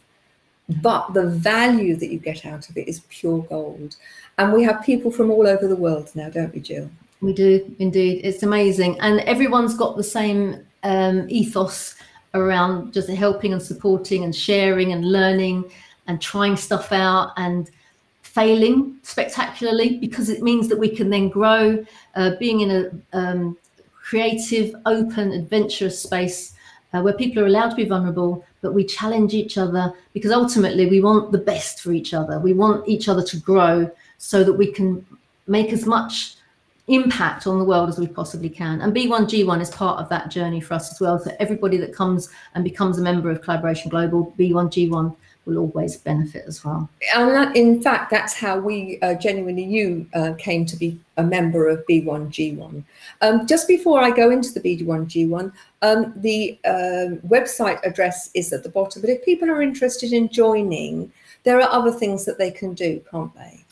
but 0.83 1.15
the 1.15 1.31
value 1.31 1.97
that 1.97 2.13
you 2.13 2.19
get 2.19 2.45
out 2.45 2.69
of 2.69 2.77
it 2.77 2.87
is 2.87 3.01
pure 3.09 3.43
gold. 3.45 3.97
And 4.37 4.53
we 4.53 4.65
have 4.65 4.85
people 4.85 5.11
from 5.11 5.31
all 5.31 5.47
over 5.47 5.67
the 5.67 5.77
world 5.77 6.11
now, 6.15 6.29
don't 6.29 6.53
we, 6.53 6.61
Jill? 6.61 6.91
We 7.23 7.33
do 7.33 7.75
indeed. 7.79 8.21
It's 8.23 8.43
amazing. 8.43 9.01
And 9.01 9.21
everyone's 9.21 9.75
got 9.75 9.97
the 9.97 10.05
same 10.05 10.67
um, 10.83 11.25
ethos 11.31 11.95
around 12.35 12.93
just 12.93 13.09
helping 13.09 13.53
and 13.53 13.63
supporting 13.63 14.25
and 14.25 14.35
sharing 14.35 14.93
and 14.93 15.11
learning 15.11 15.65
and 16.07 16.21
trying 16.21 16.57
stuff 16.57 16.93
out 16.93 17.33
and 17.37 17.71
failing 18.23 18.97
spectacularly 19.03 19.99
because 19.99 20.29
it 20.29 20.43
means 20.43 20.69
that 20.69 20.79
we 20.79 20.89
can 20.89 21.09
then 21.09 21.29
grow 21.29 21.85
uh, 22.17 22.33
being 22.41 22.61
in 22.61 22.71
a 23.13 23.17
um, 23.17 23.57
creative 23.95 24.75
open 24.87 25.33
adventurous 25.33 26.03
space 26.03 26.55
uh, 26.93 27.01
where 27.01 27.15
people 27.15 27.43
are 27.43 27.47
allowed 27.47 27.71
to 27.71 27.77
be 27.77 27.85
vulnerable 27.85 28.45
but 28.65 28.73
we 28.73 28.83
challenge 28.83 29.35
each 29.35 29.59
other 29.59 29.93
because 30.15 30.33
ultimately 30.33 30.87
we 30.87 31.03
want 31.03 31.31
the 31.31 31.39
best 31.39 31.81
for 31.81 31.93
each 31.93 32.15
other. 32.15 32.39
We 32.39 32.55
want 32.55 32.89
each 32.89 33.11
other 33.11 33.23
to 33.23 33.37
grow 33.37 33.91
so 34.17 34.43
that 34.43 34.55
we 34.55 34.73
can 34.73 35.05
make 35.47 35.71
as 35.71 35.85
much 35.85 36.37
impact 36.89 37.47
on 37.47 37.59
the 37.59 37.65
world 37.65 37.89
as 37.89 37.99
we 37.99 38.07
possibly 38.07 38.49
can. 38.49 38.81
And 38.81 38.95
B1G1 38.95 39.61
is 39.61 39.71
part 39.71 40.01
of 40.01 40.09
that 40.11 40.31
journey 40.31 40.61
for 40.61 40.75
us 40.75 40.93
as 40.93 41.01
well. 41.01 41.19
So 41.19 41.35
everybody 41.41 41.79
that 41.79 41.95
comes 41.95 42.29
and 42.55 42.63
becomes 42.63 42.99
a 42.99 43.03
member 43.03 43.31
of 43.31 43.41
Collaboration 43.43 43.91
Global, 43.91 44.35
B1G1 44.39 45.17
will 45.47 45.59
always 45.59 45.97
benefit 45.97 46.45
as 46.47 46.65
well. 46.65 46.89
And 47.15 47.31
that, 47.31 47.57
in 47.57 47.83
fact, 47.83 48.11
that's 48.11 48.35
how 48.35 48.59
we 48.59 48.99
uh, 49.03 49.15
genuinely 49.15 49.65
you 49.65 50.07
uh, 50.15 50.35
came 50.39 50.65
to 50.67 50.77
be 50.77 50.99
a 51.17 51.23
member 51.23 51.69
of 51.69 51.85
B1G1. 51.87 52.83
Um, 53.21 53.47
just 53.47 53.69
before 53.69 54.01
I 54.01 54.11
go 54.11 54.31
into 54.31 54.53
the 54.53 54.61
B1G1, 54.61 55.53
um, 55.83 56.13
the 56.17 56.59
uh, 56.65 57.17
website 57.29 57.83
address 57.85 58.31
is 58.35 58.53
at 58.53 58.63
the 58.63 58.69
bottom. 58.69 59.03
But 59.03 59.11
if 59.11 59.25
people 59.25 59.51
are 59.51 59.63
interested 59.63 60.13
in 60.13 60.29
joining, 60.29 61.13
there 61.45 61.61
are 61.61 61.71
other 61.71 61.93
things 61.93 62.25
that 62.25 62.39
they 62.39 62.51
can 62.51 62.75
do, 62.75 63.03
can't 63.11 63.35
they? 63.35 63.64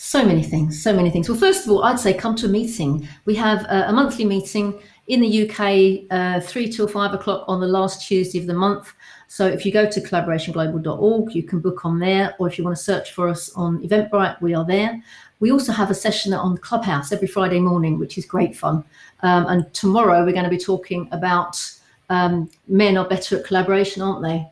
So 0.00 0.24
many 0.24 0.44
things, 0.44 0.80
so 0.80 0.94
many 0.94 1.10
things. 1.10 1.28
Well, 1.28 1.36
first 1.36 1.64
of 1.64 1.72
all, 1.72 1.82
I'd 1.82 1.98
say 1.98 2.14
come 2.14 2.36
to 2.36 2.46
a 2.46 2.48
meeting. 2.48 3.08
We 3.24 3.34
have 3.34 3.64
a, 3.64 3.88
a 3.88 3.92
monthly 3.92 4.24
meeting 4.24 4.80
in 5.08 5.20
the 5.20 5.50
UK, 5.50 6.06
uh, 6.12 6.40
three 6.40 6.70
till 6.70 6.86
five 6.86 7.14
o'clock 7.14 7.44
on 7.48 7.60
the 7.60 7.66
last 7.66 8.06
Tuesday 8.06 8.38
of 8.38 8.46
the 8.46 8.54
month. 8.54 8.94
So 9.26 9.44
if 9.44 9.66
you 9.66 9.72
go 9.72 9.90
to 9.90 10.00
collaborationglobal.org, 10.00 11.34
you 11.34 11.42
can 11.42 11.58
book 11.58 11.84
on 11.84 11.98
there, 11.98 12.32
or 12.38 12.46
if 12.46 12.56
you 12.56 12.62
want 12.62 12.76
to 12.76 12.82
search 12.82 13.10
for 13.10 13.28
us 13.28 13.52
on 13.56 13.82
Eventbrite, 13.82 14.40
we 14.40 14.54
are 14.54 14.64
there. 14.64 15.02
We 15.40 15.50
also 15.50 15.72
have 15.72 15.90
a 15.90 15.94
session 15.94 16.32
on 16.32 16.58
Clubhouse 16.58 17.10
every 17.10 17.26
Friday 17.26 17.58
morning, 17.58 17.98
which 17.98 18.18
is 18.18 18.24
great 18.24 18.56
fun. 18.56 18.84
Um, 19.24 19.46
and 19.46 19.74
tomorrow 19.74 20.24
we're 20.24 20.30
going 20.30 20.44
to 20.44 20.48
be 20.48 20.58
talking 20.58 21.08
about 21.10 21.60
um, 22.08 22.48
men 22.68 22.96
are 22.96 23.08
better 23.08 23.36
at 23.40 23.44
collaboration, 23.44 24.00
aren't 24.00 24.22
they? 24.22 24.46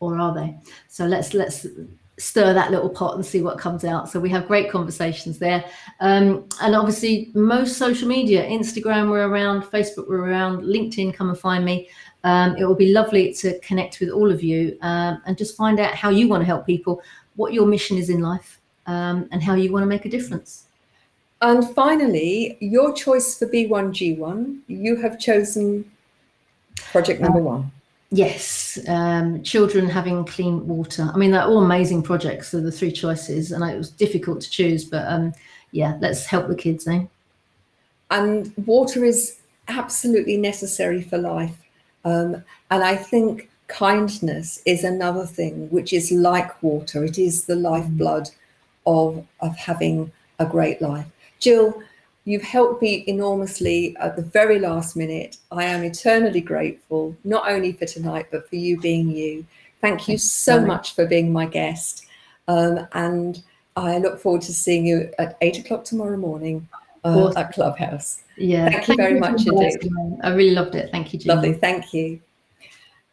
Or 0.00 0.18
are 0.18 0.34
they? 0.34 0.56
So 0.88 1.04
let's 1.04 1.34
let's 1.34 1.66
stir 2.18 2.52
that 2.52 2.70
little 2.70 2.90
pot 2.90 3.14
and 3.14 3.24
see 3.24 3.40
what 3.42 3.58
comes 3.58 3.84
out. 3.84 4.08
So 4.08 4.18
we 4.18 4.28
have 4.30 4.46
great 4.48 4.70
conversations 4.70 5.38
there. 5.38 5.64
Um, 6.00 6.48
and 6.60 6.74
obviously, 6.74 7.30
most 7.34 7.78
social 7.78 8.08
media, 8.08 8.44
Instagram, 8.44 9.10
we're 9.10 9.28
around, 9.28 9.62
Facebook, 9.62 10.08
we're 10.08 10.28
around, 10.28 10.62
LinkedIn, 10.62 11.14
come 11.14 11.30
and 11.30 11.38
find 11.38 11.64
me. 11.64 11.88
Um, 12.24 12.56
it 12.56 12.64
will 12.64 12.74
be 12.74 12.92
lovely 12.92 13.32
to 13.34 13.58
connect 13.60 14.00
with 14.00 14.10
all 14.10 14.30
of 14.30 14.42
you 14.42 14.76
um, 14.82 15.22
and 15.26 15.38
just 15.38 15.56
find 15.56 15.78
out 15.78 15.94
how 15.94 16.10
you 16.10 16.28
want 16.28 16.40
to 16.40 16.46
help 16.46 16.66
people, 16.66 17.00
what 17.36 17.52
your 17.52 17.66
mission 17.66 17.96
is 17.96 18.10
in 18.10 18.20
life, 18.20 18.60
um, 18.86 19.28
and 19.30 19.42
how 19.42 19.54
you 19.54 19.72
want 19.72 19.84
to 19.84 19.86
make 19.86 20.04
a 20.04 20.10
difference. 20.10 20.64
And 21.40 21.72
finally, 21.74 22.58
your 22.60 22.92
choice 22.92 23.38
for 23.38 23.46
B1G1, 23.46 24.60
you 24.66 24.96
have 24.96 25.20
chosen 25.20 25.88
project 26.90 27.20
number 27.20 27.38
one. 27.38 27.70
Yes, 28.10 28.78
um, 28.88 29.42
children 29.42 29.86
having 29.86 30.24
clean 30.24 30.66
water. 30.66 31.10
I 31.12 31.18
mean, 31.18 31.30
they're 31.30 31.44
all 31.44 31.62
amazing 31.62 32.02
projects. 32.02 32.54
Are 32.54 32.60
the 32.60 32.72
three 32.72 32.90
choices, 32.90 33.52
and 33.52 33.62
it 33.62 33.76
was 33.76 33.90
difficult 33.90 34.40
to 34.40 34.50
choose, 34.50 34.84
but 34.84 35.06
um, 35.06 35.34
yeah, 35.72 35.98
let's 36.00 36.24
help 36.24 36.48
the 36.48 36.54
kids, 36.54 36.88
eh? 36.88 37.04
And 38.10 38.52
water 38.64 39.04
is 39.04 39.40
absolutely 39.68 40.38
necessary 40.38 41.02
for 41.02 41.18
life. 41.18 41.54
Um, 42.06 42.42
and 42.70 42.82
I 42.82 42.96
think 42.96 43.50
kindness 43.66 44.62
is 44.64 44.84
another 44.84 45.26
thing, 45.26 45.68
which 45.68 45.92
is 45.92 46.10
like 46.10 46.62
water. 46.62 47.04
It 47.04 47.18
is 47.18 47.44
the 47.44 47.56
lifeblood 47.56 48.30
of, 48.86 49.26
of 49.40 49.54
having 49.56 50.10
a 50.38 50.46
great 50.46 50.80
life. 50.80 51.04
Jill, 51.38 51.82
you've 52.28 52.42
helped 52.42 52.82
me 52.82 53.04
enormously 53.06 53.96
at 53.96 54.14
the 54.14 54.20
very 54.22 54.58
last 54.58 54.96
minute. 54.96 55.38
I 55.50 55.64
am 55.64 55.82
eternally 55.82 56.42
grateful, 56.42 57.16
not 57.24 57.50
only 57.50 57.72
for 57.72 57.86
tonight, 57.86 58.26
but 58.30 58.46
for 58.50 58.56
you 58.56 58.78
being 58.78 59.08
you. 59.08 59.46
Thank 59.80 60.08
you 60.08 60.18
so 60.18 60.60
much 60.60 60.94
for 60.94 61.06
being 61.06 61.32
my 61.32 61.46
guest. 61.46 62.04
Um, 62.46 62.86
and 62.92 63.42
I 63.76 63.96
look 63.96 64.20
forward 64.20 64.42
to 64.42 64.52
seeing 64.52 64.84
you 64.84 65.10
at 65.18 65.38
eight 65.40 65.58
o'clock 65.58 65.84
tomorrow 65.84 66.18
morning 66.18 66.68
uh, 67.02 67.32
at 67.34 67.54
Clubhouse. 67.54 68.24
Yeah. 68.36 68.68
Thank 68.68 68.88
you 68.88 68.96
very 68.96 69.18
much 69.18 69.46
indeed. 69.46 69.90
I 70.22 70.28
really 70.34 70.54
loved 70.54 70.74
it. 70.74 70.90
Thank 70.90 71.14
you, 71.14 71.20
Gina. 71.20 71.34
Lovely. 71.34 71.54
Thank 71.54 71.94
you. 71.94 72.20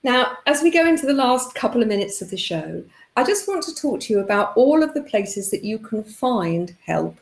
Now, 0.04 0.40
as 0.46 0.62
we 0.62 0.72
go 0.72 0.86
into 0.86 1.06
the 1.06 1.14
last 1.14 1.56
couple 1.56 1.82
of 1.82 1.88
minutes 1.88 2.22
of 2.22 2.30
the 2.32 2.38
show, 2.38 2.84
I 3.16 3.24
just 3.24 3.48
want 3.48 3.64
to 3.64 3.74
talk 3.74 4.02
to 4.02 4.14
you 4.14 4.20
about 4.20 4.58
all 4.58 4.84
of 4.84 4.94
the 4.94 5.04
places 5.04 5.52
that 5.52 5.64
you 5.64 5.80
can 5.80 6.04
find 6.04 6.76
help. 6.86 7.18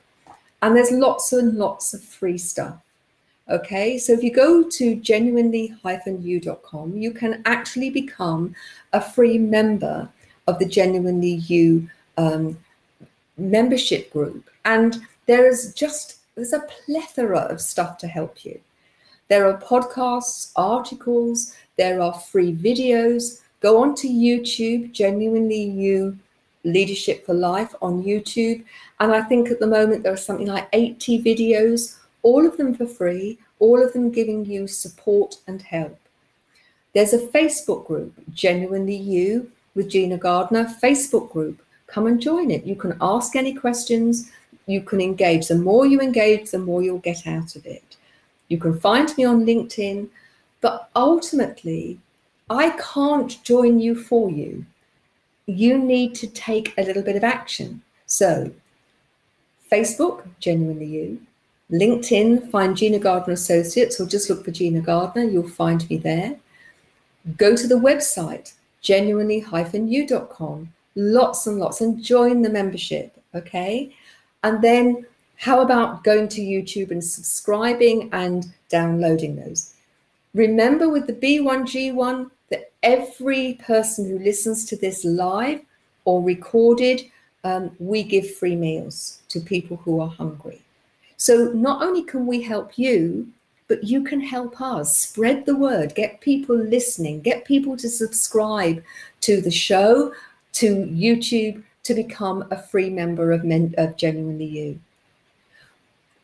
And 0.63 0.75
there's 0.77 0.91
lots 0.91 1.33
and 1.33 1.57
lots 1.57 1.93
of 1.93 2.01
free 2.01 2.37
stuff. 2.37 2.77
Okay, 3.49 3.97
so 3.97 4.13
if 4.13 4.23
you 4.23 4.33
go 4.33 4.63
to 4.63 4.95
genuinely-you.com, 4.95 6.95
you 6.95 7.11
can 7.11 7.41
actually 7.43 7.89
become 7.89 8.55
a 8.93 9.01
free 9.01 9.37
member 9.37 10.07
of 10.47 10.59
the 10.59 10.65
Genuinely 10.65 11.33
You 11.33 11.89
um, 12.17 12.57
membership 13.37 14.13
group. 14.13 14.49
And 14.63 15.05
there 15.25 15.45
is 15.45 15.73
just 15.73 16.19
there's 16.35 16.53
a 16.53 16.65
plethora 16.85 17.41
of 17.41 17.59
stuff 17.59 17.97
to 17.97 18.07
help 18.07 18.45
you. 18.45 18.57
There 19.27 19.45
are 19.45 19.59
podcasts, 19.59 20.53
articles, 20.55 21.53
there 21.77 22.01
are 22.01 22.13
free 22.13 22.55
videos. 22.55 23.41
Go 23.59 23.83
on 23.83 23.95
to 23.95 24.07
YouTube, 24.07 24.93
Genuinely 24.93 25.63
You 25.63 26.17
Leadership 26.63 27.25
for 27.25 27.33
Life 27.33 27.73
on 27.81 28.03
YouTube. 28.03 28.63
And 28.99 29.11
I 29.11 29.21
think 29.21 29.49
at 29.49 29.59
the 29.59 29.67
moment 29.67 30.03
there 30.03 30.13
are 30.13 30.17
something 30.17 30.47
like 30.47 30.67
80 30.73 31.23
videos, 31.23 31.97
all 32.21 32.45
of 32.45 32.57
them 32.57 32.73
for 32.75 32.85
free, 32.85 33.37
all 33.59 33.83
of 33.83 33.93
them 33.93 34.11
giving 34.11 34.45
you 34.45 34.67
support 34.67 35.37
and 35.47 35.61
help. 35.61 35.97
There's 36.93 37.13
a 37.13 37.27
Facebook 37.27 37.87
group, 37.87 38.13
Genuinely 38.33 38.95
You 38.95 39.51
with 39.75 39.89
Gina 39.89 40.17
Gardner, 40.17 40.65
Facebook 40.81 41.31
group. 41.31 41.61
Come 41.87 42.07
and 42.07 42.21
join 42.21 42.51
it. 42.51 42.65
You 42.65 42.75
can 42.75 42.97
ask 43.01 43.35
any 43.35 43.53
questions 43.53 44.31
you 44.65 44.81
can 44.81 45.01
engage. 45.01 45.47
The 45.47 45.57
more 45.57 45.85
you 45.85 45.99
engage, 46.01 46.51
the 46.51 46.59
more 46.59 46.81
you'll 46.81 46.99
get 46.99 47.27
out 47.27 47.55
of 47.55 47.65
it. 47.65 47.97
You 48.47 48.57
can 48.57 48.79
find 48.79 49.15
me 49.17 49.25
on 49.25 49.45
LinkedIn, 49.45 50.09
but 50.61 50.89
ultimately, 50.95 51.99
I 52.49 52.71
can't 52.93 53.43
join 53.43 53.79
you 53.79 53.95
for 53.95 54.29
you. 54.29 54.65
You 55.45 55.77
need 55.77 56.15
to 56.15 56.27
take 56.27 56.73
a 56.77 56.83
little 56.83 57.03
bit 57.03 57.15
of 57.15 57.23
action. 57.23 57.81
So, 58.05 58.51
Facebook, 59.71 60.27
genuinely 60.39 60.85
you. 60.85 61.21
LinkedIn, 61.71 62.51
find 62.51 62.77
Gina 62.77 62.99
Gardner 62.99 63.33
Associates 63.33 63.99
or 63.99 64.05
just 64.05 64.29
look 64.29 64.45
for 64.45 64.51
Gina 64.51 64.81
Gardner, 64.81 65.23
you'll 65.23 65.49
find 65.49 65.89
me 65.89 65.97
there. 65.97 66.35
Go 67.37 67.55
to 67.55 67.67
the 67.67 67.75
website, 67.75 68.53
genuinely-you.com, 68.81 70.73
lots 70.95 71.47
and 71.47 71.57
lots, 71.57 71.81
and 71.81 72.03
join 72.03 72.41
the 72.41 72.49
membership, 72.49 73.19
okay? 73.33 73.95
And 74.43 74.61
then 74.61 75.05
how 75.37 75.61
about 75.61 76.03
going 76.03 76.27
to 76.29 76.41
YouTube 76.41 76.91
and 76.91 77.03
subscribing 77.03 78.09
and 78.13 78.45
downloading 78.69 79.35
those? 79.35 79.73
Remember 80.33 80.89
with 80.89 81.07
the 81.07 81.13
B1G1 81.13 82.29
that 82.42 82.42
every 82.83 83.55
person 83.55 84.07
who 84.07 84.19
listens 84.19 84.65
to 84.65 84.75
this 84.75 85.03
live 85.03 85.61
or 86.05 86.21
recorded, 86.21 87.01
um, 87.43 87.71
we 87.79 88.03
give 88.03 88.35
free 88.35 88.55
meals 88.55 89.21
to 89.29 89.39
people 89.39 89.77
who 89.77 89.99
are 89.99 90.09
hungry. 90.09 90.61
So 91.17 91.51
not 91.53 91.81
only 91.81 92.03
can 92.03 92.27
we 92.27 92.41
help 92.41 92.77
you, 92.77 93.27
but 93.67 93.83
you 93.83 94.03
can 94.03 94.19
help 94.19 94.61
us 94.61 94.97
spread 94.97 95.45
the 95.45 95.55
word, 95.55 95.95
get 95.95 96.21
people 96.21 96.55
listening, 96.55 97.21
get 97.21 97.45
people 97.45 97.77
to 97.77 97.89
subscribe 97.89 98.83
to 99.21 99.41
the 99.41 99.51
show, 99.51 100.13
to 100.53 100.85
YouTube, 100.85 101.63
to 101.83 101.93
become 101.93 102.45
a 102.51 102.61
free 102.61 102.89
member 102.89 103.31
of, 103.31 103.43
Men- 103.43 103.73
of 103.77 103.97
Genuinely 103.97 104.45
You. 104.45 104.79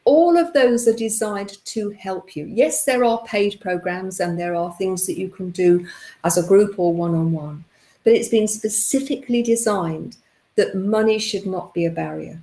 All 0.10 0.38
of 0.38 0.54
those 0.54 0.88
are 0.88 0.94
designed 0.94 1.64
to 1.66 1.92
help 1.92 2.36
you. 2.36 2.46
Yes, 2.48 2.84
there 2.84 3.04
are 3.04 3.24
paid 3.26 3.60
programs 3.62 4.20
and 4.20 4.40
there 4.40 4.56
are 4.56 4.74
things 4.74 5.06
that 5.06 5.20
you 5.20 5.30
can 5.30 5.52
do 5.52 5.86
as 6.24 6.36
a 6.36 6.48
group 6.48 6.80
or 6.80 6.92
one 6.92 7.14
on 7.14 7.32
one, 7.32 7.64
but 8.04 8.14
it's 8.14 8.30
been 8.30 8.48
specifically 8.48 9.44
designed 9.44 10.18
that 10.56 10.74
money 10.74 11.20
should 11.20 11.46
not 11.46 11.76
be 11.76 11.86
a 11.86 11.92
barrier. 11.92 12.42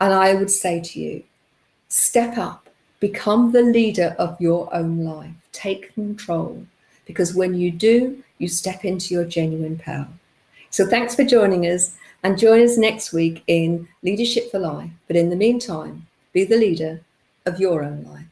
And 0.00 0.14
I 0.14 0.32
would 0.32 0.50
say 0.50 0.80
to 0.80 0.98
you, 0.98 1.22
step 1.88 2.38
up, 2.38 2.70
become 3.00 3.52
the 3.52 3.60
leader 3.60 4.16
of 4.18 4.40
your 4.40 4.74
own 4.74 5.04
life, 5.04 5.36
take 5.52 5.92
control, 5.92 6.66
because 7.04 7.34
when 7.34 7.52
you 7.52 7.70
do, 7.70 8.24
you 8.38 8.48
step 8.48 8.86
into 8.86 9.12
your 9.12 9.26
genuine 9.26 9.76
power. 9.76 10.08
So 10.70 10.86
thanks 10.86 11.14
for 11.14 11.24
joining 11.24 11.66
us 11.66 11.96
and 12.22 12.38
join 12.38 12.62
us 12.62 12.78
next 12.78 13.12
week 13.12 13.42
in 13.46 13.86
Leadership 14.02 14.50
for 14.50 14.58
Life. 14.58 14.90
But 15.06 15.16
in 15.16 15.28
the 15.28 15.36
meantime, 15.36 16.06
be 16.32 16.44
the 16.44 16.56
leader 16.56 17.00
of 17.44 17.60
your 17.60 17.82
own 17.84 18.04
life. 18.04 18.31